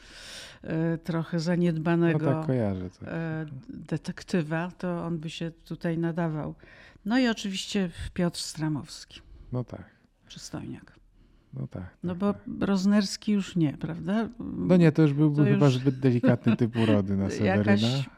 e, 0.62 0.98
trochę 0.98 1.40
zaniedbanego 1.40 2.26
no 2.26 2.32
tak, 2.32 2.46
kojarzę 2.46 2.88
e, 3.06 3.46
detektywa. 3.68 4.70
To 4.78 5.04
on 5.04 5.18
by 5.18 5.30
się 5.30 5.50
tutaj 5.50 5.98
nadawał. 5.98 6.54
No 7.04 7.18
i 7.18 7.28
oczywiście 7.28 7.90
Piotr 8.14 8.40
Stramowski. 8.40 9.20
No 9.52 9.64
tak. 9.64 9.84
Przystojniak. 10.26 10.98
No 11.54 11.66
tak. 11.66 11.96
No 12.02 12.12
tak, 12.12 12.18
bo 12.18 12.32
tak. 12.32 12.42
Roznerski 12.60 13.32
już 13.32 13.56
nie, 13.56 13.72
prawda? 13.72 14.28
No 14.38 14.76
nie, 14.76 14.92
to 14.92 15.02
już 15.02 15.12
byłby 15.12 15.44
to 15.44 15.50
chyba 15.50 15.66
już... 15.66 15.74
zbyt 15.74 15.98
delikatny 15.98 16.56
typ 16.56 16.76
urody 16.76 17.16
na 17.16 17.30
Seweryna. 17.30 17.56
Jakaś 17.56 17.82
no, 17.82 18.12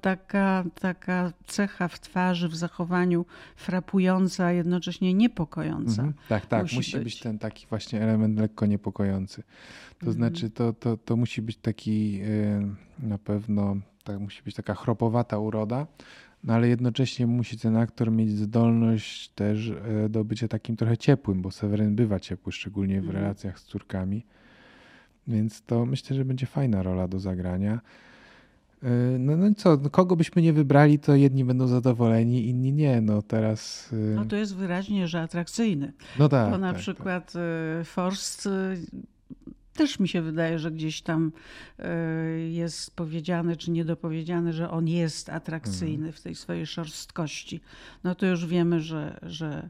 taka, 0.00 0.64
taka 0.80 1.32
cecha 1.46 1.88
w 1.88 2.00
twarzy, 2.00 2.48
w 2.48 2.56
zachowaniu 2.56 3.26
frapująca, 3.56 4.52
jednocześnie 4.52 5.14
niepokojąca. 5.14 6.02
Mhm. 6.02 6.14
Tak, 6.28 6.46
tak. 6.46 6.62
Musi, 6.62 6.76
musi 6.76 6.96
być. 6.96 7.04
być. 7.04 7.20
ten 7.20 7.38
taki 7.38 7.66
właśnie 7.66 8.02
element 8.02 8.38
lekko 8.38 8.66
niepokojący. 8.66 9.42
To 9.98 10.06
mhm. 10.06 10.12
znaczy, 10.12 10.50
to, 10.50 10.72
to, 10.72 10.96
to 10.96 11.16
musi 11.16 11.42
być 11.42 11.56
taki 11.56 12.12
yy, 12.12 12.26
na 12.98 13.18
pewno, 13.18 13.76
tak, 14.04 14.20
musi 14.20 14.42
być 14.42 14.54
taka 14.54 14.74
chropowata 14.74 15.38
uroda, 15.38 15.86
no 16.44 16.54
ale 16.54 16.68
jednocześnie 16.68 17.26
musi 17.26 17.58
ten 17.58 17.76
aktor 17.76 18.12
mieć 18.12 18.30
zdolność 18.30 19.28
też 19.28 19.66
yy, 19.66 20.08
do 20.08 20.24
bycia 20.24 20.48
takim 20.48 20.76
trochę 20.76 20.96
ciepłym, 20.96 21.42
bo 21.42 21.50
Seweryn 21.50 21.94
bywa 21.94 22.20
ciepły, 22.20 22.52
szczególnie 22.52 23.00
w 23.00 23.04
mhm. 23.04 23.22
relacjach 23.22 23.58
z 23.58 23.64
córkami. 23.64 24.24
Więc 25.26 25.62
to 25.62 25.86
myślę, 25.86 26.16
że 26.16 26.24
będzie 26.24 26.46
fajna 26.46 26.82
rola 26.82 27.08
do 27.08 27.18
zagrania. 27.18 27.80
E, 28.84 29.18
no, 29.18 29.36
no 29.36 29.54
co, 29.56 29.76
no 29.76 29.90
kogo 29.90 30.16
byśmy 30.16 30.42
nie 30.42 30.52
wybrali, 30.52 30.98
to 30.98 31.14
jedni 31.14 31.44
będą 31.44 31.66
zadowoleni, 31.66 32.48
inni 32.48 32.72
nie. 32.72 33.00
No 33.00 33.22
teraz. 33.22 33.90
E, 33.92 33.96
no 33.96 34.24
to 34.24 34.36
jest 34.36 34.56
wyraźnie, 34.56 35.08
że 35.08 35.22
atrakcyjny. 35.22 35.92
No 36.18 36.28
tak. 36.28 36.50
Bo 36.50 36.58
na 36.58 36.72
tak, 36.72 36.80
przykład 36.80 37.32
tak. 37.32 37.86
Forst 37.86 38.48
też 39.74 40.00
mi 40.00 40.08
się 40.08 40.22
wydaje, 40.22 40.58
że 40.58 40.70
gdzieś 40.70 41.02
tam 41.02 41.32
jest 42.50 42.96
powiedziane, 42.96 43.56
czy 43.56 43.70
niedopowiedziane, 43.70 44.52
że 44.52 44.70
on 44.70 44.88
jest 44.88 45.28
atrakcyjny 45.28 45.94
mhm. 45.94 46.12
w 46.12 46.20
tej 46.20 46.34
swojej 46.34 46.66
szorstkości. 46.66 47.60
No 48.04 48.14
to 48.14 48.26
już 48.26 48.46
wiemy, 48.46 48.80
że, 48.80 49.20
że 49.22 49.68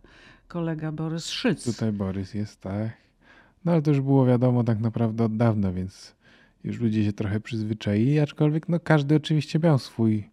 kolega 0.49 0.93
Borys 0.93 1.29
Szyc. 1.29 1.65
Tutaj 1.65 1.93
Borys 1.93 2.35
jest, 2.35 2.61
tak. 2.61 2.93
No 3.65 3.73
ale 3.73 3.83
to 3.83 3.91
już 3.91 4.01
było 4.01 4.27
wiadomo 4.27 4.65
tak 4.65 4.81
naprawdę 4.81 5.25
od 5.25 5.37
dawna, 5.37 5.73
więc 5.73 6.15
już 6.65 6.81
ludzie 6.81 7.05
się 7.05 7.13
trochę 7.13 7.41
przyzwyczaili, 7.41 8.21
aczkolwiek 8.21 8.69
no 8.69 8.81
każdy 8.81 9.15
oczywiście 9.15 9.59
miał 9.59 9.79
swój, 9.79 10.31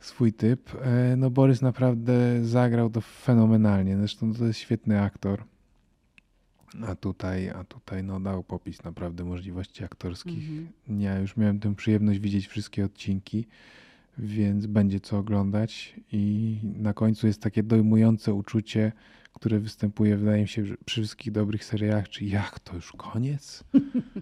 swój 0.00 0.32
typ. 0.32 0.70
E, 0.82 1.16
no 1.16 1.30
Borys 1.30 1.62
naprawdę 1.62 2.44
zagrał 2.44 2.90
to 2.90 3.00
fenomenalnie, 3.00 3.96
zresztą 3.96 4.34
to 4.34 4.46
jest 4.46 4.58
świetny 4.58 5.02
aktor. 5.02 5.44
A 6.86 6.94
tutaj, 6.94 7.48
a 7.48 7.64
tutaj 7.64 8.04
no 8.04 8.20
dał 8.20 8.42
popis 8.42 8.84
naprawdę 8.84 9.24
możliwości 9.24 9.84
aktorskich. 9.84 10.48
Mhm. 10.48 11.00
Ja 11.00 11.18
już 11.18 11.36
miałem 11.36 11.60
tę 11.60 11.74
przyjemność 11.74 12.20
widzieć 12.20 12.46
wszystkie 12.46 12.84
odcinki, 12.84 13.46
więc 14.18 14.66
będzie 14.66 15.00
co 15.00 15.18
oglądać 15.18 15.94
i 16.12 16.56
na 16.62 16.92
końcu 16.92 17.26
jest 17.26 17.42
takie 17.42 17.62
dojmujące 17.62 18.34
uczucie, 18.34 18.92
które 19.36 19.58
występuje, 19.58 20.16
wydaje 20.16 20.42
mi 20.42 20.48
się, 20.48 20.62
przy 20.84 21.00
wszystkich 21.00 21.32
dobrych 21.32 21.64
serialach, 21.64 22.08
czy 22.08 22.24
jak 22.24 22.60
to 22.60 22.74
już 22.74 22.92
koniec? 22.92 23.64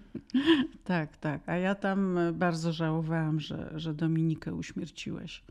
tak, 0.85 1.17
tak. 1.17 1.41
A 1.47 1.57
ja 1.57 1.75
tam 1.75 2.19
bardzo 2.33 2.73
żałowałam, 2.73 3.41
że, 3.41 3.73
że 3.75 3.95
Dominikę 3.95 4.55
uśmierciłeś. 4.55 5.43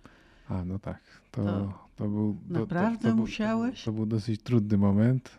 A, 0.50 0.66
no 0.66 0.80
tak. 0.80 1.02
To, 1.32 1.44
to, 1.44 1.88
to 1.96 2.08
był. 2.08 2.38
Naprawdę 2.50 3.04
to, 3.04 3.10
to, 3.10 3.16
musiałeś? 3.16 3.84
To 3.84 3.92
był 3.92 4.06
dosyć 4.06 4.42
trudny 4.42 4.78
moment. 4.78 5.32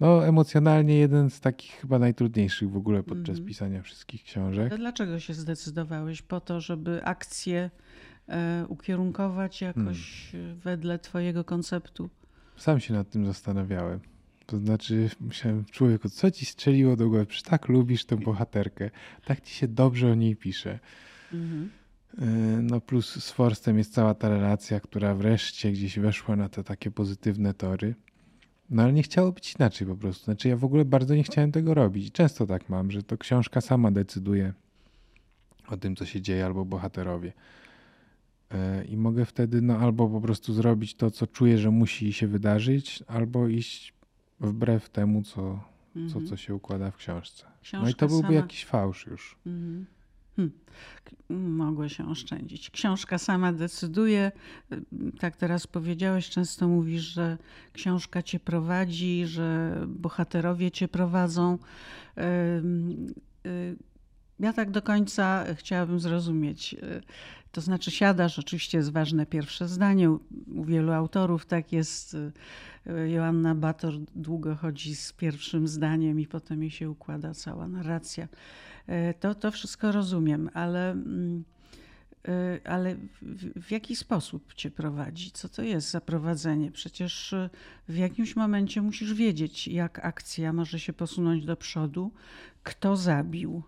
No, 0.00 0.26
emocjonalnie 0.26 0.98
jeden 0.98 1.30
z 1.30 1.40
takich 1.40 1.70
chyba 1.70 1.98
najtrudniejszych 1.98 2.70
w 2.70 2.76
ogóle 2.76 3.02
podczas 3.02 3.36
mm. 3.36 3.46
pisania 3.46 3.82
wszystkich 3.82 4.24
książek. 4.24 4.72
Ale 4.72 4.78
dlaczego 4.78 5.20
się 5.20 5.34
zdecydowałeś? 5.34 6.22
Po 6.22 6.40
to, 6.40 6.60
żeby 6.60 7.04
akcję 7.04 7.70
e, 8.28 8.66
ukierunkować 8.68 9.60
jakoś 9.60 10.28
hmm. 10.32 10.58
wedle 10.58 10.98
Twojego 10.98 11.44
konceptu? 11.44 12.10
Sam 12.58 12.80
się 12.80 12.94
nad 12.94 13.10
tym 13.10 13.26
zastanawiałem. 13.26 14.00
To 14.46 14.58
znaczy, 14.58 15.10
myślałem, 15.20 15.64
człowieku, 15.64 16.08
co 16.08 16.30
ci 16.30 16.46
strzeliło 16.46 16.96
do 16.96 17.08
głowy? 17.08 17.26
Przecież 17.26 17.50
tak 17.50 17.68
lubisz 17.68 18.04
tę 18.04 18.16
bohaterkę, 18.16 18.90
tak 19.24 19.40
ci 19.40 19.54
się 19.54 19.68
dobrze 19.68 20.12
o 20.12 20.14
niej 20.14 20.36
pisze. 20.36 20.78
Mhm. 21.32 21.70
E, 22.18 22.26
no 22.62 22.80
plus 22.80 23.24
z 23.24 23.30
Forstem 23.30 23.78
jest 23.78 23.94
cała 23.94 24.14
ta 24.14 24.28
relacja, 24.28 24.80
która 24.80 25.14
wreszcie 25.14 25.72
gdzieś 25.72 25.98
weszła 25.98 26.36
na 26.36 26.48
te 26.48 26.64
takie 26.64 26.90
pozytywne 26.90 27.54
tory. 27.54 27.94
No 28.70 28.82
ale 28.82 28.92
nie 28.92 29.02
chciało 29.02 29.32
być 29.32 29.54
inaczej 29.54 29.86
po 29.86 29.96
prostu. 29.96 30.24
Znaczy 30.24 30.48
ja 30.48 30.56
w 30.56 30.64
ogóle 30.64 30.84
bardzo 30.84 31.14
nie 31.14 31.22
chciałem 31.22 31.52
tego 31.52 31.74
robić. 31.74 32.12
Często 32.12 32.46
tak 32.46 32.68
mam, 32.68 32.90
że 32.90 33.02
to 33.02 33.18
książka 33.18 33.60
sama 33.60 33.90
decyduje 33.90 34.52
o 35.68 35.76
tym, 35.76 35.96
co 35.96 36.06
się 36.06 36.20
dzieje, 36.20 36.46
albo 36.46 36.64
bohaterowie. 36.64 37.32
E, 38.50 38.84
I 38.84 38.96
mogę 38.96 39.24
wtedy 39.24 39.62
no, 39.62 39.78
albo 39.78 40.08
po 40.08 40.20
prostu 40.20 40.52
zrobić 40.52 40.94
to, 40.94 41.10
co 41.10 41.26
czuję, 41.26 41.58
że 41.58 41.70
musi 41.70 42.12
się 42.12 42.26
wydarzyć, 42.26 43.04
albo 43.06 43.48
iść 43.48 43.94
wbrew 44.40 44.90
temu, 44.90 45.22
co, 45.22 45.60
mhm. 45.96 46.08
co, 46.08 46.30
co 46.30 46.36
się 46.36 46.54
układa 46.54 46.90
w 46.90 46.96
książce. 46.96 47.46
Książka 47.62 47.84
no 47.84 47.90
i 47.90 47.94
to 47.94 48.08
byłby 48.08 48.22
sama... 48.22 48.34
jakiś 48.34 48.64
fałsz 48.64 49.06
już. 49.06 49.36
Mhm. 49.46 49.86
Hmm. 50.36 50.52
Mogło 51.56 51.88
się 51.88 52.08
oszczędzić. 52.08 52.70
Książka 52.70 53.18
sama 53.18 53.52
decyduje. 53.52 54.32
Tak 55.18 55.36
teraz 55.36 55.66
powiedziałeś, 55.66 56.30
często 56.30 56.68
mówisz, 56.68 57.02
że 57.02 57.38
książka 57.72 58.22
cię 58.22 58.40
prowadzi, 58.40 59.26
że 59.26 59.76
bohaterowie 59.88 60.70
cię 60.70 60.88
prowadzą. 60.88 61.58
Y, 62.18 63.76
ja 64.40 64.52
tak 64.52 64.70
do 64.70 64.82
końca 64.82 65.44
chciałabym 65.54 66.00
zrozumieć. 66.00 66.74
Y, 66.74 67.02
to 67.52 67.60
znaczy, 67.60 67.90
siadasz, 67.90 68.38
oczywiście 68.38 68.78
jest 68.78 68.92
ważne 68.92 69.26
pierwsze 69.26 69.68
zdanie. 69.68 70.10
U 70.10 70.64
wielu 70.64 70.92
autorów 70.92 71.46
tak 71.46 71.72
jest. 71.72 72.14
Y, 72.14 72.32
Joanna 73.10 73.54
Bator 73.54 73.94
długo 74.16 74.56
chodzi 74.56 74.96
z 74.96 75.12
pierwszym 75.12 75.68
zdaniem 75.68 76.20
i 76.20 76.26
potem 76.26 76.62
jej 76.62 76.70
się 76.70 76.90
układa 76.90 77.34
cała 77.34 77.68
narracja. 77.68 78.28
Y, 78.88 79.14
to, 79.20 79.34
to 79.34 79.50
wszystko 79.50 79.92
rozumiem, 79.92 80.50
ale, 80.54 80.90
mm, 80.90 81.44
ale 82.64 82.96
w, 83.56 83.70
jaki 83.70 83.96
sposób 83.96 84.54
cię 84.54 84.70
prowadzi? 84.70 85.30
Co 85.30 85.48
to 85.48 85.62
jest 85.62 85.90
za 85.90 86.00
prowadzenie? 86.00 86.70
Przecież 86.70 87.34
w 87.88 87.96
jakimś 87.96 88.36
momencie 88.36 88.82
musisz 88.82 89.14
wiedzieć, 89.14 89.68
jak 89.68 90.04
akcja 90.04 90.52
może 90.52 90.80
się 90.80 90.92
posunąć 90.92 91.44
do 91.44 91.56
przodu, 91.56 92.12
kto 92.62 92.96
zabił 92.96 93.62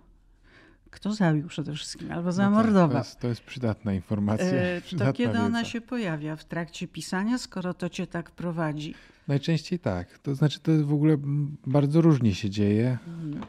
kto 0.91 1.12
zabił 1.12 1.49
przede 1.49 1.74
wszystkim 1.74 2.12
albo 2.12 2.32
zamordował. 2.32 2.88
No 2.88 2.93
to, 2.93 2.99
jest, 2.99 3.20
to, 3.20 3.28
jest, 3.28 3.43
przydatna 3.43 3.95
informacja. 3.95 4.47
E, 4.47 4.80
przydatna 4.80 5.12
to 5.12 5.16
kiedy 5.16 5.32
wiedza. 5.32 5.45
ona 5.45 5.64
się 5.64 5.80
pojawia? 5.80 6.36
W 6.36 6.45
trakcie 6.45 6.88
pisania, 6.88 7.38
skoro 7.38 7.74
to 7.74 7.88
cię 7.88 8.07
tak 8.07 8.30
prowadzi? 8.30 8.95
Najczęściej 9.28 9.78
tak. 9.78 10.18
To 10.18 10.34
znaczy, 10.34 10.61
to 10.61 10.72
w 10.84 10.93
ogóle 10.93 11.16
bardzo 11.66 12.01
różnie 12.01 12.34
się 12.34 12.51
dzieje. 12.51 12.99
Mhm. 13.07 13.45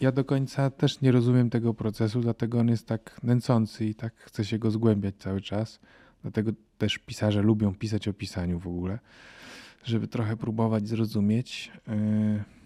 Ja 0.00 0.12
do 0.12 0.24
końca 0.24 0.70
też 0.70 1.00
nie 1.00 1.12
rozumiem 1.12 1.50
tego 1.50 1.74
procesu, 1.74 2.20
dlatego 2.20 2.58
on 2.58 2.68
jest 2.68 2.86
tak 2.86 3.20
nęcący 3.22 3.86
i 3.86 3.94
tak 3.94 4.16
chce 4.16 4.44
się 4.44 4.58
go 4.58 4.70
zgłębiać 4.70 5.14
cały 5.18 5.40
czas. 5.40 5.80
Dlatego 6.22 6.52
też 6.78 6.98
pisarze 6.98 7.42
lubią 7.42 7.74
pisać 7.74 8.08
o 8.08 8.12
pisaniu 8.12 8.58
w 8.58 8.66
ogóle, 8.66 8.98
żeby 9.84 10.08
trochę 10.08 10.36
próbować 10.36 10.88
zrozumieć. 10.88 11.72
Yy 11.88 12.57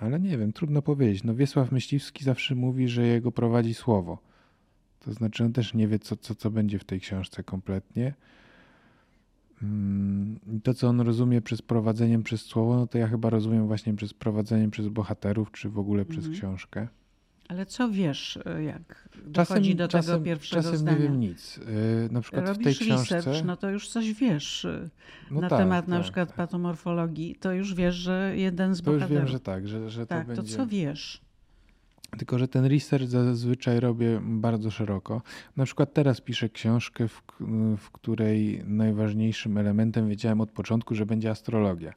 ale 0.00 0.20
nie 0.20 0.38
wiem, 0.38 0.52
trudno 0.52 0.82
powiedzieć. 0.82 1.24
No 1.24 1.34
Wiesław 1.34 1.72
Myśliwski 1.72 2.24
zawsze 2.24 2.54
mówi, 2.54 2.88
że 2.88 3.06
jego 3.06 3.32
prowadzi 3.32 3.74
słowo. 3.74 4.18
To 5.00 5.12
znaczy 5.12 5.44
on 5.44 5.52
też 5.52 5.74
nie 5.74 5.88
wie, 5.88 5.98
co, 5.98 6.16
co, 6.16 6.34
co 6.34 6.50
będzie 6.50 6.78
w 6.78 6.84
tej 6.84 7.00
książce 7.00 7.44
kompletnie. 7.44 8.14
Mm, 9.62 10.38
I 10.56 10.60
to, 10.60 10.74
co 10.74 10.88
on 10.88 11.00
rozumie 11.00 11.40
przez 11.40 11.62
prowadzeniem 11.62 12.22
przez 12.22 12.42
słowo, 12.42 12.76
no 12.76 12.86
to 12.86 12.98
ja 12.98 13.08
chyba 13.08 13.30
rozumiem 13.30 13.66
właśnie 13.66 13.94
przez 13.94 14.14
prowadzeniem 14.14 14.70
przez 14.70 14.88
bohaterów, 14.88 15.52
czy 15.52 15.68
w 15.68 15.78
ogóle 15.78 16.04
przez 16.04 16.24
mhm. 16.24 16.34
książkę. 16.38 16.88
Ale 17.48 17.66
co 17.66 17.90
wiesz, 17.90 18.38
e, 18.46 18.62
jak 18.62 19.08
dochodzi 19.24 19.74
do 19.74 19.88
czasem, 19.88 20.14
tego 20.14 20.24
pierwszego 20.24 20.62
czasem 20.62 20.78
zdania? 20.78 20.98
nie 20.98 21.02
wiem 21.02 21.20
nic. 21.20 21.60
E, 22.08 22.12
na 22.12 22.20
przykład 22.20 22.48
Robisz 22.48 22.76
w 22.76 22.78
tej 22.78 22.86
książce... 22.88 23.16
research, 23.16 23.44
no 23.44 23.56
to 23.56 23.70
już 23.70 23.88
coś 23.88 24.12
wiesz 24.12 24.64
e, 24.64 24.88
no 25.30 25.40
na 25.40 25.48
tak, 25.48 25.58
temat 25.58 25.84
tak, 25.84 25.88
na 25.88 26.00
przykład 26.00 26.28
tak. 26.28 26.36
patomorfologii. 26.36 27.34
To 27.34 27.52
już 27.52 27.74
wiesz, 27.74 27.94
że 27.94 28.32
jeden 28.36 28.74
z 28.74 28.82
to 28.82 28.84
bohaterów... 28.84 29.08
To 29.08 29.14
już 29.14 29.22
wiem, 29.22 29.32
że 29.32 29.40
tak. 29.40 29.68
Że, 29.68 29.90
że 29.90 30.06
tak, 30.06 30.26
to, 30.26 30.34
będzie... 30.34 30.52
to 30.52 30.56
co 30.58 30.66
wiesz? 30.66 31.20
Tylko, 32.18 32.38
że 32.38 32.48
ten 32.48 32.64
research 32.64 33.06
zazwyczaj 33.06 33.80
robię 33.80 34.20
bardzo 34.22 34.70
szeroko. 34.70 35.22
Na 35.56 35.64
przykład 35.64 35.94
teraz 35.94 36.20
piszę 36.20 36.48
książkę, 36.48 37.08
w, 37.08 37.22
w 37.78 37.90
której 37.90 38.62
najważniejszym 38.64 39.58
elementem 39.58 40.08
wiedziałem 40.08 40.40
od 40.40 40.50
początku, 40.50 40.94
że 40.94 41.06
będzie 41.06 41.30
astrologia. 41.30 41.92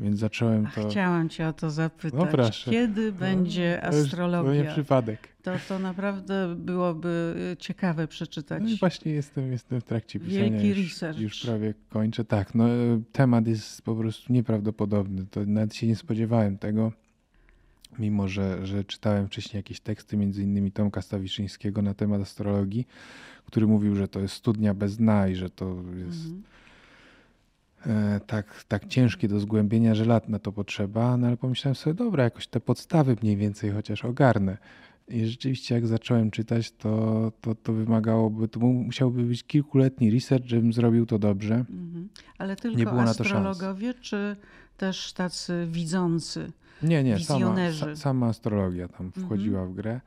Więc 0.00 0.18
zacząłem 0.18 0.66
to. 0.74 0.88
Chciałam 0.88 1.28
cię 1.28 1.48
o 1.48 1.52
to 1.52 1.70
zapytać. 1.70 2.20
No 2.20 2.26
proszę. 2.26 2.70
Kiedy 2.70 3.12
no, 3.12 3.18
będzie 3.18 3.84
astrologia? 3.84 4.62
To 4.62 4.68
nie 4.68 4.72
przypadek. 4.72 5.28
To, 5.42 5.52
to 5.68 5.78
naprawdę 5.78 6.54
byłoby 6.56 7.34
ciekawe 7.58 8.08
przeczytać. 8.08 8.62
No 8.62 8.70
i 8.70 8.76
właśnie 8.76 9.12
jestem, 9.12 9.52
jestem 9.52 9.80
w 9.80 9.84
trakcie 9.84 10.20
pisania. 10.20 10.50
Wielki 10.50 10.68
już, 10.68 10.78
research. 10.78 11.18
Już 11.18 11.42
prawie 11.42 11.74
kończę. 11.90 12.24
Tak, 12.24 12.54
no 12.54 12.64
temat 13.12 13.46
jest 13.46 13.82
po 13.82 13.94
prostu 13.94 14.32
nieprawdopodobny. 14.32 15.26
To 15.30 15.46
nawet 15.46 15.74
się 15.74 15.86
nie 15.86 15.96
spodziewałem 15.96 16.58
tego. 16.58 16.92
Mimo, 17.98 18.28
że, 18.28 18.66
że 18.66 18.84
czytałem 18.84 19.26
wcześniej 19.26 19.58
jakieś 19.58 19.80
teksty, 19.80 20.16
między 20.16 20.42
innymi 20.42 20.72
Tomka 20.72 21.02
Stawiszyńskiego 21.02 21.82
na 21.82 21.94
temat 21.94 22.20
astrologii, 22.20 22.86
który 23.46 23.66
mówił, 23.66 23.96
że 23.96 24.08
to 24.08 24.20
jest 24.20 24.34
studnia 24.34 24.74
bez 24.74 24.96
dna 24.96 25.28
i 25.28 25.34
że 25.34 25.50
to 25.50 25.76
jest. 25.96 26.24
Mhm 26.24 26.42
tak, 28.26 28.64
tak 28.68 28.86
ciężkie 28.86 29.28
do 29.28 29.40
zgłębienia, 29.40 29.94
że 29.94 30.04
lat 30.04 30.28
na 30.28 30.38
to 30.38 30.52
potrzeba, 30.52 31.16
no 31.16 31.26
ale 31.26 31.36
pomyślałem 31.36 31.74
sobie, 31.74 31.94
dobra, 31.94 32.24
jakoś 32.24 32.46
te 32.46 32.60
podstawy 32.60 33.16
mniej 33.22 33.36
więcej 33.36 33.70
chociaż 33.70 34.04
ogarnę. 34.04 34.58
I 35.08 35.26
rzeczywiście 35.26 35.74
jak 35.74 35.86
zacząłem 35.86 36.30
czytać, 36.30 36.72
to, 36.72 37.32
to, 37.40 37.54
to 37.54 37.72
wymagałoby, 37.72 38.48
to 38.48 38.60
musiałby 38.60 39.22
być 39.22 39.44
kilkuletni 39.44 40.10
research, 40.10 40.46
żebym 40.46 40.72
zrobił 40.72 41.06
to 41.06 41.18
dobrze. 41.18 41.54
Mhm. 41.54 42.08
Ale 42.38 42.56
tylko 42.56 42.78
nie 42.78 42.84
było 42.84 43.02
astrologowie, 43.02 43.94
czy 43.94 44.36
też 44.76 45.12
tacy 45.12 45.66
widzący, 45.70 46.52
Nie, 46.82 47.04
nie, 47.04 47.18
sama, 47.18 47.56
sama 47.94 48.26
astrologia 48.26 48.88
tam 48.88 49.12
wchodziła 49.12 49.60
mhm. 49.60 49.72
w 49.72 49.76
grę. 49.76 50.00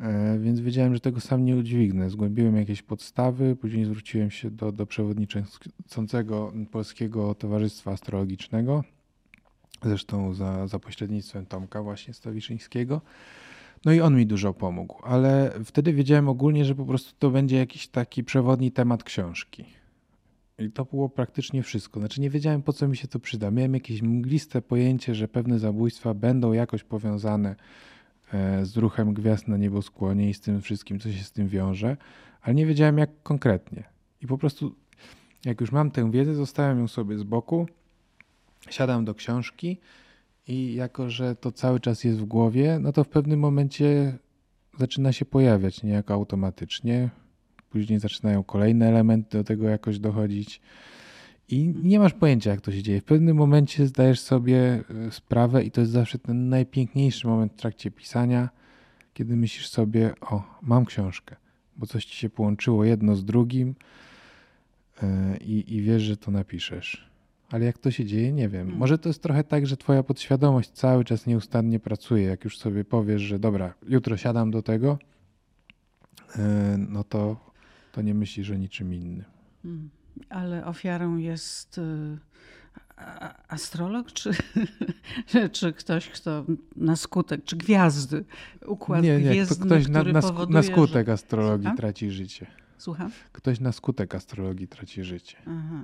E, 0.00 0.38
więc 0.38 0.60
wiedziałem, 0.60 0.94
że 0.94 1.00
tego 1.00 1.20
sam 1.20 1.44
nie 1.44 1.56
udźwignę. 1.56 2.10
Zgłębiłem 2.10 2.56
jakieś 2.56 2.82
podstawy, 2.82 3.56
później 3.56 3.84
zwróciłem 3.84 4.30
się 4.30 4.50
do, 4.50 4.72
do 4.72 4.86
przewodniczącego 4.86 6.52
Polskiego 6.70 7.34
Towarzystwa 7.34 7.90
Astrologicznego, 7.90 8.84
zresztą 9.82 10.34
za, 10.34 10.66
za 10.66 10.78
pośrednictwem 10.78 11.46
Tomka 11.46 11.82
właśnie 11.82 12.14
Stawiszyńskiego. 12.14 13.00
No 13.84 13.92
i 13.92 14.00
on 14.00 14.16
mi 14.16 14.26
dużo 14.26 14.54
pomógł, 14.54 14.96
ale 15.04 15.52
wtedy 15.64 15.92
wiedziałem 15.92 16.28
ogólnie, 16.28 16.64
że 16.64 16.74
po 16.74 16.84
prostu 16.84 17.12
to 17.18 17.30
będzie 17.30 17.56
jakiś 17.56 17.88
taki 17.88 18.24
przewodni 18.24 18.72
temat 18.72 19.04
książki. 19.04 19.64
I 20.58 20.70
to 20.70 20.84
było 20.84 21.08
praktycznie 21.08 21.62
wszystko. 21.62 22.00
Znaczy 22.00 22.20
nie 22.20 22.30
wiedziałem 22.30 22.62
po 22.62 22.72
co 22.72 22.88
mi 22.88 22.96
się 22.96 23.08
to 23.08 23.20
przyda. 23.20 23.50
Miałem 23.50 23.74
jakieś 23.74 24.02
mgliste 24.02 24.62
pojęcie, 24.62 25.14
że 25.14 25.28
pewne 25.28 25.58
zabójstwa 25.58 26.14
będą 26.14 26.52
jakoś 26.52 26.84
powiązane 26.84 27.56
z 28.62 28.76
ruchem 28.76 29.14
gwiazd 29.14 29.48
na 29.48 29.56
nieboskłonie 29.56 30.30
i 30.30 30.34
z 30.34 30.40
tym 30.40 30.62
wszystkim, 30.62 31.00
co 31.00 31.12
się 31.12 31.24
z 31.24 31.32
tym 31.32 31.48
wiąże, 31.48 31.96
ale 32.42 32.54
nie 32.54 32.66
wiedziałem 32.66 32.98
jak 32.98 33.10
konkretnie. 33.22 33.84
I 34.22 34.26
po 34.26 34.38
prostu 34.38 34.74
jak 35.44 35.60
już 35.60 35.72
mam 35.72 35.90
tę 35.90 36.10
wiedzę, 36.10 36.34
zostawiam 36.34 36.78
ją 36.78 36.88
sobie 36.88 37.18
z 37.18 37.22
boku, 37.22 37.66
siadam 38.70 39.04
do 39.04 39.14
książki 39.14 39.78
i 40.48 40.74
jako, 40.74 41.10
że 41.10 41.36
to 41.36 41.52
cały 41.52 41.80
czas 41.80 42.04
jest 42.04 42.18
w 42.18 42.24
głowie, 42.24 42.78
no 42.80 42.92
to 42.92 43.04
w 43.04 43.08
pewnym 43.08 43.40
momencie 43.40 44.18
zaczyna 44.78 45.12
się 45.12 45.24
pojawiać 45.24 45.82
niejako 45.82 46.14
automatycznie. 46.14 47.10
Później 47.70 47.98
zaczynają 47.98 48.44
kolejne 48.44 48.88
elementy 48.88 49.38
do 49.38 49.44
tego 49.44 49.68
jakoś 49.68 49.98
dochodzić. 49.98 50.60
I 51.50 51.74
nie 51.82 51.98
masz 51.98 52.12
pojęcia, 52.12 52.50
jak 52.50 52.60
to 52.60 52.72
się 52.72 52.82
dzieje. 52.82 53.00
W 53.00 53.04
pewnym 53.04 53.36
momencie 53.36 53.86
zdajesz 53.86 54.20
sobie 54.20 54.84
e, 55.06 55.10
sprawę, 55.10 55.64
i 55.64 55.70
to 55.70 55.80
jest 55.80 55.92
zawsze 55.92 56.18
ten 56.18 56.48
najpiękniejszy 56.48 57.26
moment 57.26 57.52
w 57.52 57.56
trakcie 57.56 57.90
pisania, 57.90 58.48
kiedy 59.14 59.36
myślisz 59.36 59.68
sobie: 59.68 60.14
O, 60.20 60.42
mam 60.62 60.84
książkę, 60.84 61.36
bo 61.76 61.86
coś 61.86 62.04
ci 62.04 62.16
się 62.16 62.30
połączyło 62.30 62.84
jedno 62.84 63.16
z 63.16 63.24
drugim 63.24 63.74
e, 65.02 65.36
i, 65.36 65.74
i 65.74 65.82
wiesz, 65.82 66.02
że 66.02 66.16
to 66.16 66.30
napiszesz. 66.30 67.10
Ale 67.50 67.64
jak 67.64 67.78
to 67.78 67.90
się 67.90 68.04
dzieje, 68.04 68.32
nie 68.32 68.48
wiem. 68.48 68.62
Hmm. 68.62 68.78
Może 68.78 68.98
to 68.98 69.08
jest 69.08 69.22
trochę 69.22 69.44
tak, 69.44 69.66
że 69.66 69.76
twoja 69.76 70.02
podświadomość 70.02 70.70
cały 70.70 71.04
czas 71.04 71.26
nieustannie 71.26 71.80
pracuje. 71.80 72.22
Jak 72.22 72.44
już 72.44 72.58
sobie 72.58 72.84
powiesz, 72.84 73.22
że 73.22 73.38
dobra, 73.38 73.74
jutro 73.88 74.16
siadam 74.16 74.50
do 74.50 74.62
tego, 74.62 74.98
e, 76.36 76.76
no 76.88 77.04
to, 77.04 77.52
to 77.92 78.02
nie 78.02 78.14
myślisz 78.14 78.50
o 78.50 78.54
niczym 78.54 78.94
innym. 78.94 79.24
Ale 80.28 80.66
ofiarą 80.66 81.16
jest 81.16 81.78
y, 81.78 82.18
astrolog, 83.48 84.12
czy, 84.12 84.30
czy 85.52 85.72
ktoś, 85.72 86.08
kto 86.08 86.44
na 86.76 86.96
skutek, 86.96 87.44
czy 87.44 87.56
gwiazdy, 87.56 88.24
układ 88.66 89.02
nie, 89.02 89.18
nie, 89.18 89.30
gwiezdny, 89.30 89.66
ktoś 89.66 89.88
na, 89.88 90.02
na, 90.02 90.22
powoduje, 90.22 90.54
na 90.54 90.62
skutek 90.62 91.06
że... 91.06 91.12
astrologii 91.12 91.64
Słucham? 91.64 91.76
traci 91.76 92.10
życie. 92.10 92.46
Słucham? 92.78 93.10
Ktoś 93.32 93.60
na 93.60 93.72
skutek 93.72 94.14
astrologii 94.14 94.68
traci 94.68 95.04
życie. 95.04 95.36
Aha. 95.46 95.82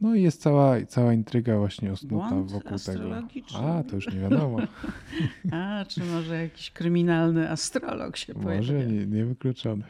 No 0.00 0.14
i 0.14 0.22
jest 0.22 0.42
cała, 0.42 0.86
cała 0.86 1.12
intryga 1.12 1.58
właśnie 1.58 1.92
osnuta 1.92 2.28
Błąd 2.28 2.52
wokół 2.52 2.78
tego. 2.78 3.16
A, 3.54 3.82
to 3.82 3.96
już 3.96 4.06
nie 4.14 4.20
wiadomo. 4.20 4.58
A, 5.52 5.84
czy 5.88 6.04
może 6.04 6.42
jakiś 6.42 6.70
kryminalny 6.70 7.50
astrolog 7.50 8.16
się 8.16 8.34
może, 8.34 8.44
pojawia? 8.44 8.72
Może, 8.72 8.86
nie, 8.86 9.06
niewykluczony. 9.06 9.84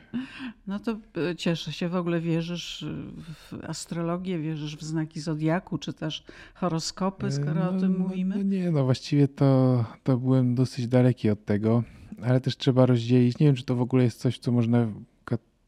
No 0.67 0.79
to 0.79 0.99
e, 1.31 1.37
cieszę 1.37 1.73
się. 1.73 1.89
W 1.89 1.95
ogóle 1.95 2.21
wierzysz 2.21 2.87
w 3.25 3.65
astrologię, 3.65 4.39
wierzysz 4.39 4.77
w 4.77 4.83
znaki 4.83 5.21
zodiaku, 5.21 5.79
czy 5.79 5.93
też 5.93 6.25
horoskopy, 6.55 7.31
skoro 7.31 7.55
no, 7.55 7.71
o 7.71 7.81
tym 7.81 7.99
mówimy? 7.99 8.37
No 8.37 8.43
nie, 8.43 8.71
no 8.71 8.85
właściwie 8.85 9.29
to, 9.29 9.85
to 10.03 10.17
byłem 10.17 10.55
dosyć 10.55 10.89
daleki 10.89 11.31
od 11.31 11.45
tego, 11.45 11.83
ale 12.23 12.41
też 12.41 12.57
trzeba 12.57 12.87
rozdzielić. 12.87 13.39
Nie 13.39 13.47
wiem, 13.47 13.57
czy 13.57 13.65
to 13.65 13.77
w 13.77 13.81
ogóle 13.81 14.05
jest 14.05 14.21
coś, 14.21 14.39
co 14.39 14.53
można 14.53 14.89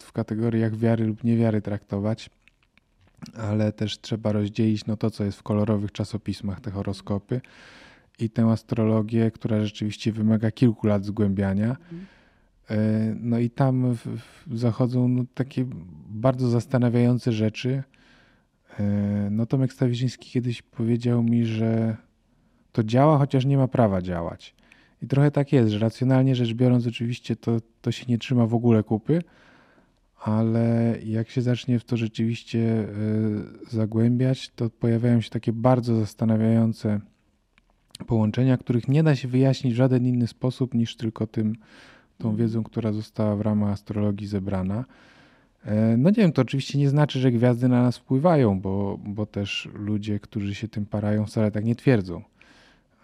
w 0.03 0.13
kategoriach 0.13 0.77
wiary 0.77 1.07
lub 1.07 1.25
niewiary 1.25 1.63
traktować 1.63 2.31
ale 3.37 3.73
też 3.73 4.01
trzeba 4.01 4.33
rozdzielić 4.33 4.87
no 4.87 4.97
to, 4.97 5.11
co 5.11 5.25
jest 5.25 5.39
w 5.39 5.43
kolorowych 5.43 5.93
czasopismach, 5.93 6.61
te 6.61 6.71
horoskopy 6.71 7.41
i 8.19 8.31
tę 8.31 8.45
astrologię, 8.45 9.31
która 9.31 9.65
rzeczywiście 9.65 10.13
wymaga 10.13 10.51
kilku 10.51 10.87
lat 10.87 11.05
zgłębiania. 11.05 11.77
E, 12.71 12.77
no 13.21 13.39
i 13.39 13.51
tam 13.51 13.97
zachodzą 14.53 15.09
no 15.09 15.25
takie 15.35 15.67
bardzo 16.09 16.49
zastanawiające 16.49 17.33
rzeczy. 17.33 17.83
E, 18.79 18.83
no 19.31 19.47
Tomek 19.47 19.73
Stawiszyński 19.73 20.31
kiedyś 20.31 20.63
powiedział 20.63 21.23
mi, 21.23 21.47
że 21.47 21.97
to 22.73 22.85
działa, 22.85 23.19
chociaż 23.19 23.45
nie 23.45 23.57
ma 23.57 23.69
prawa 23.69 24.03
działać. 24.03 24.55
I 25.03 25.07
trochę 25.07 25.31
tak 25.31 25.53
jest, 25.53 25.71
że 25.71 25.79
racjonalnie 25.79 26.35
rzecz 26.35 26.53
biorąc, 26.55 26.87
oczywiście 26.87 27.37
to, 27.37 27.59
to 27.81 27.93
się 27.93 28.05
nie 28.09 28.19
trzyma 28.19 28.47
w 28.47 28.55
ogóle 28.55 28.83
kupy, 28.83 29.23
ale 30.23 30.97
jak 31.05 31.31
się 31.31 31.43
zacznie 31.43 31.79
w 31.79 31.85
to 31.85 31.97
rzeczywiście 31.97 32.61
e, 32.61 32.87
zagłębiać, 33.71 34.51
to 34.57 34.71
pojawiają 34.71 35.21
się 35.21 35.31
takie 35.31 35.53
bardzo 35.53 35.97
zastanawiające 35.97 37.01
połączenia, 38.07 38.57
których 38.57 38.89
nie 38.89 39.03
da 39.03 39.17
się 39.17 39.29
wyjaśnić 39.29 39.75
w 39.75 39.77
żaden 39.77 40.07
inny 40.07 40.27
sposób 40.27 40.75
niż 40.75 40.97
tylko 40.97 41.27
tym, 41.27 41.57
tą 42.19 42.29
mhm. 42.29 42.37
wiedzą, 42.37 42.63
która 42.63 42.93
została 42.93 43.37
w 43.37 43.41
ramach 43.41 43.73
astrologii 43.73 44.27
zebrana. 44.27 44.85
E, 45.65 45.97
no 45.97 46.11
nie 46.11 46.17
wiem, 46.17 46.33
to 46.33 46.43
oczywiście 46.43 46.79
nie 46.79 46.89
znaczy, 46.89 47.21
że 47.21 47.33
gwiazdy 47.33 47.69
na 47.69 47.83
nas 47.83 47.99
wpływają, 47.99 48.61
bo, 48.61 48.99
bo 49.05 49.27
też 49.27 49.69
ludzie, 49.75 50.21
którzy 50.21 50.55
się 50.55 50.69
tym 50.69 50.87
parają, 50.87 51.27
wcale 51.27 51.51
tak 51.51 51.65
nie 51.65 51.77
twierdzą. 51.77 52.23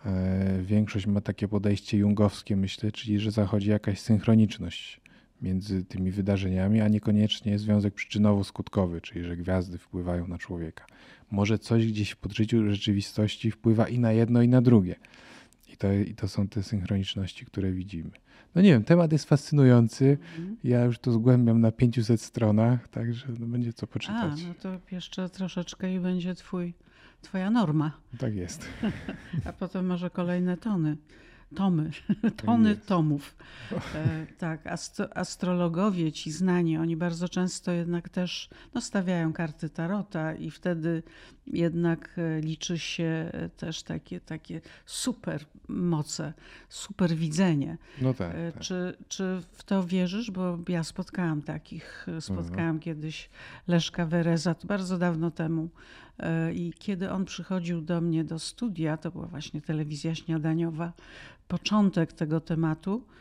E, 0.06 0.62
większość 0.62 1.06
ma 1.06 1.20
takie 1.20 1.48
podejście 1.48 1.98
jungowskie, 1.98 2.56
myślę, 2.56 2.92
czyli 2.92 3.18
że 3.18 3.30
zachodzi 3.30 3.70
jakaś 3.70 4.00
synchroniczność 4.00 5.00
między 5.42 5.84
tymi 5.84 6.10
wydarzeniami, 6.10 6.80
a 6.80 6.88
niekoniecznie 6.88 7.58
związek 7.58 7.94
przyczynowo-skutkowy, 7.94 9.00
czyli 9.00 9.24
że 9.24 9.36
gwiazdy 9.36 9.78
wpływają 9.78 10.28
na 10.28 10.38
człowieka. 10.38 10.86
Może 11.30 11.58
coś 11.58 11.86
gdzieś 11.86 12.10
w 12.10 12.16
podżyciu 12.16 12.70
rzeczywistości 12.70 13.50
wpływa 13.50 13.88
i 13.88 13.98
na 13.98 14.12
jedno, 14.12 14.42
i 14.42 14.48
na 14.48 14.62
drugie. 14.62 14.96
I 15.72 15.76
to, 15.76 15.92
I 15.92 16.14
to 16.14 16.28
są 16.28 16.48
te 16.48 16.62
synchroniczności, 16.62 17.46
które 17.46 17.72
widzimy. 17.72 18.10
No 18.54 18.62
nie 18.62 18.70
wiem, 18.70 18.84
temat 18.84 19.12
jest 19.12 19.24
fascynujący. 19.24 20.18
Mhm. 20.36 20.56
Ja 20.64 20.84
już 20.84 20.98
to 20.98 21.12
zgłębiam 21.12 21.60
na 21.60 21.72
500 21.72 22.20
stronach, 22.20 22.88
także 22.88 23.26
no 23.38 23.46
będzie 23.46 23.72
co 23.72 23.86
poczytać. 23.86 24.42
A, 24.44 24.48
no 24.48 24.54
to 24.54 24.80
jeszcze 24.90 25.28
troszeczkę 25.28 25.94
i 25.94 26.00
będzie 26.00 26.34
twój, 26.34 26.74
twoja 27.22 27.50
norma. 27.50 27.92
Tak 28.18 28.34
jest. 28.34 28.68
A 29.44 29.52
potem 29.52 29.86
może 29.86 30.10
kolejne 30.10 30.56
tony 30.56 30.96
tomy, 31.54 31.90
tony 32.46 32.76
tomów. 32.76 33.36
E, 33.94 34.26
tak, 34.38 34.66
astro, 34.66 35.16
astrologowie 35.16 36.12
ci 36.12 36.30
znani, 36.30 36.78
oni 36.78 36.96
bardzo 36.96 37.28
często 37.28 37.72
jednak 37.72 38.08
też 38.08 38.48
no, 38.74 38.80
stawiają 38.80 39.32
karty 39.32 39.70
tarota 39.70 40.34
i 40.34 40.50
wtedy 40.50 41.02
jednak 41.52 42.18
e, 42.18 42.40
liczy 42.40 42.78
się 42.78 43.32
też 43.56 43.82
takie, 43.82 44.20
takie 44.20 44.60
super 44.86 45.44
moce, 45.68 46.32
super 46.68 47.14
widzenie. 47.14 47.78
No 48.02 48.14
tak, 48.14 48.34
e, 48.34 48.52
tak. 48.52 48.62
Czy, 48.62 48.96
czy 49.08 49.42
w 49.52 49.64
to 49.64 49.84
wierzysz? 49.84 50.30
Bo 50.30 50.58
ja 50.68 50.84
spotkałam 50.84 51.42
takich, 51.42 52.06
spotkałam 52.20 52.60
mhm. 52.60 52.80
kiedyś 52.80 53.30
Leszka 53.68 54.06
Wereza, 54.06 54.54
to 54.54 54.66
bardzo 54.66 54.98
dawno 54.98 55.30
temu 55.30 55.68
i 56.54 56.72
kiedy 56.78 57.10
on 57.10 57.24
przychodził 57.24 57.80
do 57.80 58.00
mnie 58.00 58.24
do 58.24 58.38
studia, 58.38 58.96
to 58.96 59.10
była 59.10 59.26
właśnie 59.26 59.62
telewizja 59.62 60.14
śniadaniowa, 60.14 60.92
początek 61.48 62.12
tego 62.12 62.40
tematu, 62.40 63.04
e, 63.04 63.18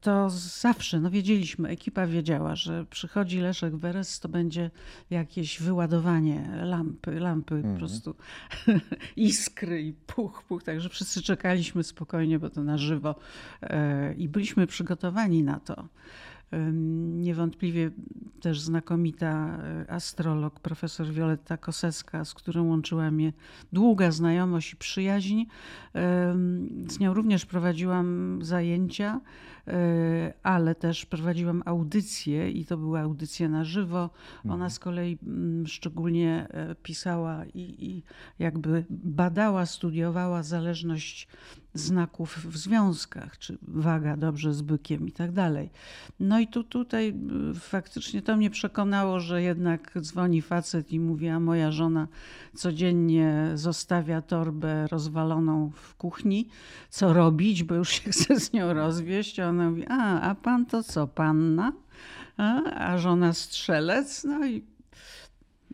to 0.00 0.30
zawsze, 0.30 1.00
no 1.00 1.10
wiedzieliśmy, 1.10 1.68
ekipa 1.68 2.06
wiedziała, 2.06 2.56
że 2.56 2.86
przychodzi 2.90 3.38
Leszek 3.38 3.76
Weres, 3.76 4.20
to 4.20 4.28
będzie 4.28 4.70
jakieś 5.10 5.60
wyładowanie 5.60 6.48
lampy, 6.62 7.20
lampy 7.20 7.54
mhm. 7.54 7.74
po 7.74 7.78
prostu 7.78 8.14
iskry 9.16 9.82
i 9.82 9.92
puch, 9.92 10.42
puch, 10.48 10.62
także 10.62 10.88
wszyscy 10.88 11.22
czekaliśmy 11.22 11.84
spokojnie, 11.84 12.38
bo 12.38 12.50
to 12.50 12.62
na 12.62 12.78
żywo 12.78 13.14
e, 13.62 14.14
i 14.14 14.28
byliśmy 14.28 14.66
przygotowani 14.66 15.42
na 15.42 15.60
to. 15.60 15.88
Niewątpliwie 17.12 17.90
też 18.40 18.60
znakomita 18.60 19.58
e, 19.58 19.90
astrolog, 19.90 20.60
profesor 20.60 21.06
Wioletta 21.06 21.56
Kosecka, 21.56 22.24
z 22.24 22.34
którą 22.34 22.68
łączyła 22.68 23.10
mnie 23.10 23.32
długa 23.72 24.10
znajomość 24.10 24.72
i 24.72 24.76
przyjaźń. 24.76 25.44
Z 26.88 26.98
nią 27.00 27.14
również 27.14 27.46
prowadziłam 27.46 28.38
zajęcia, 28.42 29.20
ale 30.42 30.74
też 30.74 31.06
prowadziłam 31.06 31.62
audycje 31.66 32.50
i 32.50 32.64
to 32.64 32.76
były 32.76 33.00
audycje 33.00 33.48
na 33.48 33.64
żywo. 33.64 34.10
Ona 34.44 34.54
mhm. 34.54 34.70
z 34.70 34.78
kolei 34.78 35.18
mm, 35.22 35.66
szczególnie 35.66 36.46
e, 36.50 36.74
pisała 36.74 37.44
i, 37.44 37.60
i 37.78 38.02
jakby 38.38 38.84
badała, 38.90 39.66
studiowała 39.66 40.42
zależność 40.42 41.28
znaków 41.74 42.46
w 42.46 42.56
związkach, 42.56 43.38
czy 43.38 43.58
waga 43.62 44.16
dobrze 44.16 44.54
z 44.54 44.62
bykiem 44.62 45.08
i 45.08 45.12
tak 45.12 45.32
dalej. 45.32 45.70
No 46.20 46.40
i 46.40 46.46
tu, 46.46 46.64
tutaj 46.64 47.14
y, 47.50 47.54
faktycznie 47.54 48.22
to 48.22 48.36
mnie 48.36 48.50
przekonało, 48.50 49.20
że 49.20 49.42
jednak 49.42 49.92
dzwoni 50.00 50.42
facet 50.42 50.92
i 50.92 51.00
mówi, 51.00 51.28
a 51.28 51.40
moja 51.40 51.72
żona 51.72 52.08
codziennie 52.54 53.50
zostawia 53.54 54.22
torbę 54.22 54.86
rozwaloną 54.86 55.70
w 55.74 55.94
kuchni, 55.94 56.48
co 56.88 57.12
robić, 57.12 57.64
bo 57.64 57.74
już 57.74 57.88
się 57.88 58.10
chce 58.12 58.40
z 58.40 58.52
nią 58.52 58.72
rozwieść. 58.72 59.40
A 59.40 59.49
ona 59.50 59.70
mówi, 59.70 59.84
a, 59.88 60.20
a 60.20 60.34
pan 60.34 60.66
to 60.66 60.82
co, 60.82 61.06
panna? 61.06 61.72
A, 62.36 62.62
a 62.64 62.98
żona 62.98 63.32
strzelec? 63.32 64.24
No 64.24 64.46
i 64.46 64.64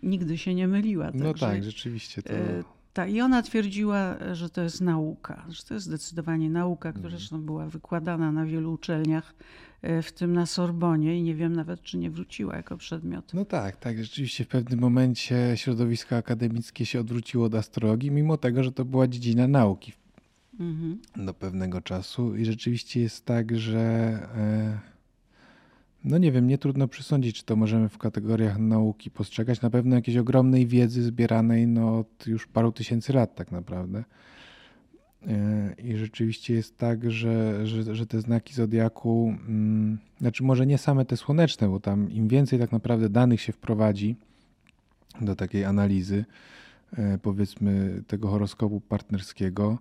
nigdy 0.03 0.39
się 0.39 0.55
nie 0.55 0.68
myliła. 0.68 1.11
No 1.14 1.35
tak, 1.35 1.64
rzeczywiście 1.64 2.22
to... 2.22 2.33
Y, 2.35 2.64
Tak, 2.93 3.11
i 3.11 3.20
ona 3.20 3.43
twierdziła, 3.43 4.16
że 4.33 4.51
to 4.51 4.62
jest 4.62 4.81
nauka, 4.81 5.45
że 5.49 5.62
to 5.62 5.74
jest 5.74 5.87
zdecydowanie 5.87 6.51
nauka, 6.51 6.93
która 6.93 7.05
Mhm. 7.07 7.18
zresztą 7.18 7.43
była 7.43 7.66
wykładana 7.66 8.33
na 8.33 8.45
wielu 8.47 8.72
uczelniach, 8.72 9.35
e, 9.83 10.03
w 10.03 10.12
tym 10.12 10.33
na 10.33 10.47
Sorbonie 10.47 11.18
i 11.18 11.22
nie 11.22 11.35
wiem 11.35 11.53
nawet, 11.57 11.83
czy 11.83 11.99
nie 11.99 12.11
wróciła 12.11 12.57
jako 12.57 12.77
przedmiot. 12.77 13.35
No 13.35 13.45
tak, 13.45 13.77
tak. 13.77 14.05
Rzeczywiście 14.05 14.45
w 14.45 14.49
pewnym 14.49 14.81
momencie 14.81 15.53
środowisko 15.55 16.16
akademickie 16.16 16.87
się 16.87 17.01
odwróciło 17.01 17.45
od 17.47 17.55
astrologii, 17.55 18.11
mimo 18.11 18.37
tego, 18.37 18.62
że 18.62 18.72
to 18.72 18.85
była 18.85 19.09
dziedzina 19.09 19.49
nauki 19.49 19.93
Mhm. 20.61 20.99
do 21.17 21.35
pewnego 21.35 21.81
czasu. 21.81 22.37
I 22.37 22.45
rzeczywiście 22.45 23.01
jest 23.01 23.25
tak, 23.25 23.59
że 23.59 23.79
e, 24.37 24.79
no 26.05 26.19
nie 26.19 26.33
wiem, 26.33 26.47
nie 26.47 26.59
trudno 26.59 26.89
przysądzić, 26.89 27.37
czy 27.37 27.45
to 27.45 27.57
możemy 27.57 27.89
w 27.89 27.99
kategoriach 27.99 28.59
nauki 28.59 29.11
postrzegać. 29.11 29.61
Na 29.61 29.71
pewno 29.71 29.97
jakiejś 29.97 30.17
ogromnej 30.17 30.67
wiedzy 30.67 31.03
zbieranej 31.03 31.67
no, 31.67 31.99
od 31.99 32.27
już 32.27 32.47
paru 32.47 32.73
tysięcy 32.73 33.13
lat 33.13 33.35
tak 33.35 33.53
naprawdę. 33.53 34.05
E, 35.27 35.75
I 35.79 35.97
rzeczywiście 35.97 36.55
jest 36.55 36.79
tak, 36.79 37.11
że, 37.11 37.67
że, 37.67 37.95
że 37.95 38.07
te 38.07 38.21
znaki 38.21 38.55
zodiaku, 38.55 39.35
mm, 39.49 39.99
znaczy 40.19 40.43
może 40.43 40.67
nie 40.67 40.79
same 40.79 41.05
te 41.05 41.17
słoneczne, 41.17 41.69
bo 41.69 41.81
tam 41.81 42.11
im 42.11 42.29
więcej 42.29 42.59
tak 42.59 42.73
naprawdę 42.73 43.09
danych 43.09 43.41
się 43.41 43.53
wprowadzi 43.53 44.17
do 45.21 45.37
takiej 45.37 45.65
analizy, 45.65 46.25
e, 46.93 47.19
powiedzmy 47.19 48.03
tego 48.07 48.29
horoskopu 48.29 48.81
partnerskiego, 48.81 49.79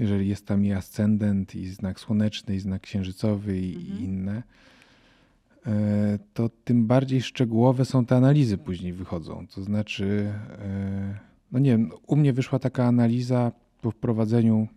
jeżeli 0.00 0.28
jest 0.28 0.46
tam 0.46 0.64
i 0.64 0.72
ascendent, 0.72 1.54
i 1.54 1.68
znak 1.68 2.00
słoneczny, 2.00 2.54
i 2.54 2.60
znak 2.60 2.82
księżycowy, 2.82 3.60
i, 3.60 3.76
Mhm. 3.76 4.04
inne, 4.04 4.42
e, 5.66 6.18
to 6.34 6.50
tym 6.64 6.86
bardziej 6.86 7.22
szczegółowe 7.22 7.84
są 7.84 8.04
te 8.06 8.16
analizy 8.16 8.58
później 8.58 8.92
wychodzą. 8.92 9.46
To 9.54 9.62
znaczy, 9.62 10.32
e, 10.58 11.18
no 11.52 11.58
nie 11.58 11.70
wiem, 11.70 11.90
u 12.06 12.16
mnie 12.16 12.32
wyszła 12.32 12.58
taka 12.58 12.84
analiza 12.84 13.52
po 13.82 13.90
wprowadzeniu 13.90 14.68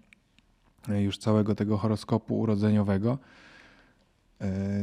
e, 0.90 1.04
już 1.04 1.18
całego 1.18 1.56
tego 1.56 1.78
horoskopu 1.78 2.40
urodzeniowego, 2.40 3.18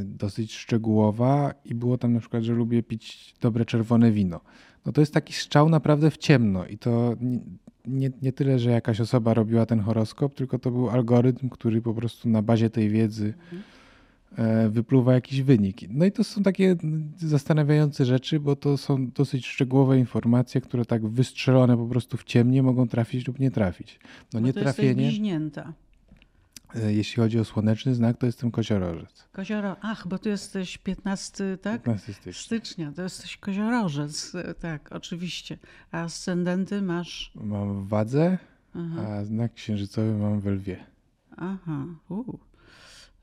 dosyć 0.04 0.54
szczegółowa 0.54 1.54
i 1.64 1.74
było 1.74 1.98
tam 1.98 2.12
na 2.12 2.20
przykład, 2.20 2.42
że 2.42 2.52
lubię 2.52 2.82
pić 2.82 3.34
dobre 3.40 3.64
czerwone 3.64 4.12
wino. 4.12 4.40
No 4.86 4.92
to 4.92 5.00
jest 5.00 5.14
taki 5.14 5.32
strzał 5.32 5.68
naprawdę 5.68 6.10
w 6.10 6.16
ciemno 6.18 6.66
i 6.66 6.78
to 6.78 7.16
nie, 7.86 8.10
nie, 8.22 8.32
tyle, 8.32 8.58
że 8.58 8.70
jakaś 8.70 9.00
osoba 9.00 9.34
robiła 9.34 9.66
ten 9.66 9.80
horoskop, 9.80 10.34
tylko 10.34 10.58
to 10.58 10.70
był 10.70 10.90
algorytm, 10.90 11.48
który 11.48 11.82
po 11.82 11.94
prostu 11.94 12.28
na 12.28 12.42
bazie 12.42 12.70
tej 12.70 12.88
wiedzy 12.88 13.34
e, 14.36 14.68
wypluwa 14.68 15.14
jakiś 15.14 15.42
wynik. 15.42 15.80
No 15.90 16.04
i 16.04 16.12
to 16.12 16.24
są 16.24 16.42
takie 16.42 16.76
zastanawiające 17.16 18.04
rzeczy, 18.04 18.40
bo 18.40 18.56
to 18.56 18.76
są 18.76 19.10
dosyć 19.10 19.46
szczegółowe 19.46 19.98
informacje, 19.98 20.60
które 20.60 20.84
tak 20.84 21.06
wystrzelone 21.06 21.76
po 21.76 21.86
prostu 21.86 22.16
w 22.16 22.24
ciemnie 22.24 22.62
mogą 22.62 22.88
trafić 22.88 23.26
lub 23.26 23.38
nie 23.38 23.50
trafić. 23.50 24.00
No 24.02 24.40
Bo 24.40 24.46
nie 24.46 24.52
to 24.52 24.60
jesteś 24.60 24.76
trafienie, 24.76 25.06
bliźnięta. 25.06 25.72
E, 26.74 26.92
jeśli 26.92 27.16
chodzi 27.22 27.38
o 27.40 27.44
słoneczny 27.44 27.94
znak, 27.94 28.16
to 28.18 28.26
jestem 28.26 28.50
koziorożec. 28.50 29.28
Kozioro, 29.32 29.76
ach, 29.80 30.06
bo 30.08 30.18
tu 30.18 30.28
jesteś 30.28 30.78
15, 30.78 31.58
tak? 31.62 31.82
15 31.82 32.12
stycznia. 32.12 32.32
Stycznia, 32.42 32.92
to 32.92 33.02
jesteś 33.02 33.36
koziorożec, 33.36 34.34
e, 34.34 34.54
tak, 34.54 34.92
oczywiście. 34.92 35.58
A 35.92 36.00
ascendenty 36.02 36.82
masz... 36.82 37.32
Mam 37.34 37.84
w 37.84 37.88
wadze, 37.88 38.38
Aha, 38.74 39.02
a 39.08 39.24
znak 39.24 39.54
księżycowy 39.54 40.12
mam 40.12 40.40
w 40.40 40.46
lwie. 40.46 40.84
aha. 41.36 41.84
U. 42.08 42.38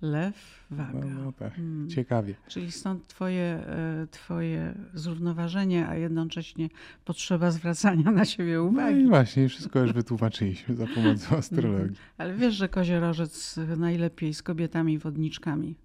lew, 0.02 0.66
No, 0.72 0.78
waga. 0.78 1.06
no 1.08 1.32
tak, 1.32 1.54
Hmm. 1.54 1.90
ciekawie. 1.90 2.34
Czyli 2.48 2.72
stąd 2.72 3.08
twoje, 3.08 3.42
e, 3.44 4.08
twoje 4.12 4.74
zrównoważenie, 4.94 5.88
a 5.88 5.96
jednocześnie 5.96 6.70
potrzeba 7.06 7.52
zwracania 7.52 8.12
na 8.12 8.26
siebie 8.26 8.54
No 8.56 8.64
i 8.64 8.68
uwagi. 8.68 9.06
właśnie, 9.08 9.50
wszystko 9.50 9.80
już 9.80 9.94
wytłumaczyliśmy 9.94 10.76
za 10.76 10.88
pomocą 10.96 11.36
astrologii. 11.38 11.96
Ale 12.18 12.34
wiesz, 12.36 12.56
że 12.56 12.70
koziorożec 12.70 13.60
najlepiej 13.78 14.34
z 14.34 14.44
kobietami 14.44 14.98
wodniczkami. 15.00 15.76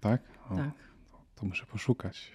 Tak? 0.00 0.22
O, 0.50 0.56
Tak. 0.56 0.70
To 1.34 1.46
muszę 1.46 1.66
poszukać. 1.66 2.32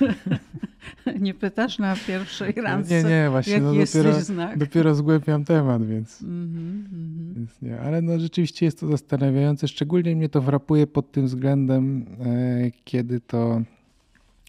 Nie 1.20 1.34
pytasz 1.34 1.78
na 1.78 1.96
pierwszej 2.06 2.52
randce, 2.52 3.02
nie, 3.02 3.08
nie, 3.08 3.30
właśnie 3.30 3.60
no 3.60 3.74
dopiero, 3.74 4.20
znak. 4.20 4.58
dopiero 4.58 4.94
zgłębiam 4.94 5.44
temat, 5.44 5.86
więc, 5.86 6.22
Mhm, 6.22 6.86
mhm. 6.92 7.34
więc 7.36 7.62
nie. 7.62 7.80
Ale 7.80 8.02
no 8.02 8.18
rzeczywiście 8.18 8.66
jest 8.66 8.80
to 8.80 8.86
zastanawiające. 8.86 9.68
Szczególnie 9.68 10.16
mnie 10.16 10.28
to 10.28 10.42
frapuje 10.42 10.86
pod 10.86 11.12
tym 11.12 11.26
względem, 11.26 12.06
e, 12.20 12.70
kiedy 12.84 13.20
to 13.20 13.62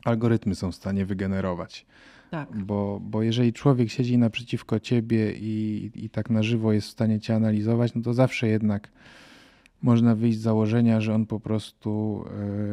algorytmy 0.05 0.55
są 0.55 0.71
w 0.71 0.75
stanie 0.75 1.05
wygenerować. 1.05 1.85
Tak. 2.31 2.63
Bo, 2.65 2.99
bo 3.03 3.23
jeżeli 3.23 3.53
człowiek 3.53 3.89
siedzi 3.89 4.17
naprzeciwko 4.17 4.79
ciebie 4.79 5.33
i, 5.33 5.91
i 5.95 6.09
tak 6.09 6.29
na 6.29 6.43
żywo 6.43 6.73
jest 6.73 6.87
w 6.87 6.91
stanie 6.91 7.19
cię 7.19 7.35
analizować, 7.35 7.95
no 7.95 8.01
to 8.01 8.13
zawsze 8.13 8.47
jednak 8.47 8.89
można 9.81 10.15
wyjść 10.15 10.37
z 10.37 10.41
założenia, 10.41 11.01
że 11.01 11.15
on 11.15 11.25
po 11.25 11.39
prostu 11.39 12.23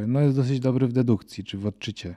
e, 0.02 0.06
no 0.06 0.20
jest 0.20 0.36
dosyć 0.36 0.60
dobry 0.60 0.86
w 0.86 0.92
dedukcji 0.92 1.44
czy 1.44 1.58
w 1.58 1.66
odczycie 1.66 2.14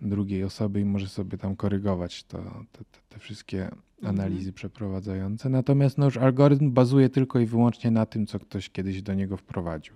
drugiej 0.00 0.44
osoby 0.44 0.80
i 0.80 0.84
może 0.84 1.08
sobie 1.08 1.38
tam 1.38 1.56
korygować 1.56 2.24
to, 2.24 2.38
te, 2.72 2.84
te, 3.08 3.18
wszystkie 3.18 3.70
analizy 4.02 4.52
przeprowadzające. 4.52 5.48
Natomiast 5.48 5.98
no 5.98 6.04
już 6.04 6.16
algorytm 6.16 6.70
bazuje 6.70 7.08
tylko 7.08 7.38
i 7.40 7.46
wyłącznie 7.46 7.90
na 7.90 8.06
tym, 8.06 8.26
co 8.26 8.38
ktoś 8.38 8.70
kiedyś 8.70 9.02
do 9.02 9.14
niego 9.14 9.36
wprowadził. 9.36 9.94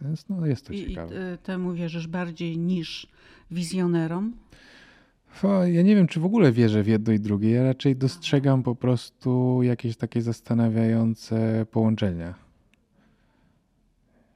Więc 0.00 0.28
no 0.28 0.46
jest 0.46 0.66
to 0.66 0.72
I, 0.72 0.78
i 0.78 0.88
ciekawe. 0.88 1.32
y, 1.32 1.38
temu 1.38 1.72
wierzysz 1.72 2.06
bardziej 2.06 2.58
niż 2.58 3.06
wizjonerom? 3.50 4.32
Ja 5.66 5.82
nie 5.82 5.96
wiem, 5.96 6.06
czy 6.06 6.20
w 6.20 6.24
ogóle 6.24 6.52
wierzę 6.52 6.82
w 6.82 6.86
jedno 6.86 7.12
i 7.12 7.20
drugie. 7.20 7.50
Ja 7.50 7.62
raczej 7.62 7.96
dostrzegam 7.96 8.62
po 8.62 8.74
prostu 8.74 9.60
jakieś 9.62 9.96
takie 9.96 10.22
zastanawiające 10.22 11.66
połączenia. 11.70 12.34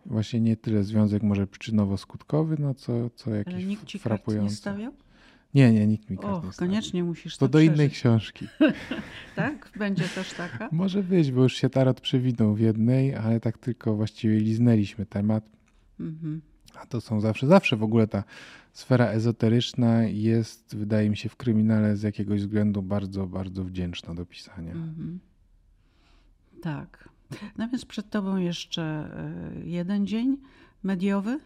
Właśnie 0.09 0.40
nie 0.40 0.56
tyle 0.56 0.84
związek 0.84 1.22
może 1.22 1.46
przyczynowo-skutkowy, 1.46 2.59
no 2.59 2.74
co, 2.74 3.11
co 3.11 3.30
Ale 3.30 3.38
jakiś 3.38 3.64
nikt 3.64 3.84
ci 3.84 3.98
kart 3.98 4.04
frapujący. 4.04 4.50
nie 4.52 4.56
stawiał? 4.56 4.92
Nie, 5.54 5.72
nie, 5.72 5.86
nikt 5.86 6.11
mi 6.11 6.18
kart 6.18 6.34
Och, 6.34 6.44
nie 6.44 6.52
koniecznie 6.52 7.04
musisz 7.04 7.36
to, 7.36 7.46
To 7.46 7.52
do 7.52 7.61
innej 7.61 7.76
przeżyć. 7.90 7.98
książki. 7.98 8.46
Tak? 9.36 9.72
Będzie 9.78 10.04
też 10.04 10.32
taka? 10.32 10.68
Może 10.72 11.02
być, 11.02 11.32
bo 11.32 11.42
już 11.42 11.54
się 11.54 11.70
tarot 11.70 12.00
przewinął 12.00 12.54
w 12.54 12.61
jednej, 12.61 13.14
ale 13.14 13.40
tak 13.40 13.59
tylko 13.59 13.94
właściwie 13.94 14.40
liznęliśmy 14.40 15.06
temat. 15.06 15.44
Mhm. 16.00 16.40
A 16.74 16.86
to 16.86 17.00
są 17.00 17.20
zawsze, 17.20 17.46
zawsze 17.46 17.76
w 17.76 17.82
ogóle 17.82 18.06
ta 18.06 18.24
sfera 18.72 19.06
ezoteryczna 19.06 20.02
jest, 20.04 20.76
wydaje 20.76 21.11
mi 21.11 21.16
się, 21.16 21.28
w 21.28 21.36
kryminale 21.36 21.96
z 21.96 22.02
jakiegoś 22.02 22.40
względu 22.40 22.82
bardzo, 22.82 23.26
bardzo 23.26 23.64
wdzięczna 23.64 24.14
do 24.14 24.26
pisania. 24.26 24.72
Mhm. 24.72 25.18
Tak. 26.62 27.09
No 27.58 27.68
więc 27.68 27.84
przed 27.84 28.10
tobą 28.10 28.36
jeszcze 28.36 28.82
e, 28.82 29.68
jeden 29.68 30.06
dzień 30.06 30.36
mediowy, 30.82 31.38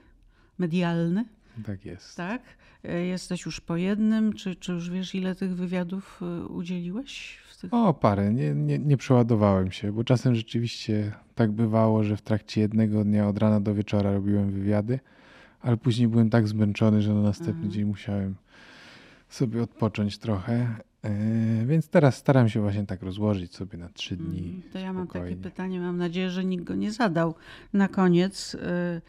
medialny, 0.58 1.24
Tak 1.66 1.84
jest. 1.84 2.16
tak? 2.16 2.42
E, 2.84 3.00
Jesteś 3.06 3.44
już 3.46 3.60
po 3.60 3.76
jednym, 3.76 4.32
czy, 4.32 4.56
czy 4.56 4.72
już 4.72 4.90
wiesz, 4.90 5.14
ile 5.14 5.34
tych 5.34 5.54
wywiadów 5.56 6.20
e, 6.22 6.46
udzieliłeś? 6.46 7.38
W 7.50 7.56
tych... 7.60 7.74
O, 7.74 7.94
parę, 7.94 8.32
nie, 8.32 8.54
nie, 8.54 8.78
nie 8.78 8.96
przeładowałem 8.96 9.70
się, 9.72 9.92
bo 9.92 10.04
czasem 10.04 10.34
rzeczywiście 10.34 11.12
tak 11.34 11.52
bywało, 11.52 12.04
że 12.04 12.16
w 12.16 12.22
trakcie 12.22 12.60
jednego 12.60 13.04
dnia 13.04 13.28
od 13.28 13.38
rana 13.38 13.60
do 13.60 13.74
wieczora 13.74 14.12
robiłem 14.12 14.50
wywiady, 14.50 15.00
ale 15.60 15.76
później 15.76 16.08
byłem 16.08 16.30
tak 16.30 16.48
zmęczony, 16.48 17.02
że 17.02 17.14
na 17.14 17.22
następny 17.22 17.52
Mhm. 17.54 17.70
dzień 17.72 17.84
musiałem 17.84 18.34
sobie 19.28 19.62
odpocząć 19.62 20.18
trochę. 20.18 20.76
Yy, 21.04 21.66
więc 21.66 21.88
teraz 21.88 22.16
staram 22.16 22.48
się 22.48 22.60
właśnie 22.60 22.86
tak 22.86 23.02
rozłożyć 23.02 23.54
sobie 23.54 23.78
na 23.78 23.88
trzy 23.88 24.16
dni. 24.16 24.48
Mm, 24.48 24.62
To 24.72 24.78
ja 24.78 24.92
mam 24.92 25.06
takie 25.06 25.18
spokojnie. 25.18 25.36
pytanie, 25.42 25.80
mam 25.80 25.96
nadzieję, 25.98 26.30
że 26.30 26.44
nikt 26.44 26.64
go 26.64 26.74
nie 26.74 26.92
zadał. 26.92 27.34
Na 27.72 27.88
koniec, 27.88 28.54
e, 28.54 29.00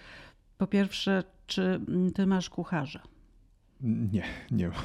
po 0.57 0.67
pierwsze, 0.67 1.23
czy 1.47 1.61
mm, 1.87 2.11
ty 2.11 2.25
masz 2.27 2.49
kucharza? 2.49 2.99
Nie, 4.11 4.23
nie 4.51 4.67
mam. 4.67 4.77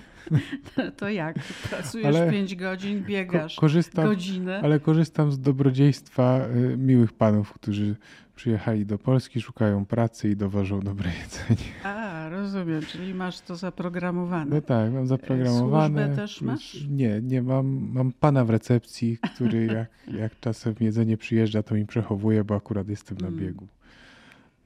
To 0.96 1.08
jak? 1.08 1.36
Pracujesz 1.70 2.06
Ale 2.16 2.30
5 2.30 2.56
godzin, 2.56 3.00
Ko- 3.02 3.06
biegasz 3.08 3.56
korzystam, 3.56 4.04
godzinę. 4.04 4.60
ale 4.62 4.80
korzystam 4.80 5.32
z 5.32 5.40
dobrodziejstwa 5.40 6.46
y, 6.72 6.76
miłych 6.76 7.12
panów, 7.12 7.52
którzy 7.52 7.96
przyjechali 8.44 8.86
do 8.86 8.98
Polski, 8.98 9.40
szukają 9.40 9.86
pracy 9.86 10.28
i 10.30 10.36
dowożą 10.36 10.80
dobre 10.80 11.10
jedzenie. 11.22 11.70
A, 11.84 12.28
rozumiem, 12.28 12.82
czyli 12.82 13.14
masz 13.14 13.40
to 13.40 13.56
zaprogramowane. 13.56 14.54
No 14.54 14.60
tak, 14.60 14.92
mam 14.92 15.06
zaprogramowane. 15.06 16.04
Służbę 16.06 16.16
też 16.16 16.42
masz? 16.42 16.86
Nie, 16.90 17.20
nie 17.22 17.42
mam. 17.42 17.66
Mam 17.92 18.12
pana 18.12 18.44
w 18.44 18.50
recepcji, 18.50 19.18
który 19.34 19.66
jak, 19.76 20.14
jak 20.18 20.40
czasem 20.40 20.74
jedzenie 20.80 21.16
przyjeżdża, 21.16 21.62
to 21.62 21.74
mi 21.74 21.86
przechowuje, 21.86 22.44
bo 22.44 22.54
akurat 22.56 22.88
jestem 22.88 23.18
na 23.18 23.26
Mm. 23.28 23.40
biegu. 23.40 23.66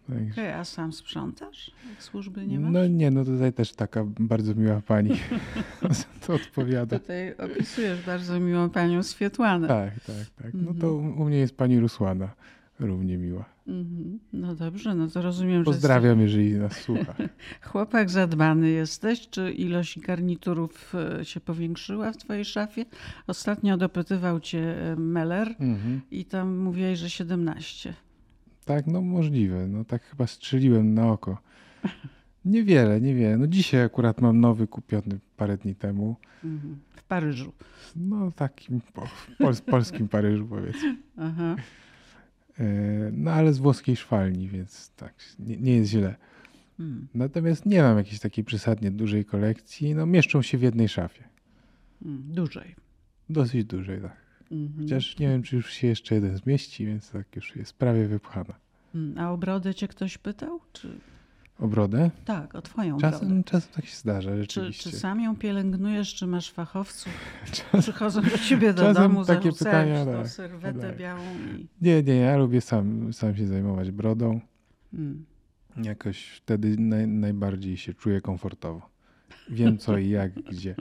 Także, 0.09 0.57
a 0.57 0.65
sam 0.65 0.93
sprzątasz? 0.93 1.71
Jak 1.91 2.03
służby 2.03 2.47
nie 2.47 2.61
masz? 2.61 2.73
no 2.73 2.87
nie, 2.87 3.11
no 3.11 3.25
tutaj 3.25 3.53
też 3.53 3.73
taka 3.73 4.05
bardzo 4.05 4.55
miła 4.55 4.81
pani 4.81 5.11
za 5.91 6.05
to 6.27 6.35
odpowiada. 6.35 6.99
Tutaj 6.99 7.35
opisujesz 7.37 8.03
bardzo 8.07 8.41
miłą 8.41 8.71
panią 8.71 9.03
Swietłanę. 9.03 9.69
Tak, 9.69 9.93
tak, 10.01 10.17
tak. 10.43 10.51
No 10.55 10.75
to 10.81 10.89
Mhm. 10.89 11.21
u 11.21 11.25
mnie 11.25 11.37
jest 11.39 11.57
pani 11.57 11.81
Rusłana. 11.81 12.29
Równie 12.79 13.19
miła. 13.19 13.45
Mhm. 13.67 14.19
No 14.33 14.55
dobrze, 14.55 14.95
no 14.95 15.09
to 15.09 15.23
rozumiem, 15.23 15.65
Pozdrawiam, 15.65 16.21
jeżeli 16.21 16.53
nas 16.55 16.73
słucha. 16.73 17.15
Chłopak 17.71 18.11
zadbany 18.11 18.71
jesteś. 18.71 19.29
Czy 19.29 19.53
ilość 19.53 20.01
garniturów 20.01 20.95
e, 21.21 21.25
się 21.25 21.41
powiększyła 21.41 22.13
w 22.13 22.17
twojej 22.17 22.45
szafie? 22.45 22.85
Ostatnio 23.27 23.77
dopytywał 23.77 24.41
cię 24.41 24.93
e, 24.93 24.97
Meller 24.97 25.49
Mhm. 25.49 26.01
i 26.11 26.25
tam 26.25 26.59
mówiłeś, 26.59 26.99
że 26.99 27.11
17. 27.11 27.95
Tak, 28.65 28.87
no 28.87 29.01
możliwe. 29.01 29.67
No 29.69 29.85
tak 29.85 30.03
chyba 30.03 30.27
strzeliłem 30.27 30.95
na 30.95 31.13
oko. 31.13 31.39
Niewiele, 32.45 33.01
niewiele. 33.01 33.39
No 33.39 33.47
dzisiaj 33.47 33.83
akurat 33.83 34.21
mam 34.21 34.41
nowy 34.41 34.67
kupiony 34.67 35.19
parę 35.37 35.57
dni 35.57 35.75
temu. 35.75 36.17
Mhm. 36.45 36.77
W 36.97 37.05
Paryżu. 37.05 37.53
No 37.97 38.33
takim 38.33 38.81
po, 38.93 39.09
polskim 39.71 40.09
Paryżu 40.09 40.47
powiedzmy. 40.47 40.97
Aha. 41.17 41.57
E, 42.59 42.65
No 43.13 43.31
ale 43.31 43.53
z 43.53 43.59
włoskiej 43.59 43.97
szwalni, 43.97 44.49
więc 44.49 44.91
tak, 44.97 45.15
nie, 45.39 45.57
nie 45.57 45.77
jest 45.77 45.91
źle. 45.91 46.15
Mm. 46.81 47.09
Natomiast 47.15 47.67
nie 47.67 47.83
mam 47.83 47.99
jakiejś 47.99 48.21
takiej 48.21 48.45
przesadnie 48.45 48.91
dużej 48.91 49.25
kolekcji. 49.25 49.95
No 49.95 50.07
mieszczą 50.07 50.43
się 50.43 50.59
w 50.59 50.63
jednej 50.63 50.89
szafie. 50.89 51.25
Mm. 52.05 52.23
Dłużej. 52.29 52.75
Dosyć 53.31 53.65
dużej, 53.65 54.01
tak. 54.01 54.17
Mhm. 54.53 54.83
Chociaż 54.83 55.19
nie 55.19 55.29
wiem, 55.29 55.43
czy 55.43 55.57
już 55.57 55.73
się 55.73 55.87
jeszcze 55.87 56.15
jeden 56.15 56.37
zmieści, 56.37 56.87
więc 56.87 57.11
tak 57.11 57.37
już 57.37 57.57
jest 57.57 57.73
prawie 57.73 58.07
wypchana. 58.09 58.55
Mm. 58.95 59.19
A 59.19 59.33
o 59.33 59.39
brodę 59.39 59.75
cię 59.75 59.89
ktoś 59.89 60.19
pytał? 60.19 60.61
Czy... 60.73 60.89
O 61.59 61.69
brodę? 61.69 62.11
Tak, 62.25 62.55
o 62.55 62.63
twoją 62.63 62.97
brodę. 62.97 63.13
Czasem, 63.19 63.45
czasem 63.45 63.71
tak 63.75 63.87
się 63.87 63.97
zdarza, 63.97 64.31
Czy, 64.31 64.37
rzeczywiście. 64.37 64.91
czy 64.91 64.97
sam 64.97 65.21
ją 65.21 65.37
pielęgnujesz, 65.37 66.15
czy 66.15 66.27
masz 66.27 66.51
fachowców? 66.51 67.13
Czas- 67.73 67.83
Przychodzą 67.83 68.23
do 68.23 68.39
ciebie 68.39 68.73
do 68.75 68.83
Czasem 68.83 69.03
domu, 69.03 69.25
takie 69.25 69.53
pytania, 69.53 70.07
tak, 70.07 70.29
serwetę 70.29 70.81
tak. 70.81 70.97
białą 70.97 71.21
i... 71.59 71.67
Nie, 71.83 72.03
nie, 72.03 72.17
ja 72.17 72.37
lubię 72.37 72.61
sam, 72.61 73.13
sam 73.13 73.37
się 73.37 73.47
zajmować 73.47 73.91
brodą. 73.91 74.41
Mm. 74.95 75.25
Jakoś 75.83 76.27
wtedy 76.27 76.77
naj, 76.79 77.09
najbardziej 77.09 77.77
się 77.77 77.95
czuję 77.95 78.21
komfortowo. 78.21 78.94
Wiem 79.49 79.79
co 79.79 79.99
i 79.99 80.09
jak, 80.09 80.33
gdzie. 80.35 80.75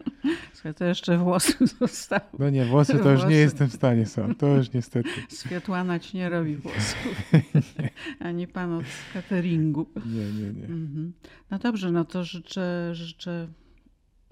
Słuchaj, 0.53 0.73
to 0.73 0.85
jeszcze 0.85 1.17
włosy 1.17 1.53
zostały. 1.79 2.21
No 2.39 2.49
nie, 2.49 2.65
włosy 2.65 2.93
to 2.93 3.11
już 3.11 3.19
Włosy. 3.19 3.27
nie 3.27 3.35
jestem 3.35 3.67
w 3.69 3.73
stanie 3.73 4.05
sam. 4.05 4.35
To 4.35 4.47
już 4.47 4.73
niestety. 4.73 5.09
Swiatłana 5.29 5.99
ci 5.99 6.17
nie 6.17 6.29
robi 6.29 6.55
włosów. 6.55 7.31
Ani 8.19 8.47
pan 8.47 8.73
od 8.73 8.85
cateringu. 9.13 9.89
Nie, 10.05 10.25
nie, 10.25 10.53
nie. 10.53 10.65
Mhm. 10.65 11.13
No 11.51 11.59
dobrze, 11.59 11.91
no 11.91 12.05
to 12.05 12.23
życzę, 12.23 12.89
życzę 12.95 13.47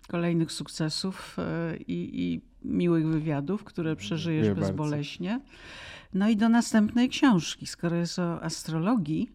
kolejnych 0.07 0.51
sukcesów 0.51 1.37
e, 1.39 1.77
i, 1.77 2.23
i 2.23 2.41
miłych 2.63 3.07
wywiadów, 3.07 3.63
które 3.63 3.95
przeżyjesz 3.95 4.45
Dziękuję 4.45 4.61
bardzo. 4.65 4.83
bezboleśnie. 4.83 5.39
No 6.13 6.29
i 6.29 6.37
do 6.37 6.49
następnej 6.49 7.09
książki. 7.09 7.67
Skoro 7.67 7.95
jest 7.95 8.19
o 8.19 8.43
astrologii, 8.43 9.31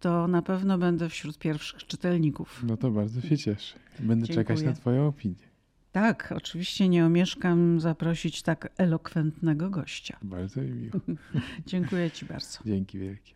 to 0.00 0.28
na 0.28 0.42
pewno 0.42 0.78
będę 0.78 1.08
wśród 1.08 1.38
pierwszych 1.38 1.86
czytelników. 1.86 2.64
No 2.66 2.76
to 2.76 2.90
bardzo 2.90 3.20
się 3.20 3.38
cieszę. 3.38 3.78
Będę 4.00 4.26
Dziękuję. 4.26 4.44
czekać 4.44 4.62
na 4.62 4.72
twoją 4.72 5.06
opinię. 5.06 5.48
Tak, 5.92 6.34
oczywiście 6.36 6.88
nie 6.88 7.06
omieszkam 7.06 7.80
zaprosić 7.80 8.42
tak 8.42 8.72
elokwentnego 8.76 9.70
gościa. 9.70 10.18
Bardzo 10.22 10.60
mi 10.60 10.70
miło. 10.70 11.00
Dziękuję 11.66 12.10
Ci 12.10 12.26
bardzo. 12.26 12.58
Dzięki 12.66 12.98
wielkie. 12.98 13.32